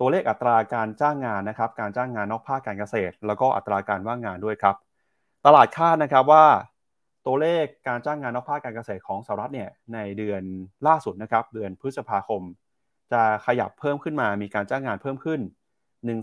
[0.00, 4.76] ตัวเลขอัตราการจ้างงานนะครับการจ้างงานนอกภาคการเกษตร แล้วก็อัตราการว่างงานด้วยครับ
[5.46, 6.44] ตลาดคาดนะครับว่า
[7.26, 10.42] ตัวเลขการจ้างงานนอกภาคการเกษตรของสหรัฐเนี่ยในเดือน
[10.86, 12.42] ล่าสุดนะครับเดือนพฤษภาคม
[13.12, 15.40] จะขยับเพิ่มขึ้นมามีการจ้างงานเพิ่มขึ้น
[16.04, 16.18] 1 6 0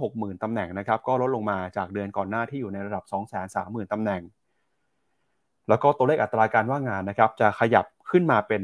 [0.00, 4.22] 0 0 0 ตำแหน่งนะครับ ก็ลดลงมาจากเดือนก่อนหน้าที่อยู่ในระดับ 2 3 0 0 0 0 ตำแหน่ง
[5.68, 8.62] แล้วก็ตัวเลขอัตราการว่างงานนะครับ จะขยับขึ้นมาเป็น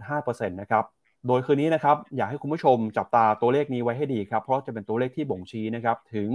[0.00, 0.84] 3.5%นะครับ
[1.26, 6.28] โดยคืนนี้นะครับ อยากให้คุณผู้ชมจับตาตัวเลขนี้ไว้ให้ดีครับ เพราะจะเป็นตัวเลขที่บ่งชี้นะครับ ถึง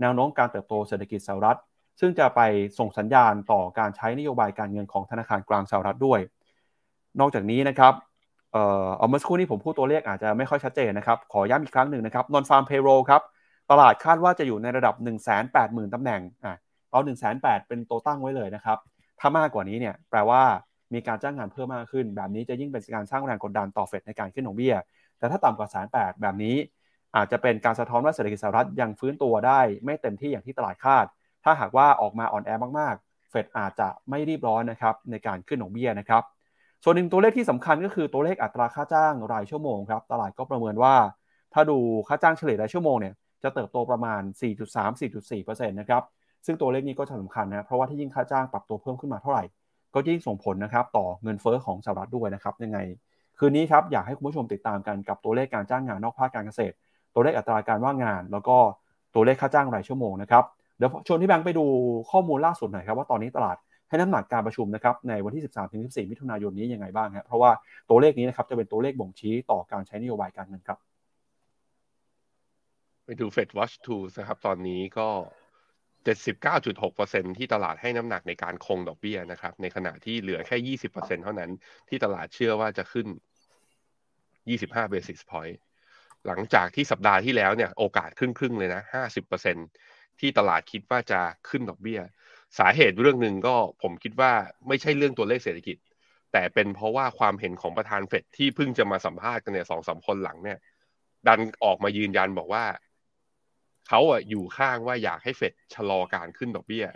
[0.00, 1.58] แนวโน้มการเติบโตเศรษฐกิจสหรัฐ
[2.00, 2.40] ซึ่งจะไป
[2.78, 6.20] ส่งสัญญาณต่อการใช้นโยบายการเงินของธนาคารกลางสหรัฐด้วย
[7.20, 7.92] นอกจากนี้นะครับ
[8.52, 13.22] เอ่อเอาเมื่อสักครู่นี้ผมพูดตัวเลขอาจจะไม่ค่อยชัดเจนนะครับ ขอย้ำอีกครั้งหนึ่งนะครับ non farm payroll ครับ
[13.70, 14.94] ตลาดคาดว่าจะอยู่ในระดับ
[15.44, 16.56] 180,000ตำแหน่งอะ
[16.90, 18.78] เอา1 8 0 0 0เป็นตัวตั้งไว้เลยนะครับ
[19.20, 20.42] ถ้ามากกว่านี้เนี่ยแปลว่า
[20.94, 24.74] มีการจ้างงานเพิ่มมากขึ้น แบบนี้จะยิ่งเป็นการสร้างแรงกดดันต่อเฟดในการขึ้นดอกเบี้ย
[25.18, 26.56] แต่ถ้าต่ำกว่าแสนแปดแบบนี้
[27.16, 31.04] อาจจะเป็นการสะท้อนว่าเศรษฐกิจสหรัฐยังฟื้นตัวได้ ไม่เต็มที่อย่างที่ตลาดคาด
[31.44, 36.22] ถ้าหากว่าออกมาอ่อนแอมากๆ เฟดอาจจะไม่รีบร้อนนะครับในการขึ้นดอกเบี้ยนะครับ
[36.84, 40.94] ส่วนหนึ่งตัวเลขที่สำคัญก็คือตัวเลขอัตราค่าจ้างรายชั่วโมงครับ ตลาดก็ประเมินว่า
[41.54, 46.02] ถ้าดูค่าจ้างเฉลี่ยรายชั่วโมงเนี่ยจะเติบโตประมาณ 4.3-4.4%นะครับ
[46.46, 49.44] ซึ่งตัวเลขนี้ก็สำคัญนะ เพราะว่าที่ยิ่งค่าจ้างปรับตัวเพิ่มขึ้นมาเท่าไหร่
[49.94, 52.78] ก็ยิ่งส่งผลนะครับต่อเงินเฟอ้อของสหรัฐด้วยนะครับ ยังไง
[53.38, 56.74] คืนนี้ครับอยากให้คุณผู้ชมติดตามกันกับตัวเลขการจ้างงานนอกภาคการเกษตร
[57.14, 58.56] ตัวเลขอัตราการว่างงาน แล้วก็
[59.14, 60.44] ตัวเลขค่าจ้างรายชั่วโมงนะครับ
[60.76, 61.64] เดี๋ยวชวนที่แบงค์ไปดู
[62.10, 63.56] ข้อมูลล่าสุดหน่อยครับว่าตอนนี้ตลาด
[63.88, 65.42] ให้น้ำหนักการประชุมนะครับในวันที่
[66.04, 67.50] 13-14 มิถุนายนนี้ยังไงบ้างครับเพราะว่า
[67.88, 70.78] ตัวเลขนี้นะครับจะเป็นตัวเลขบ่งชี้ต่อการใช้นโยบายการเงินครับ
[73.04, 75.08] ไปดู Fed Watch Tools นะครับ ตอนนี้ก็
[76.06, 81.50] 79.6%ที่ตลาดให้น้ำหนักในการคงดอกเบี้ยนะครับ ในขณะที่เหลือแค่ 20%เท่านั้น
[81.88, 83.06] ที่ตลาดเชื่อว่าจะขึ้น
[84.18, 85.56] 25 basis point
[86.26, 88.82] หลังจากที่สัปดาห์ที่แล้วเนี่ยโอกาสครึ่งครึ่งเลยนะ
[89.50, 92.00] 50%ที่ตลาดคิดว่าจะขึ้นดอกเบี้ย
[92.58, 94.32] สาเหตุเรื่องหนึ่งก็ผมคิดว่า
[94.68, 95.76] ไม่ใช่เรื่องตัวเลขเศรษฐกิจ
[96.32, 100.58] แต่เป็นเพราะว่าความเห็นของประธานเฟดที่เพิ่งจะมาสัมภาษณ์กันเนี่ยสองสามคนหลังเนี่ย
[101.26, 102.64] ดันออกมายืนยันบอกว่า
[103.88, 106.86] เขาอะอยู่ข้างว่าอยากให้เฟดชะลอการขึ้นดอกเบี้ย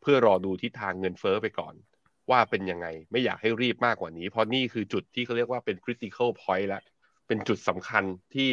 [0.00, 1.74] เพื่อรอดูทิศทางเงินเฟอ้อไปก่อน
[2.30, 6.82] ว่าเป็นยังไงไม่อยากให้รีบมากกว่านี้ เพราะนี่คือจุดที่เขาเรียกว่าเป็น critical point แล้ว
[7.26, 8.50] เป็นจุดสำคัญที่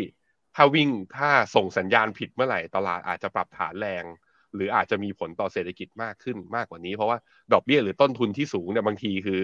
[0.55, 4.03] ถ้าวิ่งถ้าส่งสัญญาณผิดเมื่อไหร่ตลาดอาจจะปรับฐานแรง
[4.55, 7.17] หรืออาจจะมีผลต่อเศรษฐกิจมากขึ้นมากกว่านี้ เพราะว่า
[7.53, 9.39] ดอกเบี้ยหรือต้นทุนที่สูงเนี่ยบางทีคือ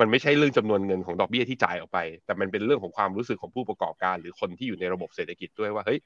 [0.00, 5.98] มันไม่ใช่เรื่องจำนวนเงินของดอกเบี้ยที่จ่ายออกไป แต่มันเป็นเรื่องของความรู้สึกของผู้ประกอบการ หรือคนที่อยู่ในระบบเศรษฐกิจด้วยว่าเฮ้ย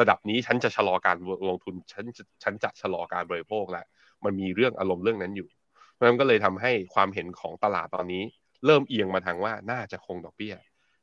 [0.00, 1.16] ระดับนี้ฉันจะชะลอการ
[1.48, 2.04] ลงทุนฉัน
[2.42, 3.84] ฉันจะชะลอการบริโภคแล้ว
[4.24, 5.48] มันมีเรื่องอารมณ์เรื่องนั้นอยู่
[5.94, 8.22] เพราะนั้นก็เลยทำให้ความเห็นของตลาดตอนนี้
[8.66, 10.54] เริ่มเอียงมาทางว่าน่าจะคงดอกเบี้ย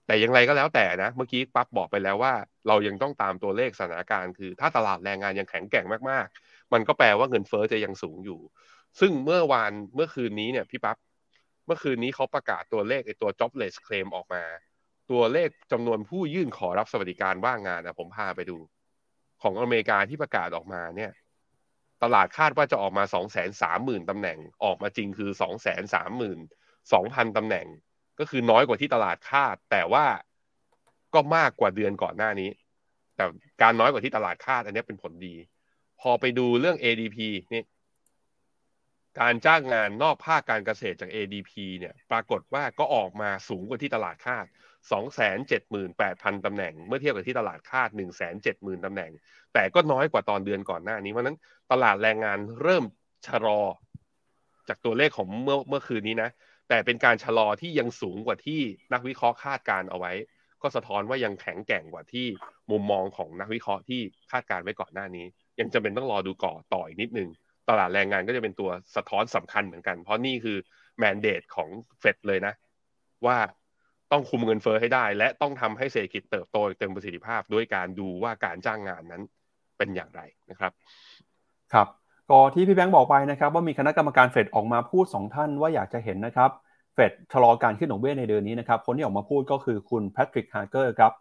[0.07, 2.33] แต่อย่างไรก็แล้วแต่นะ เมื่อกี้ปั๊บบอกไปแล้วว่า
[2.67, 8.39] เรายังต้องตามตัวเลขสถานการณ์คือ ถ้าตลาดแรงงานยังแข็งแกร่งมากๆ มันก็แปลว่าเงินเฟอ้อจะยังสูงอยู่
[8.99, 10.97] ซึ่งเมื่อวานเมื่อคืนนี้เนี่ยพี่ปั๊บ
[11.65, 14.43] เมื่อคืนนี้เขาประกาศตัวเลขไอ้ตัว jobless claim ออกมา
[15.11, 18.57] ตัวเลขจำนวนผู้ยื่นขอรับสวัสดิการว่างงานนะผมพาไปดู
[19.41, 21.11] ของอเมริกาที่ประกาศออกมาเนี่ย
[22.03, 26.05] ตลาดคาดว่าจะออกมา2 3 0 0 0 0ตำแหน่งออกมาจริงคือ2 3 2 0
[26.91, 27.67] 0 0ตำแหน่ง
[28.19, 30.05] ก็คือน้อยกว่าที่ตลาดคาด แต่ว่า
[31.13, 32.49] ก็มากกว่าเดือนก่อนหน้านี้
[33.15, 33.25] แต่
[33.61, 35.35] การน้อยกว่าที่ตลาดคาดอันนี้เป็นผลดี
[36.01, 37.17] พอไปดูเรื่อง ADP
[37.53, 37.63] นี่
[39.21, 44.45] การจ้างงานนอกภาคการเกษตรจาก ADP เนี่ย ปรากฏว่าก็ออกมาสูงกว่าที่ตลาดคาด
[45.25, 47.89] 278,000 ตำแหน่ง เมื่อเทียบกับที่ตลาดคาด
[48.37, 49.11] 170,000 ตำแหน่ง
[49.53, 51.37] แต่ก็น้อยกว่าตอนเดือนก่อนหน้านี้ เพราะนั้น
[51.71, 52.85] ตลาดแรงงานเริ่ม
[53.27, 53.61] ชะลอ
[54.69, 56.29] จากตัวเลขของเมื่อเมื่อคืนนี้นะ
[56.69, 58.61] แต่เป็นการชะลอที่ยังสูงกว่าที่
[58.93, 60.11] นักวิเคราะห์คาดการเอาไว้
[60.61, 62.27] ก็สะท้อนว่ายังแข็งแกร่งกว่าที่
[62.71, 65.25] มุมมองของนักวิเคราะห์ที่คาดการไว้ก่อนหน้านี้
[65.59, 67.29] ยังจำเป็นต้องรอดูก่อต่ออีกนิดนึง
[67.69, 70.57] ตลาดแรงงานก็จะเป็นตัวสะท้อนสำคัญเหมือนกัน เพราะนี่คือ
[70.99, 72.53] mandate ของเฟดเลยนะ
[73.25, 73.37] ว่า
[74.11, 79.23] ต้องคุมเงินเฟ้อให้ได้ และต้องทำให้เศรษฐกิจเติบโตเต็มประสิทธิภาพ ด้วยการดูว่าการจ้างงานนั้น
[79.77, 80.71] เป็นอย่างไรนะครับ
[81.73, 81.87] ครับ
[82.29, 86.49] ก็ที่พี่แบงค์บอกไปนะครับว่ามีคณะกรรมการเฟดออกมาพูด 2 ท่านว่าอยากจะเห็นนะครับ
[86.93, 91.11] เฟดชะลอการขึ้นดอกเบี้ยในเดือนนี้นะครับคนที่ออกมาพูดก็คือคุณแพทริกฮาร์เกอร์ครับ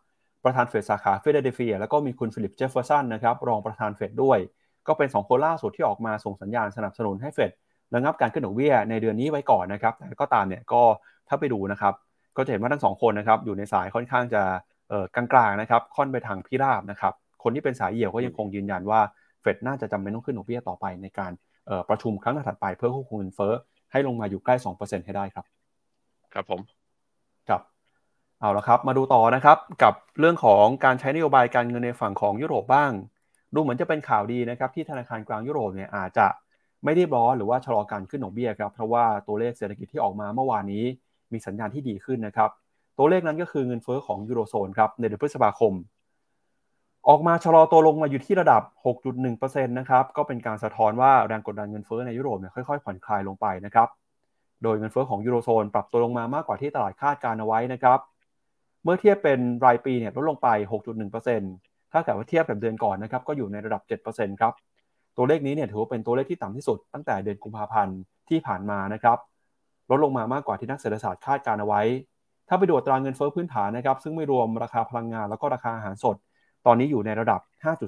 [0.45, 4.39] ประธานเฟดสาขาฟิลาเดลเฟียแล้วก็มีคุณฟิลิปเจฟเฟอร์สันนะครับรองประธานเฟดด้วย
[4.87, 7.51] ก็เป็น 2 คนล่าสุดที่ออกมาส่งสัญญาณสนับสนุนให้เฟด
[7.95, 10.83] ระงับการขึ้นดอกเบี้ยในเดือนนี้ไว้ก่อนนะครับแต่ก็ตามเนี่ยก็
[11.29, 11.95] ถ้าไปดูนะครับ
[12.37, 14.43] ก็จะเห็นว่าทั้งสองคนนะครับอยู่ในสายค่อนข้างจะ
[15.15, 17.13] กลางๆนะครับค่อนไปทางพิราบนะครับ
[17.43, 19.01] คนที่เป็นสายเหี่ยวก็ยังคงยืนยันว่า
[19.41, 21.33] เฟดน่าจะจำเป็นต้องขึ้นดอกเบี้ยต่อไปในการ
[21.89, 23.53] ประชุมครั้งถัดไปเพื่อควบคุมเงินเฟ้อ
[23.93, 25.45] ให้ลงมาอยู่ใกล้ 2%ให้ได้ครับ
[26.35, 26.61] ครับผม
[27.49, 27.61] ครับ
[28.41, 32.93] เอาละครับมาดูต่อนะครับกับเรื่องของการใช้นโยบายการเงินในฝั่งของยุโรปบ้าง
[33.55, 36.27] ดูเหมือนจะเป็นข่าวดีนะครับที่ธนาคารกลางยุโรปเนี่ยอาจจะ
[36.85, 40.85] ไม่ได้ร้อนหรือว่าชะลอการขึ้นดอกเบี้ยครับเพราะว่าตัวเลขเศรษฐกิจที่ออกมาเมื่อวานนี้
[41.33, 42.51] มีสัญญาณที่ดีขึ้นนะครับ
[42.99, 45.73] ตัวเลขนั้นก็คือเงินเฟอ้อของยูโรโซนครับในเดือนพฤษภาคม
[47.09, 53.89] ออกมาชะลอตัวลงมาอยู่ที่ระดับ 6.1%นะครับก็เป็นการสะท้อนว่าแรงกดดันเงินเฟอ้อในยุโรปเนี่ยค่อยๆ ผ่อนคลายลงไปนะครับ
[54.63, 57.99] โดยเงินเฟอ้อของยูโรโซนปรับตัวลงมามากกว่าที่ตลาดคาดการเอาไว้นะครับ
[58.89, 64.53] มื่อเทียบเป็นรายปีเนี่ยลดลงไป 6.1%ถ้าเกิดว่าเทียบกับเดือนก่อนนะครับก็อยู่ในระดับ 7%ครับ
[65.17, 69.19] ตัวเลขนี้เนี่ยถือว่าเป็นตัวเลขที่ต่ำที่สุดตั้งแต่เดือนกุมภาพันธ์ที่ผ่านมานะครับ
[69.91, 71.83] ลดลงมามากกว่าที่นักเศรษฐศาสตร์คาดการเอาไว้
[72.49, 76.17] ถ้าไปดูตราเงินเฟ้อพื้นฐานนะครับ ซึ่งไม่รวมราคาพลังงานแล้วก็ราคาอาหารสด
[76.67, 77.41] ตอนนี้อยู่ในระดับ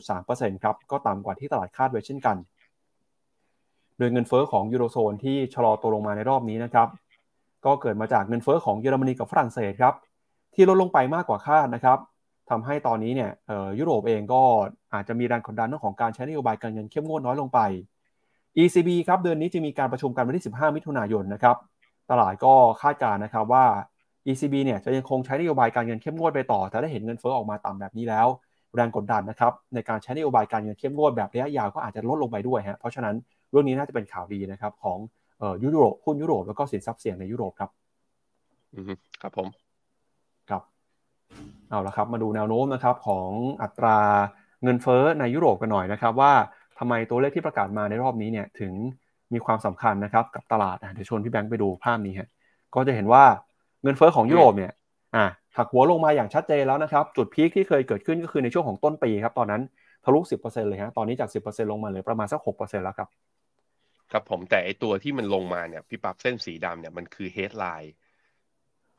[0.09, 2.37] 5.3%ครับ ก็ต่ำกว่าที่ตลาดคาดไว้เช่นกัน
[3.99, 6.89] โดยเงินเฟ้อของยูโรโซนที่ชะลอตัวลงมาในรอบนี้นะครับ
[7.67, 9.95] ก็เกิดมาจากเงินเฟ้อของเยอรมนีกับฝรั่งเศสครับ
[10.55, 11.99] ที่ลดลงไปมากกว่าคาดนะครับ
[12.51, 13.31] ทำให้ตอนนี้เนี่ย
[13.79, 14.43] ยุโรปเองก็
[14.95, 17.61] อาจจะมีแรงกดดันเรื่องของการใช้นโยบายการเงินเข้มงวดน้อยลงไป
[18.59, 21.57] ECB ครับเดือนนี้จะมีการประชุมกันวันที่ 15 มิถุนายนนะครับ
[22.11, 23.65] ตลาดก็คาดการณ์นะครับว่า
[24.27, 28.27] ECB เนี่ยจะยังคงใช้นโยบายการเงินเข้มงวดไปต่อ แต่ถ้เห็นเงินเฟ้อออกมาต่ำแบบนี้แล้ว
[28.75, 33.15] แรงกดดันนะครับในการใช้นโยบายการเงินเข้มงวดแบบระยะยาวก็อาจจะลดลงไปด้วยฮะเพราะฉะนั้น
[33.51, 34.99] เรื่องนี้น่าจะเป็นข่าวดีนะครับของ
[35.63, 37.71] ยุโรปหุ้นยุโรปแล้วก็สินทรัพย์เสี่ยงในยุโรปครับ
[38.75, 38.93] อืม
[39.23, 39.49] ครับผม
[41.71, 43.31] เอาละครับมาดูแนวโน้มนะครับของ
[43.63, 43.99] อัตรา
[44.63, 46.33] เงินเฟ้อในยุโรปกันหน่อยนะครับว่า
[46.79, 48.73] ทำไมตัวเลขที่ประกาศมาในรอบนี้เนี่ยถึง
[49.33, 52.29] มีความสำคัญนะครับกับตลาดเดี๋ยวชวนพี่แบงค์ไปดูภาพนี้ฮะ
[52.75, 53.25] ก็จะเห็นว่า
[53.83, 54.73] เงินเฟ้อของยุโรปเนี่ย
[55.17, 55.25] อ่า
[55.57, 59.63] หักหัวลงมาอย่างชัดเจนแล้วนะครับ จุดพีคที่เคยเกิดขึ้นก็คือในช่วงของต้นปีครับ ตอนนั้น
[60.05, 63.09] ทะลุสิบเปอร์เซ็นต์เลยฮะตอนนี้จากสิบเปอร์เซ็นต์ลงมาเหลือประมาณสักหกเปอร์เซ็นแล้วครับ
[64.13, 67.95] ครับผมแต่ไอตัวที่มันลงมาเนี่ยพี่ปั๊บเส้นสีดำเนี่ยมันคือ headline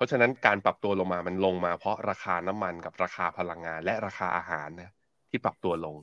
[0.02, 4.92] เพราะฉะนั้นการปรับตัวลงมามันลงมาเพราะราคาน้ำมันกับราคาพลังงาน และราคาอาหารนะ
[5.30, 5.96] ที่ปรับตัวลง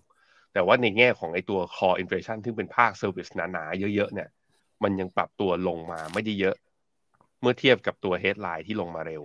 [0.53, 4.29] แต่ว่าในแง่ของไอตัว core inflation ที่เป็นภาค service หนาๆเยอะๆเนี่ย
[4.83, 6.57] มันยังปรับตัวลงมาไม่ได้เยอะ
[7.41, 9.23] เมื่อเทียบกับตัว headline ที่ลงมาเร็ว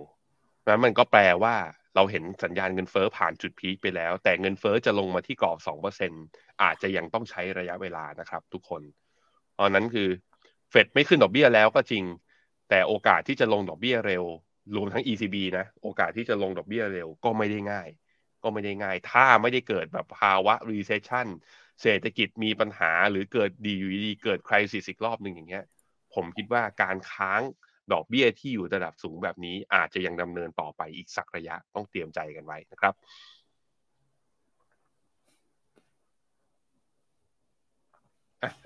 [0.66, 1.54] นั้นมันก็แปลว่า
[1.96, 6.12] เราเห็นสัญญาณเงินเฟอ้อผ่านจุดพีคไปแล้ว แต่เงินเฟอ้อจะลงมาที่กรอบสองเปอร์เซ็น
[6.62, 8.82] อาจจะยังต้องใช้ระยะเวลานะครับ ทุกคน
[9.54, 10.08] เพราะนั้นคือ
[10.70, 12.04] เฟดไม่ขึ้นดอกเบี้ยแล้วก็จริง
[12.70, 14.24] แต่โอกาสที่จะลงดอกเบี้ยเร็ว
[14.76, 17.88] รวมทั้ง ECB นะโอกาสที่จะลงดอกเบี้ยเร็วก็ไม่ได้ง่าย
[18.42, 21.26] ก็ไม่ได้ง่าย ถ้าไม่ได้เกิดแบบภาวะ recession
[21.82, 25.64] เศรษฐกิจมีปัญหาหรือเกิดดีอยู่ดีเกิดคริสิสอีกรอบหนึ่งอย่างเงี้ย
[26.14, 27.42] ผมคิดว่าการค้าง
[27.92, 32.94] ดอกเบี้ยที่อยู่ระดับสูงแบบนี้อาจจะยังดำเนินต่อไปอีกสักระยะต้องเตรียมใจกันไว้นะครับ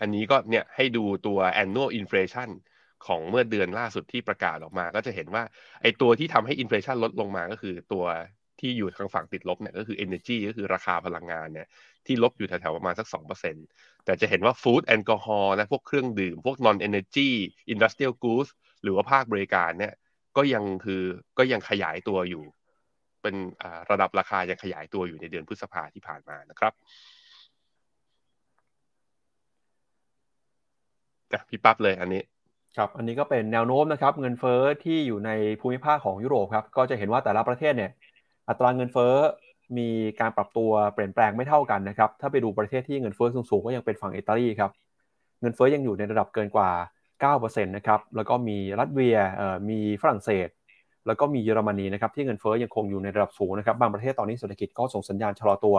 [0.01, 2.49] อันนี้ก็เนี่ยให้ดูตัว annual inflation
[3.07, 5.43] ของเมื่อเดือนล่าสุดที่ประกาศออกมา ก็จะเห็นว่า
[5.83, 8.05] ไอตัวที่ทำให้ inflation ลดลงมาก็คือตัว
[8.61, 11.67] ที่อยู่ทางฝั่งติดลบเนี่ยก็คือ energy ก็คือราคาพลังงานเนี่ย
[12.07, 13.67] ที่ลบอยู่แถวๆประมาณสัก 2%
[14.05, 17.31] แต่จะเห็นว่า food แอลกอฮอล์นะพวกเครื่องดื่ม พวก non energy
[17.73, 18.51] industrial goods
[18.83, 19.95] หรือว่าภาคบริการเนี่ย
[20.37, 21.03] ก็ยังคือ
[21.39, 22.45] ก็ยังขยายตัวอยู่
[23.23, 23.35] เป็น
[23.91, 26.73] ระดับราคายังขยายตัวอยู่ในเดือนพฤษภาที่ผ่านมานะครับ
[31.49, 32.23] พี่ปั๊บเลยอันนี้
[32.77, 37.91] ครับอันนี้ก็เป็นแนวโน้มนะครับเงินเฟ้อที่อยู่ในภูมิภาคของยุโรปครับก็จะเห็นว่าแต่ละประเทศเนี่ย
[38.49, 39.15] อัตราเงินเฟ้อ
[39.79, 39.89] มี
[40.21, 44.71] การปรับตัวเปลี่ยนแปลงไม่เท่ากันนะครับถ้าไปดูประเทศที่เงินเฟ้อสูงๆก็ยังเป็นฝั่งอิตาลีครับ
[45.41, 46.71] เงินเฟ้อยังอยู่ในระดับเกินกว่า
[47.23, 50.49] 9%นะครับแล้วก็มีรัสเซียเอ่อมีฝรั่งเศส
[51.07, 55.77] แล้วก็มีเยอรมนีนะครับที่เงินเฟ้อยังคงอยู่ในระดับสูงนะครับบางประเทศตอนนี้เศรษฐกิจก็ส่งสัญญาณชะลอตัว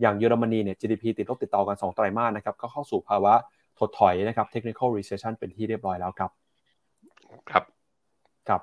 [0.00, 3.34] อย่างเยอรมนีเนี่ย GDP ติดลบติดต่อกัน2ไตรมาสนะครับก็เข้าสู่ภาวะ
[3.78, 6.30] ถดถอยนะครับ technical recession เป็นที่เรียบร้อยแล้วครับ
[7.50, 7.64] ครับ
[8.48, 8.60] ครับ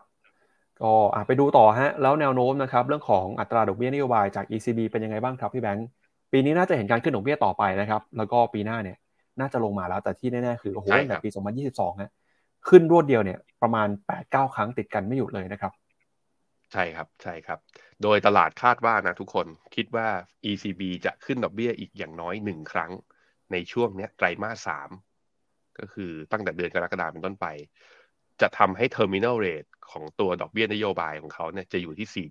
[0.81, 0.93] ก็
[1.27, 5.87] ไปดูต่อฮะ แล้วแนวโน้มนะครับ เรื่องของอัตราดอกเบี้ยนโยบายจาก ECB เป็นยังไงบ้างครับพี่แบงค์
[6.31, 8.97] ปีนี้น่าจะเห็นการขึ้นดอกเบี้ยต่อไปนะครับ แล้วก็ปีหน้าเนี่ย
[9.39, 11.29] น่าจะลงมาแล้วแต่ที่แน่ๆคือโอ้โหตั้งแต่ปี
[11.65, 12.11] 2022ฮะ
[12.69, 13.87] ขึ้นรวดเดียวเนี่ยประมาณ
[14.21, 15.71] 8-9 ครั้งติดกันไม่หยุดเลยนะครับ
[16.71, 17.59] ใช่ครับใช่ครับ
[18.03, 20.07] โดยตลาดคาดว่านะทุกคนคิดว่า
[20.49, 22.91] ECB จะขึ้นดอกเบี้ยอีกอย่างน้อยหนึ่งครั้ง
[23.53, 24.89] ในช่วงนี้ไตรมาสสาม
[25.79, 27.47] ก็คือตั้งแต่เดือนกรกฎาคมเป็นต้นไป
[28.41, 32.27] จะทำให้ terminal rate ของตัวดอกเบี้ยนโยบายของเขาเนี่ยจะอยู่ที่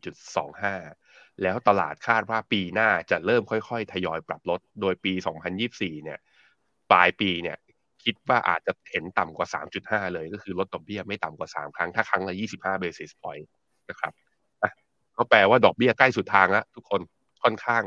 [0.53, 5.13] 4.25 แล้วตลาดคาดว่าปีหน้าจะเริ่มค่อยๆ ทยอยปรับลด โดยปี
[5.61, 6.19] 2024 เนี่ย
[6.93, 7.57] ปลายปีเนี่ย
[8.05, 13.47] คิดว่าอาจจะเห็นต่ำกว่า 3.5 เลยก็คือลดดอกเบี้ยไม่ต่ำกว่า 3 ครั้ง ถ้าครั้งละ 25 basis point
[13.91, 14.13] นะครับ
[15.17, 17.01] ก็แปลว่าดอกเบี้ยใกล้สุดทางแล้วทุกคน
[17.43, 17.83] ค่อนข้าง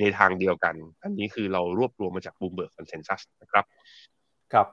[0.00, 3.64] ในทางเดียวกัน อันนี้คือเรารวบรวมมาจาก Bloomberg Consensus นะครับ
[4.52, 4.66] ครับ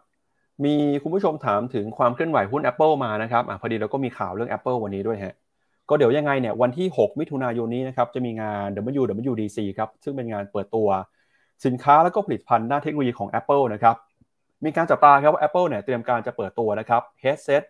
[0.63, 5.35] มีคุณผู้ชมถามถึงความเคลื่อนไหวหุ้น Apple มานะครับอพอดีเราก็มีข่าวเรื่อง Apple วันนี้ด้วยฮะ
[5.89, 8.67] ก็เดี๋ยวยังไงเนี่ยวันที่ 6 มิถุนายนนี้นะครับจะมีงาน
[9.01, 10.87] WWDC ครับซึ่งเป็นงานเปิดตัว
[11.65, 13.95] สินค้าแล้วก็ผลิตภัณฑ์ด้านเทคโนโลยีของ Apple นะครับ
[14.65, 17.63] มีการจับตาครับว่า Apple เนี่ยเตรียมการจะเปิดตัวนะครับ headset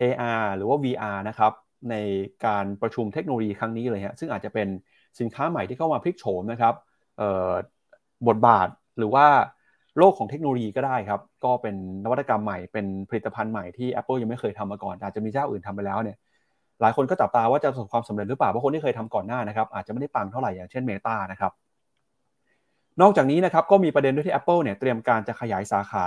[0.00, 1.52] AR หรือว่า VR นะครับ
[1.90, 1.94] ใน
[2.46, 4.68] การประชุมเทคโนโลยีครั้งนี้เลยฮะซึ่งอาจจะเป็น
[5.20, 6.74] สินค้าใหม่ที่เข้ามาพลิกโฉมนะครับ
[8.28, 9.26] บทบาทหรือว่า
[9.98, 16.16] โลกของเทคโนโลยีก็ได้ครับ ก็เป็นนวัตกรรมใหม่เป็นผลิตภัณฑ์ใหม่ที่ Apple ยังไม่เคยทำมาก่อน อาจจะมีเจ้าอื่นทำไปแล้วเนี่ย
[16.80, 21.52] หลายคนก็จับตาว่าจะประสบความสำเร็จหรือเปล่าเพราะคนที่เคยทำก่อนหน้านะครับอาจจะไม่ได้ปังเท่าไหร่อย่างเช่น Meta นะครับ
[23.00, 26.06] นอกจากนี้นะครับก็มีประเด็นด้วยที่ Apple เนี่ยเตรียมการจะขยายสาขา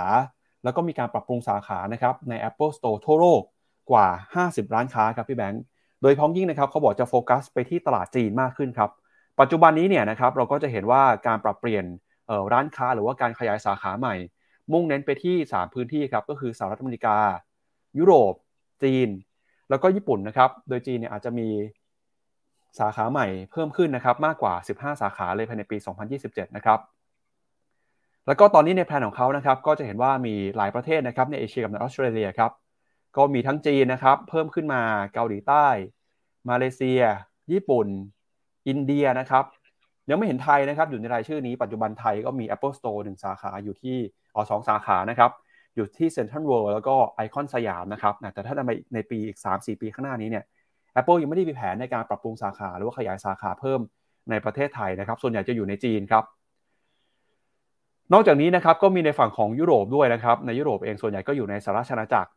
[0.64, 3.42] แล้วก็มีการปรับปรุงสาขานะครับใน Apple Store ทั่วโลก
[3.90, 4.06] กว่า
[4.42, 5.62] 50 ร้านค้าครับพี่แบงค์
[6.02, 8.90] โดยพ้องยิ่งนะครับเขาบอกจะโฟกัสไปที่ตลาดจีนมากขึ้นครับ
[9.40, 11.84] ปัจจุบันนี้เนี่ยนะครับเราก็จะเห็นว่าการปรับเปลี่ยน
[12.52, 14.14] ร้านค้าหรือว่าการขยายสาขาใหม่
[14.72, 17.16] มุ่งเน้นไปที่ 3 พื้นที่ครับก็คือสหรัฐอเมริกา
[17.98, 18.34] ยุโรป
[18.82, 19.08] จีน
[19.70, 21.48] แล้วก็ญี่ปุ่นนะครับ โดยจีนเนี่ยอาจจะมี
[22.78, 25.76] สาขาใหม่เพิ่มขึ้นนะครับมากกว่า 15 สาขาเลยภายในปี
[26.16, 26.78] 2027 นะครับ
[28.26, 32.50] แล้วก็ตอนนี้ในแผนของเขานะครับก็จะเห็นว่ามีหลายประเทศนะครับในเอเชียกับในออสเตรเลียครับ
[33.16, 34.82] ก็มีทั้งจีนนะครับ เพิ่มขึ้นมา
[35.14, 35.66] เกาหลีใต้
[36.48, 37.00] มาเลเซีย
[37.52, 37.86] ญี่ปุ่น
[38.68, 39.44] อินเดียนะครับ
[40.08, 43.96] ยังไม่เห็นไทยนะครับ อยู่ในรายชื่อนี้ปัจจุบันไทยก็มี Apple Store 1สาขาอยู่ที่
[44.34, 45.30] อ๋อสสาขานะครับ
[45.76, 50.44] อยู่ที่เซ็นทรัลเวิลด์แล้วก็ไอคอนสยามนะครับแต่ถ้าในในปีอีก 3-4 ปีข้างหน้านี้เนี่ย
[51.00, 53.80] Apple ยังไม่ได้มีแผนในการปรับปรุงสาขาหรือว่าขยายสาขาเพิ่ม
[54.30, 56.24] ในประเทศไทยนะครับ ส่วนใหญ่จะอยู่ในจีนครับ
[58.12, 62.30] นอกจากนี้นะครับก็มีในฝั่งของยุโรปด้วยนะครับ ในยุโรปเองส่วนใหญ่ก็อยู่ในสหรัฐอาณาจักร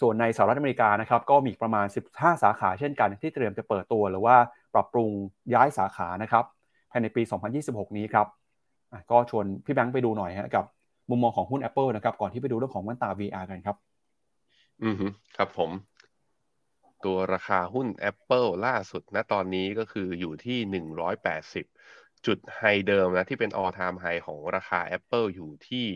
[0.00, 4.36] ส่วนในสหรัฐอเมริกานะครับก็มีประมาณ 15 สาขาเช่นกันที่เตรียมจะเปิดตัว หรือว่า
[4.74, 5.10] ปรับปรุง
[5.54, 6.44] ย้ายสาขานะครับ
[6.90, 7.22] ภายในปี
[7.60, 8.26] 2026 นี้ครับ
[9.10, 10.64] ก็ชวนพี่แบงค์ไปดูหน่อยฮะกับ
[11.10, 13.76] มุมมองของหุ้น Apple นะครับก่อนที่ไปดูเรื่องของแว่นตา VR กันครับ
[14.82, 14.94] อืม
[15.36, 15.70] ครับผม
[17.04, 20.58] ตัวราคาหุ้น Apple ล่าสุดณตอนนี้ก็คืออยู่ที่
[21.46, 25.86] 180 จุดไฮเดิมนะที่เป็น all time high ของราคา Apple อยู่ที่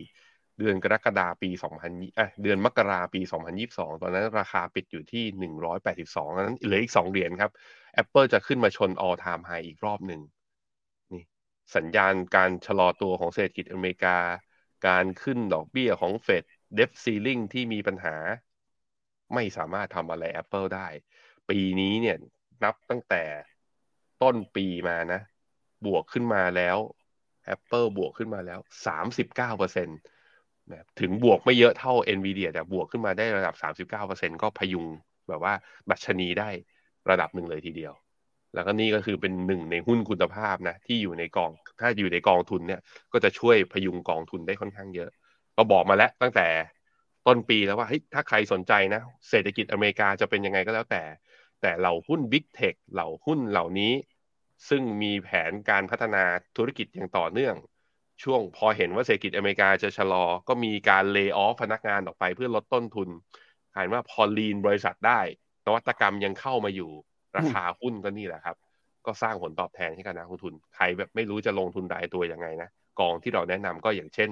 [0.59, 1.51] เดือนกรกฎาปี
[1.83, 3.21] 2000อะเดือนมกราปี
[3.61, 5.25] 2022 ตอนนั้นราคาปิดอยู่ที่
[5.83, 7.51] 182นั้นเหลืออีก 2 เหรียญครับ
[8.03, 10.21] Apple จะขึ้นมาชน all time high อีกรอบหนึ่ง
[11.13, 11.23] นี่
[11.77, 14.19] สัญญาณการชะลอตัวของเศรษฐกิจอเมริกา
[14.89, 16.45] การขึ้นดอกเบี้ยของเฟด
[16.75, 18.17] เดฟซีลิงที่มีปัญหา
[19.35, 20.89] ไม่สามารถทำอะไร Apple ได้
[21.51, 22.17] ปีนี้เนี่ย
[22.65, 23.25] นับตั้งแต่
[24.23, 25.21] ต้นปีมานะ
[25.87, 26.79] บวกขึ้นมาแล้ว
[27.55, 28.59] Apple บวกขึ้นมาแล้ว
[29.09, 34.87] 39%เปอร์เซ็นต์ะถึงบวกไม่เยอะเท่า NVIDIA แต่บวกขึ้นมาได้ระดับ 39%ก็พยุง
[35.29, 35.55] แบบว่า
[35.89, 36.49] บัชนีได้
[37.11, 37.93] ระดับหนึ่งเลยทีเดียว
[38.55, 41.51] แล้วก็นี่ก็คือเป็นหนึ่งในหุ้นคุณภาพนะที่อยู่ในกอง
[41.81, 42.81] ถ้าอยู่ในกองทุนเนี่ย
[43.13, 45.11] ก็จะช่วยพยุงกองทุนได้ค่อนข้างเยอะ
[45.57, 46.47] ก็บอกมาแล้วตั้งแต่
[47.27, 49.01] ต้นปีแล้วว่าเฮ้ยถ้าใครสนใจนะ
[49.31, 51.03] เศรษฐกิจอเมริกาจะเป็นยังไงก็แล้วแต่
[51.61, 53.93] แต่เหล่าหุ้น Big Tech เหล่าหุ้นเหล่านี้
[54.69, 56.25] ซึ่งมีแผนการพัฒนา
[56.57, 57.55] ธุรกิจอย่างต่อเนื่อง
[58.25, 63.09] ช่วงพอเห็นว่าเศรษฐกิจอเมริกาจะชะลอ ก็มีการเลิกออฟพนักงานออกไปเพื่อลดต้นทุน
[63.73, 65.21] เห็นว่าพอลีนบริษัทได้
[65.67, 66.91] นวัตกรรมยังเข้ามาอยู่
[67.37, 68.57] ราคาหุ้นก็นี่แหละครับ
[69.07, 72.69] ก็สร้างผลตอบแทนให้กับนักลงทุน ใครแบบไม่รู้จะลงทุนรายตัวยังไงนะ
[73.01, 74.31] กองที่เราแนะนำก็อย่างเช่น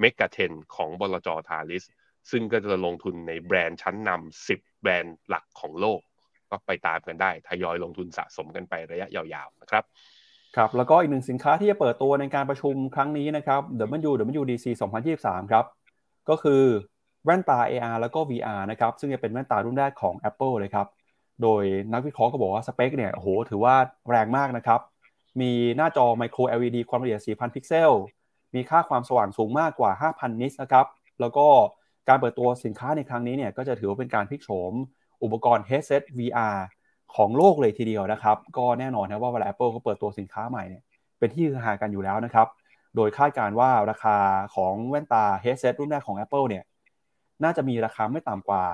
[0.00, 1.84] เมกะเทนของบลจทาริส
[2.30, 6.00] ซึ่งก็จะลงทุนในแบรนด์ชั้นนำ10แบรนด์หลักของโลก
[6.50, 9.84] ก็ไปตามกันได้ ทยอยลงทุนสะสมกันไประยะยาวๆนะครับ
[10.56, 13.60] ครับแล้วก็อีกหนึ่งสินค้าที่จะเปิดตัวในการประชุมครั้งนี้นะครับ
[14.08, 14.66] WWDC
[15.08, 15.64] 2023 ครับ
[16.28, 16.62] ก็คือ
[17.24, 20.86] แว่นตา AR แล้วก็ VR นะครับ ซึ่งจะเป็นแว่นตารุ่นแรกของ Apple เลยครับ
[21.42, 23.74] โดยนักวิเคราะห์ก็บอกว่าสเปคเนี่ยโอ้โหถือว่า
[24.10, 24.80] แรงมากนะครับ
[25.40, 27.92] มีหน้าจอ Micro LED ความละเอียด 4,000 พิกเซล
[28.54, 30.86] มีค่าความสว่างสูงมากกว่า 5,000 นิตนะครับ
[31.20, 31.46] แล้วก็
[32.08, 34.72] การเปิดตัวสินค้าในครั้งนี้เนี่ยก็จะถือว่าเป็นการพลิกโฉม
[35.22, 36.58] อุปกรณ์ headset VR
[37.16, 40.82] ของโลกเลยทีเดียวนะครับ ก็แน่นอนนะว่าเวลา Apple ก็เปิดตัวสินค้าใหม่เนี่ย
[41.18, 42.46] เป็นที่ฮือฮากันอยู่แล้วนะครับ
[42.96, 44.16] โดยคาดการว่าราคา
[44.54, 46.64] ของแว่นตา headset รุ่นแรกของ Apple เนี่ย
[47.44, 48.64] น่าจะมีราคาไม่ต่ำกว่า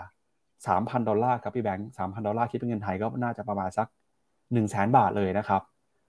[0.66, 3.86] 3,000 ดอลลาร์ครับพี่แบงค์3,000 ดอลลาร์คิดเป็นเงินไทยก็น่าจะประมาณสัก
[4.52, 5.62] 100,000 บาทเลยนะครับ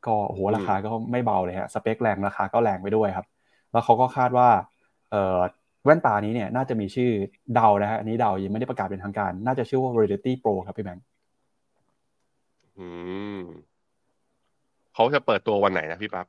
[0.06, 3.28] ก็โอ้โหราคาก็ไม่เบาเลยฮะสเปคแรงราคาก็แรงไปด้วยครับ
[3.72, 4.50] แล้วเขาก็คาดว่า
[5.12, 7.12] แว่นตานี้เนี่ยน่าจะมีชื่อ
[7.56, 11.04] เดานะฮะอันนี้เดายังไม่ได้ประกาศเป็นทางการ น่าจะชื่อว่า Reality Pro ครับพี่แบงค์
[12.78, 12.88] อื
[13.38, 13.40] ม
[14.94, 16.26] เขาจะเปิดตัววันไหนนะพี่ปั๊บ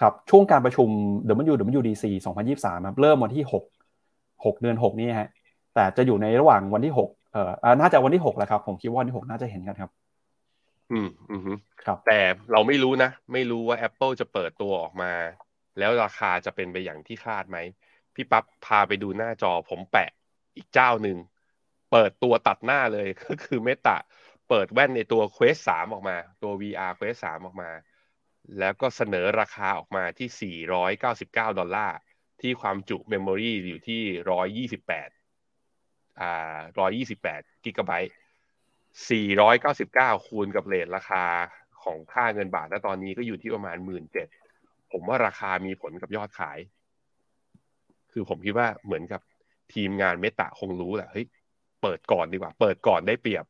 [0.00, 0.88] ครับ ช่วงการประชุม
[1.52, 2.04] WWDC
[2.46, 5.28] 2023ครับเริ่มวันที่ 6 6 เดือน 6 นี้ฮะ
[5.74, 9.90] แต่จะอยู่ในระหว่างวันที่ 6 เอ่ออ่าน่าจะวันที่ 6แหละครับ ผมคิดว่าวันที่ 6 น่าจะเห็นกันครับ
[10.92, 11.52] อืม อืมฮึ
[11.84, 12.20] ครับ แต่
[12.52, 15.12] เราไม่รู้นะ ไม่รู้ว่า Apple จะเปิดตัวออกมา
[15.78, 17.58] แล้วราคาจะเป็นไปอย่างที่คาดไหม
[18.14, 20.10] พี่ปั๊บพาไปดูหน้าจอผมแปะ
[20.56, 21.16] อีกเจ้าหนึ่ง
[21.92, 23.96] เปิดตัวตัดหน้าเลยก็คือเมตา
[24.48, 27.70] เปิดแว่นในตัว Quest 3 ออกมา ตัว VR Quest 3 ออกมา
[28.58, 30.56] แล้วก็เสนอราคาออกมาที่
[31.00, 31.98] 499 ดอลลาร์
[32.40, 36.58] ที่ความจุเมมโมรีอยู่ที่ 128 อ่า
[37.06, 38.12] 128 กิกะไบต์
[40.18, 41.24] 499 คูณกับเรทราคา
[41.82, 43.76] ของค่าเงินบาทณตอนนี้ก็อยู่ที่ประมาณ
[44.34, 46.58] 17,000 ผมว่าราคามีผลกับยอดขาย
[48.12, 49.20] คือผมคิดว่าเหมือนกับ
[49.74, 51.26] ทีมงาน Meta คงรู้แหละเฮ้ย
[51.82, 53.44] เปิดก่อนดีกว่า เปิดก่อนได้เปรียบ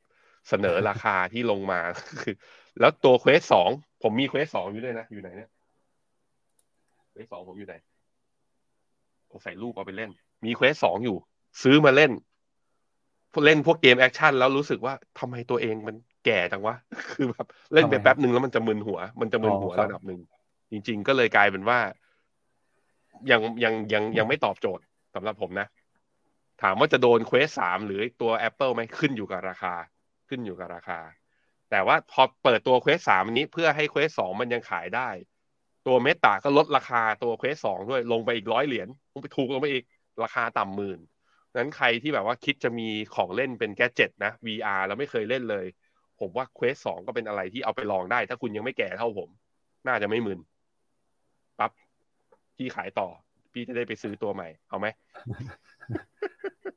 [0.49, 1.81] เสนอราคาที่ลงมา
[2.21, 2.35] คือ
[2.81, 3.71] แล้วตัว Quest สอง
[4.03, 5.51] ผมมี Quest สองอยู่ด้วยนะ อยู่ไหนเนี่ย
[7.11, 7.75] Quest สองผมอยู่ไหน
[9.31, 10.11] ผมใส่รูปเอาไปเล่น
[10.45, 11.17] มี Quest สองอยู่
[11.63, 12.13] ซื้อมาเล่น
[13.45, 16.75] เล่นพวกเกม action แล้วรู้สึกว่าทำไมตัวเองมันแก่จังวะ
[17.13, 20.21] คือแบบเล่นไปแป๊บหนึ่งแล้วมันจะมึนหัว มันจะมึนหัวระดับหนึ่ง
[20.71, 21.79] จริง ๆ ก็เลยกลายเป็นว่า
[23.31, 24.83] ยังยังยังยังไม่ตอบโจทย์
[25.15, 25.67] สำหรับผมนะ
[26.63, 29.75] ถามว่าจะโดน Quest สามหรือตัว Apple ไหมขึ้นอยู่กับราคา
[30.29, 31.01] ขึ้นอยู่กับราคา
[31.71, 35.09] แต่ว่าพอเปิดตัว Quest สามนี้เพื่อให้ Quest สองมันยังขายได้
[35.87, 39.85] ตัว Meta ก็ลดราคาตัว Quest สองด้วยลงไปอีกร้อยเหรียญลงไปถูกลงไปอีก
[40.23, 40.99] ราคาต่ำหมื่น
[41.57, 45.67] นั้นใครที่แบบว่าคิดจะมีของเล่นเป็น gadget นะ VR แล้วไม่เคยเล่นเลย
[46.21, 49.29] ผมว่าเควสสองก็เป็นอะไรที่เอาไปลองได้ ถ้าคุณยังไม่แก่เท่าผม
[49.87, 50.39] น่าจะไม่มึน
[51.59, 51.71] ปั๊บ
[52.57, 53.09] พี่ขายต่อ
[53.53, 54.87] พี่จะได้ไปซื้อตัวใหม่ เอาไหม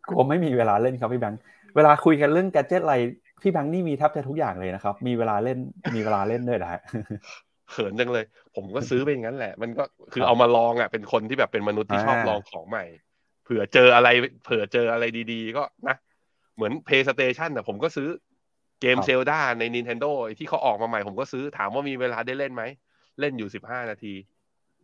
[0.10, 1.39] กลัวไม่มีเวลาเล่นครับพี่แบงค์
[1.76, 2.95] เวลาคุยกันเรื่องแกดเจิตอะไร
[3.42, 5.58] พี่แบงค์นี่มีแทบจะทุกอย่างเลยนะครับ มีเวลาเล่น
[5.96, 6.82] มีเวลาเล่นด้วยนะฮะ
[7.72, 8.26] เขินจังเลย
[8.56, 9.84] ผมก็ซื้อไปอย่างนั้นแหละ มันก็
[10.14, 12.86] คือครับเอามาลองอะเป็นคนที่แบบเป็นมนุษย์ที่ชอบอ่าลองของใหม่
[13.44, 14.10] เผื่อเจออะไร
[14.46, 15.96] เผื่อเจออะไรดี ๆ ก็นะ
[16.56, 18.08] เหมือน PlayStation อะผมก็ซื้อ
[18.82, 22.64] เกมครับเซลดาใน Nintendo ที่เขาออกมาใหม่ ผมก็ซื้อถามว่ามีเวลาได้เล่นไหม
[23.20, 24.14] เล่นอยู่สิบห้านาที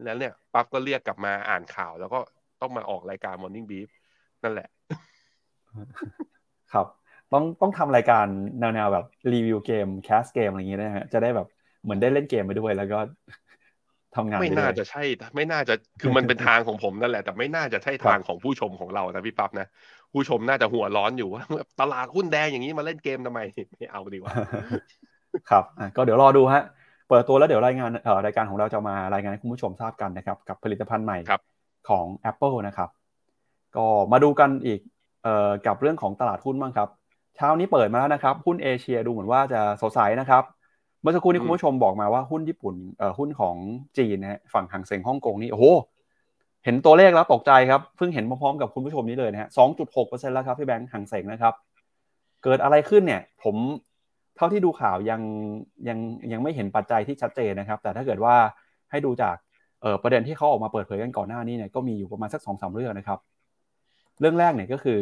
[0.03, 2.19] แล้วเนี่ยปั๊บก็เรียกกลับมาอ่านข่าว แล้วก็
[2.61, 3.89] ต้องมาออกรายการ Morning Beef
[4.43, 4.67] นั่นแหละ
[6.73, 6.87] ครับ
[7.33, 8.25] ต้องต้องทำรายการ
[8.59, 11.47] แนวๆแบบรีวิวเกมแคสเกมอะไรอย่างเงี้ยนะฮะจะได้แบบ
[11.83, 12.99] เหมือนได้เล่นเกมไปด้วยแล้วก็
[14.15, 15.03] ทำงานไม่ปด้วยน่าจะใช่
[15.35, 19.67] ไม่น่าจะคือมันเป็นทางของผมนั่นแหละ แต่ไม่น่าจะใช่ครับทางของผู้ชมของเรานะพี่ปั๊บนะ
[20.13, 21.43] ผู้ชมน่าจะหัวร้อนอยู่ว่า
[21.81, 23.39] ตลาดหุ้นแดงอย่างนี้มาเล่นเกมทำไม
[23.77, 24.33] ไม่เอาดีกว่า
[25.49, 26.63] ครับอะก็เดี๋ยวรอดูฮะ
[27.09, 31.41] เปิดตัวแล้วเดี๋ยวรายงานเอ่อรายการของเราจะมารายงานให้คุณผู้ชมทราบกันนะครับ กับผลิตภัณฑ์ใหม่ครับ
[31.89, 32.89] ของ Apple นะครับ
[33.77, 34.79] ก็มาดูกันอีก
[35.23, 36.89] เอ่อกับเรื่องของตลาดหุ้นบ้างครับ
[37.37, 40.43] เช้านี้เปิดมาแล้วนะครับ หุ้นเอเชียดูเหมือนว่าจะสดใสนะครับ
[41.01, 43.55] เมื่อสักครู่นี้อืมคุณผู้ชมบอกมาว่าหุ้นญี่ปุ่นเอ่อหุ้นของ
[43.97, 45.65] จีนนะฮะฝั่งหางเซ็งฮ่องกงนี่โอ้โห
[46.65, 51.53] เห็นตัวเลขแล้วตกใจครับเพิ่งเห็นพร้อมๆกับคุณผู้ชมนี้เลยนะฮะสองจุดหกเปอร์เซ็นต์แล้วครับพี่แบงค์ห่างเสงนะครับ
[52.43, 53.55] เกิดอะไรขึ้นเนี่ย ผม
[54.37, 55.21] เท่าที่ดูข่าวยัง
[55.87, 55.99] ยัง
[56.31, 58.35] ยังไม่เห็นปัจจัยที่ชัดเจนนะครับ แต่ถ้าเกิดว่า
[58.91, 59.35] ให้ดูจาก
[59.81, 63.19] เออประเด็นที่เขาออกมาเปิดเผยกันก่อนหน้านี้เนี่ยก็มีอยู่ประมาณสักสองสามเรื่องนะครับ
[64.19, 64.99] เรื่องแรกเนี่ยก็คือ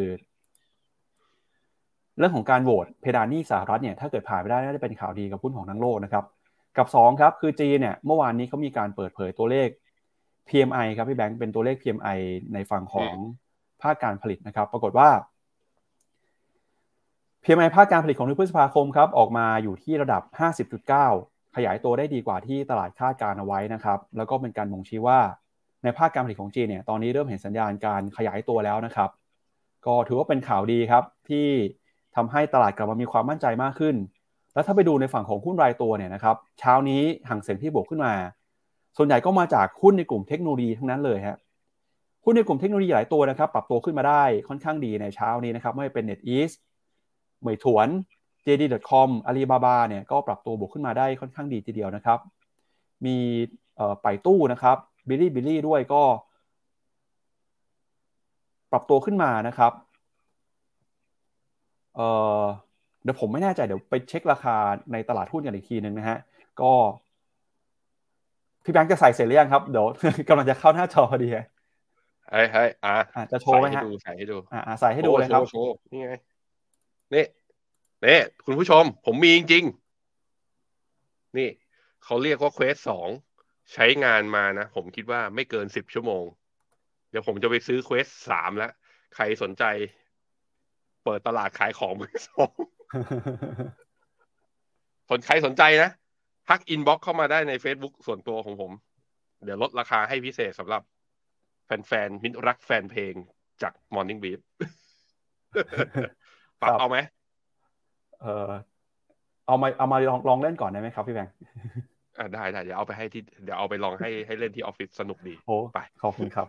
[2.18, 6.26] เรื่องของการโหวตเพดานหนี้สหรัฐเนี่ยถ้าเกิดผ่านไปได้น่าจะเป็นข่าวดีกับหุ้นของทั้งโลกนะครับ
[6.78, 9.70] กับ2ครับคือจีนเนี่ยเมื่อวานนี้เขามีการเปิดเผยตัวเลข
[10.50, 12.18] PMI ครับพี่แบงค์เป็นตัวเลข PMI
[12.54, 13.14] ในฝั่งของ
[13.82, 15.10] ภาคการผลิตนะครับ ปรากฏว่า
[17.44, 20.22] PMI ภาคการผลิตของเดือนพฤษภาคมครับออกมาอยู่ที่ระดับ
[20.90, 25.20] 50.9 ขยายตัวได้ดีกว่าที่ตลาดคาดการเอาไว้นะครับ แล้วก็เป็นการบ่งชี้ว่า
[25.84, 29.10] ในภาคการผลิตของจีนเนี่ยตอนนี้เริ่มเห็นสัญญาณการขยายตัวแล้วนะครับ
[29.86, 31.48] ก็ถือว่าเป็นข่าวดีครับที่
[32.16, 33.96] ทำให้ตลาดกลับมามีความมั่นใจมากขึ้น
[34.54, 38.14] แล้วถ้าไปดูในฝั่งของหุ้นรายตัวเนี่ยนะครับเช้านี้ห่างเสียงที่บวกขึ้นมา
[38.98, 41.38] ส่วนใหญ่ก็มาจากหุ้นในกลุ่มเทคโนโลยีทั้งนั้นเลยฮะ
[42.24, 46.56] หุ้นในกลุ่มเทคโนโลยีหลายตัวนะครับปรับตัวขึ้นมาได้ค่อนข้างดีในเช้านี้นะครับไม่ว่าเป็น NetEase
[47.42, 47.88] เหมยถวน
[48.46, 52.20] JD.com Alibaba เนี่ยก็ปรับตัวบวกขึ้นมาได้ค่อนข้างดีทีเดียวนะครับ
[53.06, 53.18] มี
[54.02, 56.04] ไปตู้นะครับบิลลี่บิลลี่ด้วยก็
[58.72, 59.72] ปรับตัวขึ้นมานะครับ
[61.96, 62.08] เอ่
[62.42, 62.44] อ
[63.04, 64.56] เดี๋ยวผมไม่แน่ใจเดี๋ยวไปเช็คราคา
[64.92, 66.18] ในตลาดหุ้นกันอีกทีนึงนะฮะ
[66.62, 66.72] ก็
[68.64, 69.86] พี่แบงค์จะใส่เสร็จหรือยังครับ เดี๋ยว
[70.30, 71.46] กำลังจะเข้าหน้าจอพอดีฮะ
[72.32, 76.14] เฮ้ยเฮ้ยอะอะจะโชว์ไหมฮะใส่ให้ดูอ่าใส่ให้ดูเลยครับโชว์โชว์นี่ไง
[77.14, 77.26] นี่
[78.06, 81.50] นี่คุณผู้ชม ผมมีจริงๆ นี่
[82.04, 83.10] เขาเรียกว่า Quest สอง
[83.74, 86.24] ใช้งานมานะ ผมคิดว่าไม่เกินสิบชั่วโมง
[87.10, 88.72] เดี๋ยวผมจะไปซื้อ Quest สามแล้ว
[89.16, 89.64] ใครสนใจ
[91.06, 92.52] เปิดตลาดขายของมือสอง
[95.10, 95.90] สนใครสนใจนะ
[96.50, 98.72] ทัก inbox เข้ามาได้ใน Facebook ส่วนตัวของผม
[99.44, 100.82] เดี๋ยวลดราคาให้พิเศษสำหรับ
[101.66, 103.14] แฟนๆมิตรรักแฟนเพลง
[103.62, 104.40] จาก Morning Brief
[106.62, 106.98] ปักเอาไหม
[108.22, 108.52] เออ
[109.48, 111.34] เอามาเอามาลองลองเล่นก่อนได้ไหมครับพี่แบงค์
[112.18, 116.48] อ่าได้ได้เดี๋ยวเอาไปให้ที่เดี๋ยวเอาไปลองให้ให้เล่นที่ออฟฟิศสนุกดีโอ้ไปขอบคุณครับ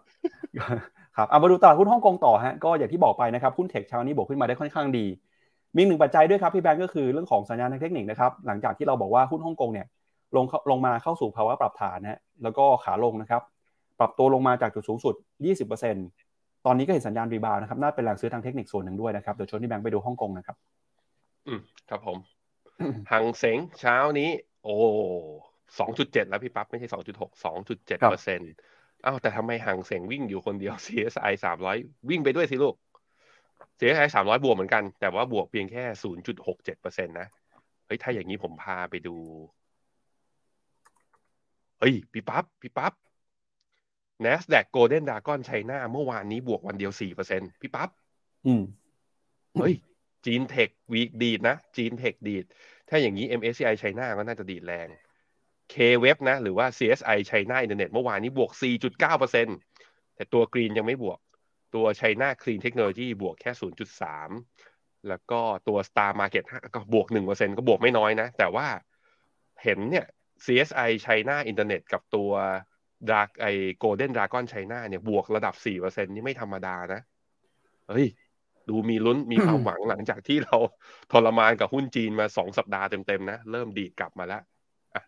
[1.16, 5.06] ครับเอามาดูตลาดหุ้นฮ่องกงต่อฮะก็อย่างที่บอกไปนะครับหุ้นเทคเช้านี้บวกขึ้นมาได้ค่อนข้างดี
[5.76, 9.86] มีหนึ่งปัจจัยด้วยครับพี่แบงก์ก็คือเรื่องของสัญญาณทางเทคนิคนะครับหลังจากที่เราบอกว่าหุ้นฮ่องกงเนี่ย
[10.36, 13.42] ลงลงมาเข้าสู่ภาวะปรับฐานนะฮะแล้วก็ขาลงนะครับ
[13.98, 15.14] ปรับตัวลงมาจากจุดสูงสุด
[15.70, 20.56] 20%ตอนนี้ก็เห็นสัญญาณรีบาวนะครับน่าเป็นแรงซื้อทางเทคนิคส่วนหนึ่งด้วยนะครับเดี๋ยวชวนที่แบงก์ไปดูฮ่องกงนะครับ
[21.46, 21.60] อืม
[21.90, 22.18] ครับผม
[23.10, 24.30] หังเสงเช้านี้
[24.64, 24.76] โอ้
[25.78, 28.52] สองจุดเจ็ดแล้วพี่ปั๊บไม่ใช่สองจุดหกสองจุดเจ็ดเปอร์เซ็นต์
[29.04, 31.76] อ้าวแต่ทำไมหังเสงวิ่งอยู่คนเดียว CSI สามร้อย
[32.10, 32.74] วิ่งไปด้วยสิลูก
[33.78, 37.28] CSI สามร้อยบวกเหมือนกัน แต่ว่าบวกเพียงแค่ศูนย์จุดหกเจ็ดเปอร์เซ็นต์นะ
[37.86, 39.16] เฮ้ย ถ้าอย่างนี้ผมพาไปดู
[41.78, 42.92] เฮ้ย พี่ปั๊บพี่ปั๊บ
[44.24, 47.90] NASDAQ Golden Dragon China เมื่อวานนี้บวกวันเดียวสี่เปอร์เซ็นพี่ปั๊บ
[48.46, 48.62] อืม
[49.56, 49.74] เฮ้ย
[50.26, 52.44] จีนเทควีดีดนะจีนเทคดีด
[52.88, 54.88] ถ้าอย่างนี้ MSCI China ก็น่าจะดีดแรง
[55.72, 58.50] K-Web นะ หรือว่า CSI China Internet เมื่อวานนี้บวก
[59.02, 61.18] 4.9%แต่ตัวกรีนยังไม่บวก
[61.74, 63.50] ตัว China Clean Technology บวกแค่
[64.30, 66.44] 0.3 แล้วก็ตัว Star Market
[66.74, 68.66] ก็บวก 1%ก็บวกไม่น้อยนะ แต่ว่า
[69.62, 70.06] เห็นเนี่ย
[70.44, 72.30] CSI China Internet กับตัว
[73.10, 73.46] ดาไอ
[73.82, 77.00] Golden Dragon China เนี่ยบวกระดับ 4%นี่ไม่ธรรมดานะ
[77.88, 78.06] เฮ้ย
[78.68, 80.56] ดูมีลุ้นมีความหวังหลังจากที่เรา
[81.12, 84.42] ทรมานกับหุ้นจีนมาสองสัปดาห์เต็มๆนะ เริ่มดีดกลับมาแล้ว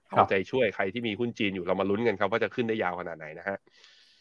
[0.08, 3.56] เอาใจช่วยใครที่มีหุ้นจีนอยู่เรามาลุ้นกันครับว่าจะขึ้นได้ยาวขนาดไหนนะฮะ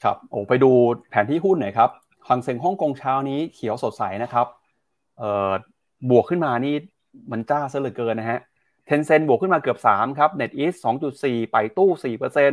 [0.03, 0.71] ครับโอ้ไปดู
[1.09, 1.89] แผนที่หุ้นหน่อยครับ
[2.29, 4.47] ฮังเซ็งฮ่องกงเช้านี้เขียวสดใสนะครับ
[5.19, 5.51] เอ่อ
[6.09, 6.75] บวกขึ้นมานี่
[7.31, 8.39] มันจ้าซะเหลือเกินนะฮะ
[8.85, 10.77] Tencent บวกขึ้นมาเกือบ3ครับ NetEase
[11.13, 11.89] 2.4 ไป่ตู้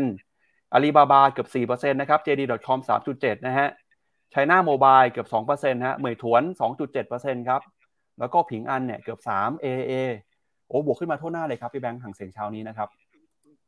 [0.01, 2.79] 4%อาลีบาบาเกือบ 4%นะครับ JD.com
[3.13, 3.69] 3.7 นะฮะ
[4.31, 6.43] China Mobile เกือบ2%ฮะเหมยถวน
[6.95, 7.63] 2.7%ครับ
[8.19, 9.93] แล้วก็ผิงอันเนี่ยเกือบ 3 ฮะ
[10.69, 12.89] โอ้บวกขึ้นมาทั่วหน้าเลยครับ พี่แบงค์ฮั่งเส็งเช้านี้นะครับ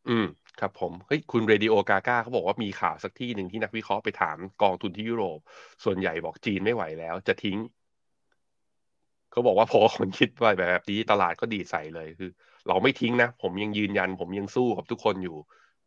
[0.08, 0.26] อืม
[0.60, 5.38] ครับผม เฮ้ย คุณเรดิโอกาก้าเขาบอกว่ามีข่าวสักที่หนึ่งที่นักวิเคราะห์ไปถามกองทุนที่ยุโรป
[5.84, 7.58] ส่วนใหญ่บอกจีนไม่ไหวแล้ว จะทิ้ง
[9.30, 12.30] เขาบอกว่าพอคนคิดว่าแบบนี้ตลาดก็ดีใส่เลยคือ
[12.68, 15.36] เราไม่ทิ้งนะ ผมยังยืนยัน ผมยังสู้กับทุกคนอยู่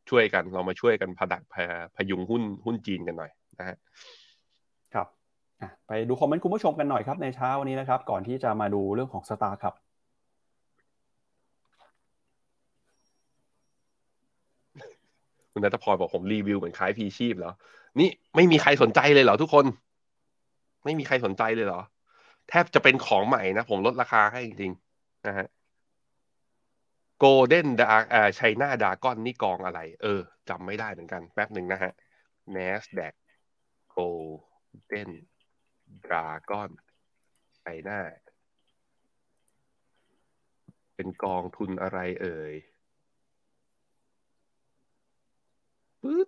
[0.09, 1.43] ช่วยกัน เรามาช่วยกันผดัก
[1.95, 3.78] พยุงหุ้นหุ้นจีนกันหน่อยนะฮะ
[4.93, 5.07] ครับ
[5.88, 9.74] ไปดูคอมเมนต์คุณผู้ชมกันหน่อยครับในเช้าวันนี้นะครับ ก่อนที่จะมาดูเรื่องของสตาร์ครับ
[15.60, 17.53] คุณนัทพรบอกผมรีวิวเหมือนขายพีชีพแล้ว
[17.99, 19.66] นี่ไม่มีใครสนใจเลยเหรอทุกคน
[20.84, 21.82] ไม่มีใครสนใจเลยเหรอ
[22.49, 25.47] แทบจะเป็นของใหม่นะ ผมลดราคาให้จริงๆนะฮะ
[27.20, 31.91] โกลเด้นดาอ่าไชน่าดากอนนี่กองอะไร เออจำไม่ได้เหมือนกันแป๊บหนึ่งนะฮะ
[32.55, 33.14] NASDAQ
[34.88, 35.10] เด้น
[36.12, 36.70] ดากอน
[37.57, 37.99] ไชน่า
[40.95, 42.53] เป็นกองทุนอะไรเอ่ย
[46.04, 46.28] ปึ๊บ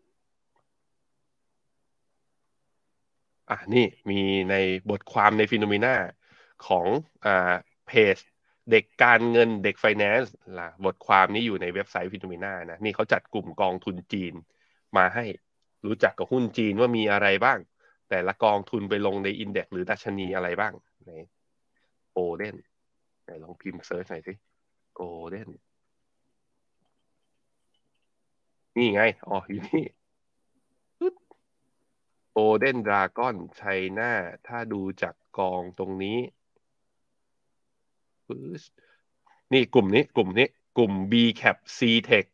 [3.49, 4.19] อะนี่มี
[4.49, 4.55] ใน
[4.89, 5.95] บทความใน FINNOMENA
[6.67, 6.87] ของ
[7.25, 7.53] อ่า
[7.87, 8.17] เพจ
[8.71, 14.33] เด็กการเงินเด็กไฟแนนซ์ล่ะบทความนี้อยู่ในเว็บไซต์ FINNOMENA นะนี่เขาจัดกลุ่มกองทุนจีน
[14.97, 15.25] มาให้
[15.85, 17.59] รู้จักกับหุ้นจีนว่ามีอะไรบ้าง
[18.09, 20.73] แต่ละกองทุนไปลงใน index หรือดัชนีอะไรบ้าง
[21.05, 21.11] ไหน
[22.11, 22.55] โกลเด้น
[23.23, 24.33] ไหนลองพิมพ์เซิร์ชหน่อยสิ
[24.95, 25.49] โกลเด้น
[28.77, 29.85] นี่ไง อ๋อ อยู่นี่
[32.31, 33.61] โกลเดนดราก้อนไช
[33.99, 34.11] น่า
[34.47, 36.17] ถ้าดูจากกองตรงนี้
[39.53, 40.47] นี่กลุ่มนี้ กลุ่มนี้
[40.77, 42.27] กลุ่ม B cap C tech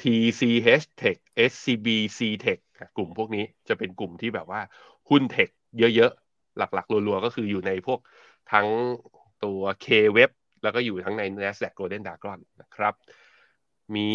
[0.00, 1.18] TCH tech
[1.50, 2.58] SCB C tech
[2.96, 4.60] กลุ่มพวกนี้จะเป็นกลุ่มที่แบบว่า
[5.10, 8.00] หุ้นเทคเยอะๆ หลักๆ รัวๆ ก็คืออยู่ในพวก
[8.52, 8.68] ทั้ง
[9.44, 9.86] ตัว K
[10.16, 10.30] Web
[10.62, 12.94] แล้วก็อยู่ทั้งใน NASDAQ Golden Dragon นะครับ
[13.96, 14.08] มี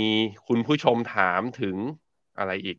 [0.47, 1.75] คุณผู้ชมถามถึง
[2.39, 2.77] อะไรอีก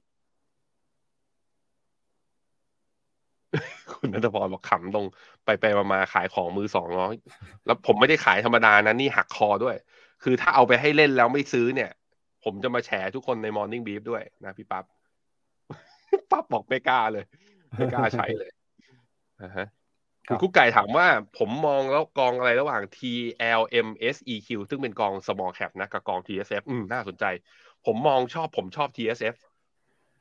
[3.95, 5.07] คุณนัทพรบอกขำตรง
[5.45, 7.15] ไปไปมาขายของมือสองน้อย
[7.67, 9.77] แล้วผมไม่ได้ขายธรรมดานะนี่หักคอด้วย
[10.23, 11.91] คือถ้าเอาไปให้เล่นแล้วไม่ซื้อเนี่ย
[12.45, 14.85] ผมจะมาแฉทุกคนใน Morning Beef ด้วยนะพี่ปับ๊บ
[16.31, 17.25] ปั๊บบอกไม่กล้าเลย
[17.77, 18.51] ไม่กล้าใช้เลย
[19.43, 19.67] นะฮะ
[20.29, 21.07] คุณคุกไก่ถามว่า
[21.39, 27.25] ผมมองแล้วกองอะไรระหว่าง TLMSEQ ซึ่งเป็นกอง small cap นะกับกอง TSF อืมน่าสนใจ
[27.87, 29.37] ผมมองชอบผมชอบ TSF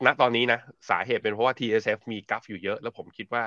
[0.06, 3.44] ณตอนนี้นะ สาเหตุเป็นเพราะว่า TSF มีกัฟอยู่เยอะ แล้วผมคิดว่า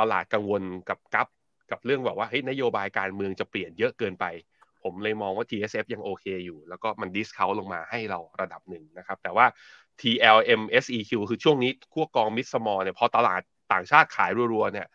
[0.00, 1.28] ตลาดกังวลกับกัฟ
[1.70, 4.24] กับเรื่องแบบว่าเฮ้ยนโยบายการเมืองจะเปลี่ยนเยอะเกินไป
[4.82, 9.46] ผมเลยมองว่า TSF ยังโอเคอยู่ แล้วก็มันดิสคาลงมาให้เราระดับหนึ่งนะครับ แต่ว่า
[10.00, 13.40] TLMSEQ คือช่วงนี้พวกกอง mid small เนี่ยพอตลาด
[13.72, 14.86] ต่างชาติขายรัวๆเนี่ย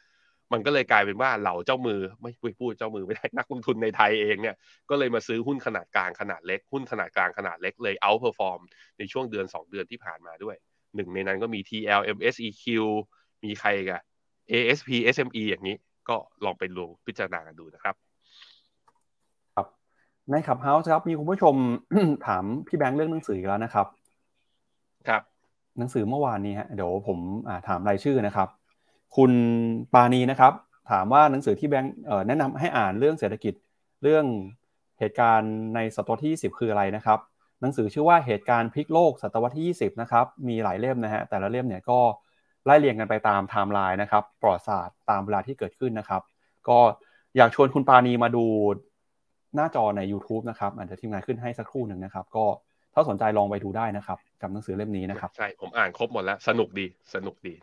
[0.54, 4.56] มันก็เลยกลายเป็นว่าเหล่าเจ้ามือไม่พูดเจ้ามือไม่ได้นักลงทุนในไทยเองเนี่ย
[4.90, 8.60] ก็เลยมาซื้อหุ้นขนาดกลางขนาดเล็กหุ้นขนาดกลางขนาดเล็กเลย outperform
[8.98, 10.56] ในช่วงเดือน 2 เดือนที่ผ่านมาด้วย
[10.96, 12.66] หนึ่งในนั้นก็มี TLMSEQ
[13.44, 14.02] มีใครกัน
[14.52, 15.76] ASP SME อย่างนี้
[16.10, 17.96] ก็ลองไปลงพิจารณากันดูนะครับ
[19.56, 19.68] ครับ
[20.30, 21.56] ใน Clubhouse ครับ มีคุณผู้ชม
[22.28, 23.88] ถามพี่แบงค์เรื่องหนังสืออีกแล้วนะครับ
[25.08, 25.22] ครับ
[25.78, 27.20] หนังสือเมื่อวานนี้ฮะเดี๋ยวผม
[27.68, 28.50] ถามรายชื่อนะครับ
[29.16, 29.32] คุณ
[29.94, 30.54] ปานีนะครับ
[30.92, 31.94] ถามว่าหนังสือที่แบงค์
[32.28, 33.54] แนะนำให้อ่านเรื่องเศรษฐกิจ
[34.04, 34.26] เรื่อง
[35.00, 37.20] เหตุการณ์ในศตวรรษที่ 20 คืออะไรนะครับ
[37.62, 42.00] หนังสือชื่อว่าเหตุการณ์พลิกโลกศตวรรษที่ 20 นะครับ มีหลายเล่มนะฮะแต่ละเล่มเนี่ยก็
[42.66, 46.22] ไล่เรียงกันไปตามไทม์ไลน์นะครับประวัติศาสตร์ตามเวลาที่เกิดขึ้นนะครับ
[46.70, 46.80] ก็
[47.38, 48.46] อยากชวนคุณปานีมาดู
[49.56, 52.46] หน้าจอใน YouTube นะครับอาจจะทีมงานขึ้นให้สักครู่หนึ่งนะครับ ก็
[52.94, 57.54] ถ้าสนใจลองไปดูได้นะครับ กับหนังสือเล่มนี้นะครับ ใช่ ผมอ่านครบหมดแล้ว สนุกดี สนุกดี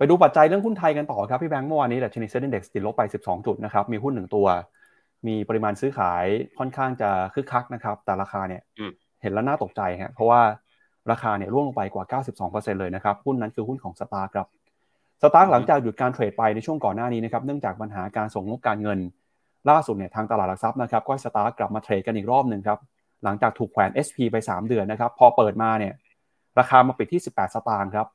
[0.00, 4.46] ไปดูปัจจัยเรื่องหุ้นไทยกันต่อครับพี่แบงค์เมื่อวานนี้ดัชนีเซ็นดี x ติดลบไป 12 จุดนะครับมีหุ้นหนึ่งตัว
[5.26, 6.24] มีปริมาณซื้อขาย
[6.58, 8.62] ค่อนข้างจะคึกคักนะครับ แต่ราคาเนี่ย
[9.22, 10.40] เห็นแล้วน่าตกใจฮะเพราะว่า
[11.10, 14.46] ราคาเนี่ยร่วงลงไปกว่า 92%เลยนะครับหุ้นนั้นคือหุ้นของสตาร์ครับ
[15.22, 18.98] STARK หลังจากหยุดการเทรดไปในช่วงก่อนหน้านี้นะครับเนื่องจากปัญหาการส่งงบการเงิน
[19.70, 22.78] ล่าสุดเนี่ยทางตลาดหลักทรัพย์นะครับก็ STARK กลับมาเทรดกันอีกรอบหนึ่งครับ
[23.24, 25.94] หลังจากถูกแขวน SP ไป 3 เดือนนะครับพอเปิดมาเนี่ย
[26.58, 28.06] ราคามาปิดที่ 18 สตางค์ครับ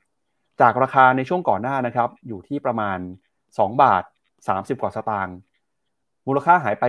[0.62, 3.00] จากราคาในช่วงก่อนหน้านะครับ อยู่ที่ประมาณ
[3.40, 4.04] 2 บาท
[4.44, 5.36] 30 กว่าสตางค์
[6.28, 6.84] มูลค่าหายไป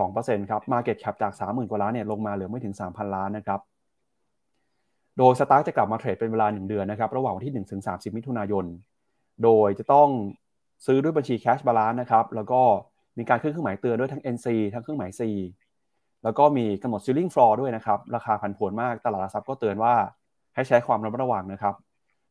[0.00, 3.60] 92%ครับ Market Cap จาก 30,000 กว่าล้านเนี่ยลงมาเหลือไม่ถึง 3,000 ล้านนะครับ
[5.18, 8.64] โดยสตาร์จะกลับมาเทรดเป็นเวลา 1 เดือนนะครับ ระหว่างวันที่ 1 ถึง 30 มิถุนายน
[9.44, 10.08] โดยจะต้อง
[10.86, 12.60] ซื้อด้วยบัญชี Cash Balance นะครับ แล้วก็
[13.18, 15.20] มีการขึ้นเครื่องหมายเตือนด้วยทั้ง NC ทั้งเครื่องหมาย C
[16.24, 19.94] แล้วก็มีกำหนด ceiling floor ด้วยนะครับ ราคาผันผวนมาก ตลาดหลักทรัพย์ก็เตือนว่า
[20.54, 21.74] ให้ใช้ความระมัดระวังนะครับ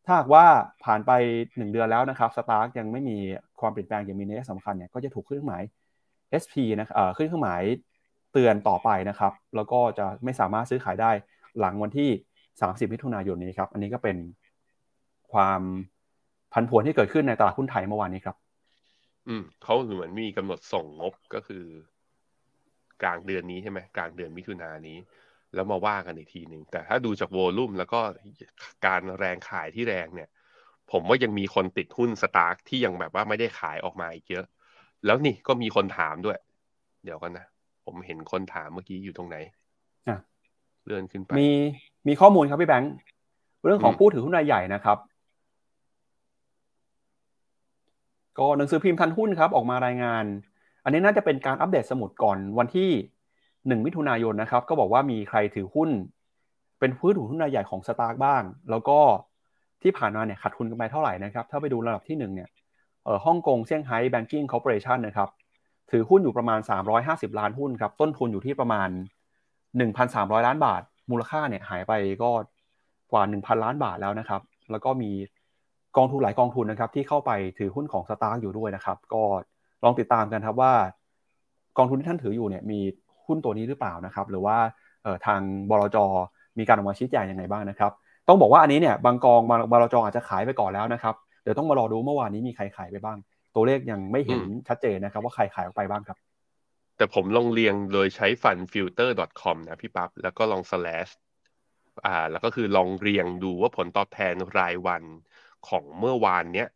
[0.06, 0.46] ถ้าหากว่า
[0.84, 1.12] ผ่านไป
[1.50, 3.18] 1 เดือนแล้วนะครับสตาร์กยังไม่มี
[3.60, 5.64] ความเปลี่ยนแปลงอย่างมีนัยสำคัญเนี่ยก็จะถูกขึ้นเครื่องหมาย
[6.42, 7.62] SP นะเอ่อขึ้นเครื่องหมาย
[8.34, 11.12] เตือนต่อไปนะครับ แล้วก็จะไม่สามารถซื้อขายได้
[11.60, 12.10] หลังวันที่
[12.50, 14.18] 30 มิถุนายนนี้ครับ อันนี้ก็เป็น
[15.34, 15.62] ความ
[16.54, 18.36] ผันผวนที่เกิดขึ้นในตลาดหุ้นไทยเมื่อวานนี้ครับ
[19.28, 21.64] อืมเขาเหมือนมีกำหนดส่งงบก็คือ
[23.04, 24.98] กลางเดือนนี้ใช่ไหมกลางเดือนมิถุนายนนี้
[25.56, 28.00] แล้วมาว่ากันอีกทีหนึ่งแต่ถ้าดูจากโวลุ่มแล้วก็
[28.86, 30.30] การแรงขายที่แรงเนี่ย
[30.92, 34.46] ผมว่ายังมีคนติดหุ้นสตาร์กที่ยังแบบว่าไม่ได้ขายออกมาอีกเยอะ
[35.06, 36.38] แล้วนี่ก็มีคนถามด้วย
[37.04, 37.46] เดี๋ยวกันนะ
[37.86, 39.38] ผมเห็นคนถามเมื่อกี้อยู่ตรงไหน
[40.08, 40.18] อะ
[40.86, 41.50] เลื่อนขึ้นไปมี
[42.08, 42.94] มีข้อมูลครับพี่แบงค์
[43.66, 44.98] เรื่องของผู้ถือหุ้นรายใหญ่นะครับ
[48.38, 50.26] ก็หนังสือพิมพ์ทันหุ้นครับ ออกมารายงาน
[50.84, 52.90] อันนี้น่าจะเป็นการอัปเดตสมุดก่อนวันที่
[53.70, 55.90] 1มิถุนายนนะครับก็บอกว่ามีใครถือหุ้น
[56.80, 59.00] เป็นผู้ถือหุ้นรายใหญ่ของสตาร์กบ้าง แล้วก็
[59.84, 62.50] ที่ผ่านมาเนี่ยขาดทุนกันไปเท่าไหร่นะครับ ถ้าไปดูระดับที่1เนี่ย
[63.04, 65.30] เอ่อ Hongkong Shanghai Banking Corporation นะครับ
[65.92, 66.60] ถือหุ้นอยู่ประมาณ
[67.00, 68.90] 350 ล้านหุ้นครับต้นทุนอยู่ที่ประมาณ
[69.68, 70.82] 1,300 ล้านบาท
[71.12, 72.32] มูลค่าเนี่ยหายไปก็
[73.12, 74.42] กว่า 1,000 ล้านบาทแล้วนะครับ
[74.72, 75.12] แล้วก็มี
[75.98, 79.24] กองทุนหลายกองทุนนะครับที่เข้าไปถือหุ้นของ STARK อยู่ด้วยนะครับ ก็
[79.84, 80.74] ลองติดตามกันครับว่า
[81.78, 82.80] กองทุนที่ท่านถืออยู่เนี่ยมี
[83.32, 84.58] หุ้นตัวนี้หรือเปล่านะครับ หรือว่า
[85.26, 85.98] ทางบลจ
[86.60, 87.92] มีการออกมาชี้แจงยังไงบ้างนะครับ
[88.28, 93.18] ต้องบอกว่าอันนี้เนี่ยบางกองบลจอาจจะขายไปก่อนแล้วนะครับ เดี๋ยวต้องมารอดูเมื่อวานนี้มีใครขายไปบ้าง
[93.56, 96.18] ตัวเลขยังไม่เห็นชัดเจนนะครับ ว่าใครขายออกไปบ้างครับ
[96.98, 101.12] แต่ผมลองเรียงโดยใช้ฟัน filter.com นะพี่ปับ๊บแล้วก็ลอง slash
[102.06, 105.04] อ่า แล้วก็คือลองเรียงดูว่าผลตอบแทนรายวัน
[105.68, 106.68] ของเมื่อวานเนี้ย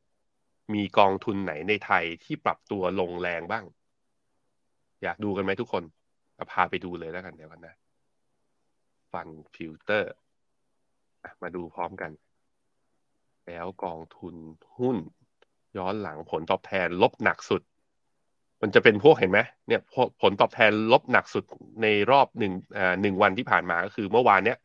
[0.74, 3.64] มีกองทุนไหนในไทยที่ปรับตัวลงแรงบ้าง
[5.04, 5.84] อยากดูกันไหมทุกคน
[6.52, 7.76] พาไปดูเลยแล้วกันเดี๋ยวกันนะ
[9.12, 10.14] Fund Filter
[11.42, 12.12] มาดูพร้อมกัน
[13.48, 14.36] แล้วกองทุน
[14.78, 14.98] หุ้น
[15.78, 17.62] ย้อนหลังผลตอบแทนลบหนักสุด
[18.62, 19.82] มันจะเป็นพวกเห็นไหมเนี่ย
[20.22, 21.44] ผลตอบแทนลบหนักสุด
[21.82, 22.54] ในรอบหนึ่ง
[23.02, 24.58] หนึ่งวันที่ผ่านมาก็คือเมื่อวานเนี้ย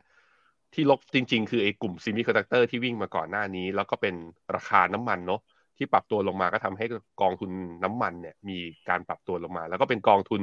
[0.75, 4.15] ที่ลบจริง ๆ คือไอ้กลุ่ม semiconductor ที่วิ่งมาก่อนหน้านี้ แล้วก็เป็น
[4.55, 5.41] ราคาน้ำมันเนาะ
[5.77, 6.87] ที่ปรับตัวลงมาก็ทำให้
[7.23, 7.51] กองทุน
[7.85, 8.59] น้ำมันเนี่ยมี
[8.89, 10.43] การปรับตัวลงมา แล้วก็เป็นกองทุน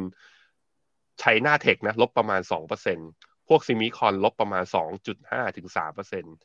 [1.20, 3.07] China Tech นะลบประมาณ 2%
[3.47, 4.63] พวก semicon ลบประมาณ
[5.09, 6.36] 2.5ถึง3%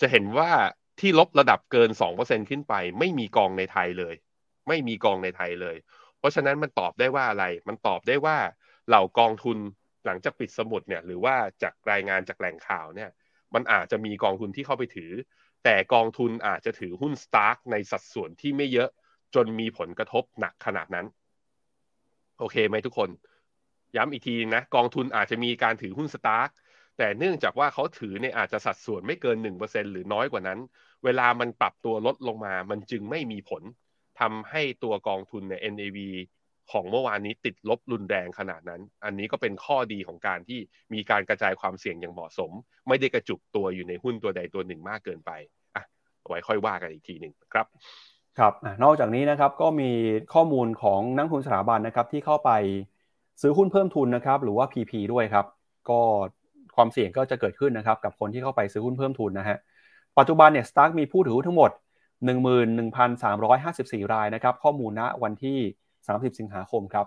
[0.00, 0.50] จะเห็นว่า
[1.00, 4.14] ที่ลบระดับเกิน 2%ขึ้นไป ไม่มีกองในไทยเลย
[4.68, 5.76] ไม่มีกองในไทยเลย
[6.18, 8.36] เพราะฉะนั้นมันตอบได้ว่าอะไร มันตอบได้ว่า
[8.88, 9.58] เหล่ากองทุน
[10.06, 13.10] หลังจากปิดสมุดเนี่ยหรือว่าจากรายงานจากแหล่งข่าวเนี่ย
[13.54, 15.12] มันอาจจะมีกองทุนที่เข้าไปถือ
[15.64, 18.88] แต่กองทุนอาจจะถือหุ้น STARK ในสัดส่วนที่ไม่เยอะ
[19.34, 21.06] จนมีผลกระทบหนักขนาดนั้น
[22.38, 23.10] โอเคไหมทุกคน
[23.96, 26.48] ย้ำอีกทีนะกองทุนอาจจะมีการถือหุ้นสตาร์ก
[26.98, 30.58] แต่เนื่องจากว่าเขาถือเนี่ยอาจจะสัดส่วนไม่เกิน 1%หรือน้อยกว่านั้น
[31.04, 33.62] เวลามันปรับตัวลดลงมา มันจึงไม่มีผล
[34.20, 35.98] ทำให้ตัวกองทุนใน NAV
[36.72, 40.58] ของเมื่อวานนี้ติดลบรุนแรงขนาดนั้น อันนี้ก็เป็นข้อดีของการที่
[40.94, 42.50] มีการกระจายความเสี่ยงอย่างเหมาะสม
[42.88, 45.30] ไม่ได้กระจุกตัวอยู่ในหุ้นตัวใดตัวหนึ่งมากเกินไป
[45.74, 45.84] อะ
[46.28, 47.66] ไว้ค่อยว่ากันอีกทีหนึ่งครับ
[48.38, 48.52] ครับ
[48.84, 49.90] นอกจากนี้นะครับก็มี
[50.34, 52.50] ข้อมูลของนักทุนสถาบันนะครับที่เข้าไป
[53.40, 55.46] ซื้อหุ้นเพิ่มทุนนะครับหรือว่า PP ด้วยครับ
[55.90, 56.00] ก็
[56.76, 59.56] ความเสี่ยงก็จะเกิดขึ้นนะครับกับคนที่เข้าไปซื้อหุ้นเพิ่มทุนนะฮะ
[60.18, 61.70] ปัจจุบันเนี่ยสตาร์กมีผู้ถือหุ้นทั้งหมด
[62.52, 65.58] 11,354 รายนะครับข้อมูลณวันที่
[65.96, 67.06] 30 สิงหาคมครับ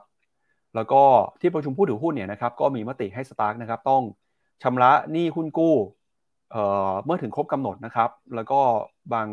[0.75, 1.01] แล้วก็
[1.41, 4.03] ที่ประชุมผู้ถือหุ้นเนี่ยนะครับก็มีมติให้สตาร์กนะครับต้อง
[4.63, 5.75] ชำระหนี้หุ้นกู้
[6.51, 8.59] เเมื่อถึงครบกำหนดนะครับ แล้วก็
[9.13, 9.27] บาง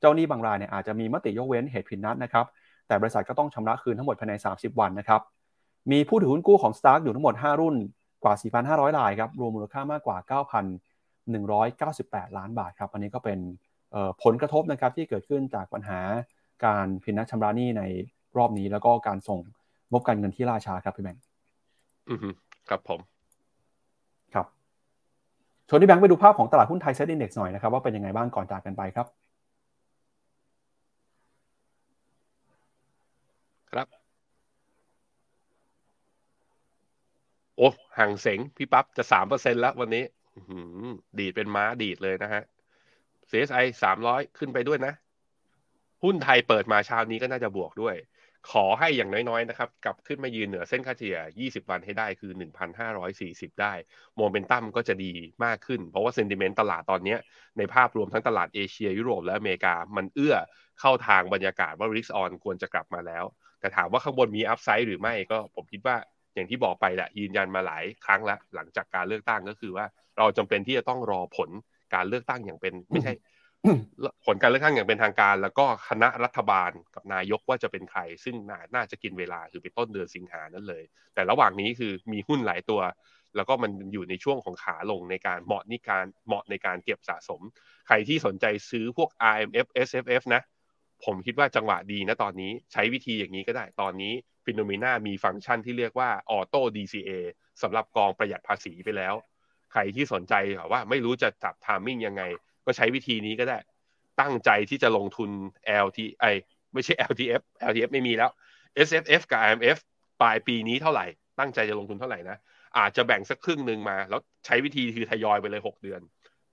[0.00, 2.46] เจ้าหนี้บางรายเนี่ยอาจจะมีมติยกเว้นเหตุผิดนัดนะครับ
[2.86, 5.20] แต่บริษัทก็ต้องชำระคืนทั้งหมดภายใน 30 วันนะครับ
[5.92, 7.76] มีผู้ถือหุ้นกู้ของ Stark อยู่ทั้งหมด 5 รุ่น
[8.24, 8.34] กว่า
[8.66, 10.40] 4,500 รายครับ รวมมูลค่ามากกว่า
[11.78, 13.38] 9,198 ล้านบาทครับ อันนี้ก็เป็น
[14.22, 16.00] ผลกระทบนะครับที่เกิดขึ้นจากปัญหา
[16.64, 17.82] การพินัดชำระหนี้ใน
[18.36, 19.38] รอบนี้ แล้วก็การส่ง
[19.90, 21.22] งบการเงินที่ล่าช้าครับพี่แบงค์
[22.10, 22.18] อือ
[22.68, 23.00] ครับผม
[24.34, 24.46] ครับ
[25.68, 29.23] ชวนที่แบงค์ไปดูภาพของตลาดหุ้นไทยเซ็ตอินดี x หน่อยนะครับว่าเป็นยังไงบ้างก่อนจากกันไปครับครับ
[37.56, 40.04] โอ้ห่างเสงพี่ปั๊บจะสามเปอร์เซ็นแล้ววันนี้
[41.18, 42.42] ดีดเป็นม้าดีดเลยนะฮะ
[43.30, 44.94] CSI สามร้อยขึ้นไปด้วยนะ
[46.04, 47.96] หุ้นไทยเปิดมาเช้านี้ก็น่าจะบวกด้วย
[48.50, 52.32] ขอให้อย่างน้อยๆนะครับ กลับขึ้นมายืนเหนือเส้นค่าเฉลี่ย 20 วันให้ได้คือ
[52.96, 53.72] 1,540 ได้
[54.16, 55.12] โมเมนตัมก็จะดี
[55.44, 57.16] มากขึ้น เพราะว่าเซนติเมนต์ตลาดตอนนี้
[57.58, 60.36] ในภาพรวมทั้งตลาดเอเชีย ยุโรปและอเมริกา มันเอื้อ
[60.80, 63.24] เข้าทางบรรยากาศว่าริกออนควรจะกลับมาแล้ว
[63.60, 65.96] แต่ถามว่าข้างบนมีอัพไซด์หรือไม่ก็ผมคิดว่า
[66.34, 69.86] อย่างที่บอกไปแหละยืนยันมาหลายครั้งแล้วหลังจากการเลือกตั้งก็คือว่า
[70.18, 71.50] เราจำเป็นที่จะต้องรอผล
[71.94, 73.12] การเลือกตั้งอย่างเป็นไม่ใช่
[74.26, 78.36] ผลการเลือกตั้งอย่างเป็นทางการ แล้วก็คณะรัฐบาลกับนายกว่าจะเป็นใคร ซึ่ง
[78.74, 80.82] น่าจะกินเวลาคือไปต้นเดือนสิงหานั้นเลย
[81.14, 82.80] แต่ระหว่างนี้คือมีหุ้นหลายตัว
[83.36, 87.40] แล้วก็มันอยู่ในช่วงของขาลงในการเหมาะในการเหมาะในการเก็บสะสม
[87.86, 90.42] ใครที่สนใจซื้อพวก RMF SFF นะ
[91.04, 94.12] ผมคิดว่าจังหวะดีนะตอนนี้ใช้วิธีอย่างนี้ก็ได้ตอนนี้
[94.46, 97.10] ฟิโนเมนามีฟังก์ชันที่เรียกว่าออโต้ DCA
[97.62, 99.14] สำหรับกองประหยัดภาษีไปแล้ว
[99.72, 100.34] ใครที่สนใจ
[100.72, 102.22] ว่าไม่รู้จะจับ timing ยังไง
[102.64, 103.58] ก็ใช้วิธีนี้ก็ได้
[104.20, 105.30] ตั้งใจที่จะลงทุน
[105.86, 106.24] LTF เอ้ย
[106.72, 108.30] ไม่ใช่ LTF LTF ไม่มีแล้ว
[108.86, 109.78] SSF กับ RMF
[110.22, 111.06] ปลายปีนี้เท่าไหร่
[111.38, 112.36] ตั้งใจจะลงทุนเท่าไหร่นะ
[112.78, 116.00] อาจจะแบ่งสักครึ่งหนึ่งมา แล้วใช้วิธีคือทยอยไปเลย 6 เดือน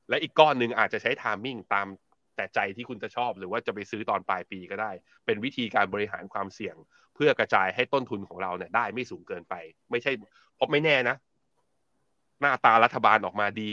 [0.10, 1.88] และอีกก้อนหนึ่งอาจจะใช้ timing ตาม
[2.36, 4.92] แต่ใจที่คุณจะชอบ หรือว่าจะไปซื้อตอนปลายปีก็ได้
[5.26, 6.76] เป็นวิธีการบริหารความเสี่ยง
[7.22, 9.56] พื่อกระจายให้ต้นทุนของเราเนี่ยได้ไม่สูงเกินไป
[9.92, 10.12] ไม่ใช่
[10.56, 11.16] เพราะไม่แน่นะ
[12.42, 13.72] หน้าตารัฐบาลออกมาดี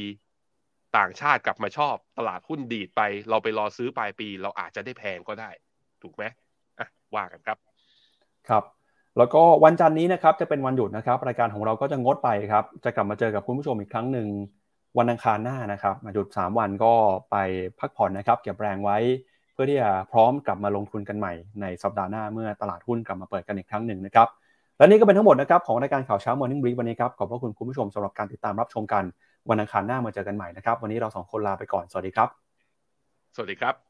[0.98, 5.50] ต่างชาติกลับมาชอบ ตลาดหุ้นดีดไป เราไปรอซื้อปลายปี เราอาจจะได้แพงก็ได้
[6.02, 6.24] ถูกไหม
[6.78, 7.58] อะว่ากันครับ
[8.48, 8.64] ครับ
[9.18, 14.28] แล้วก็วันจันทร์นี้นะครับ จะเป็นวันหยุดนะครับ รายการของเราก็จะงดไปครับ จะกลับมาเจอกับคุณผู้ชมอีกครั้งหนึ่ง
[14.98, 16.92] วันอังคารหน้านะครับหยุด 3 วันก็
[17.30, 17.36] ไป
[17.78, 18.98] พักผ่อนนะครับ เก็บแรงไว้
[19.60, 24.28] พื่อที่จะพร้อมกลับมาลงทุนกันใหม่ในสัปดาห์หน้าเมื่อตลาดหุ้นกลับมาเปิดกันอีกครั้งหนึ่งนะครับ
[24.78, 29.04] และนี่ก็เป็นทั้งหมดนะครับของรายการข่าวเช้า Morning Brief วันนี้ครับ ขอบพระคุณคุณผู้ชมสำหรับการติดตามรับชมกัน
[29.50, 32.28] วันอังคารหน้ามาเจอกันใหม่นะครับ วันนี้เราสองคนลาไปก่อน สวัสดีครับ
[33.36, 33.87] สวัสดีครับ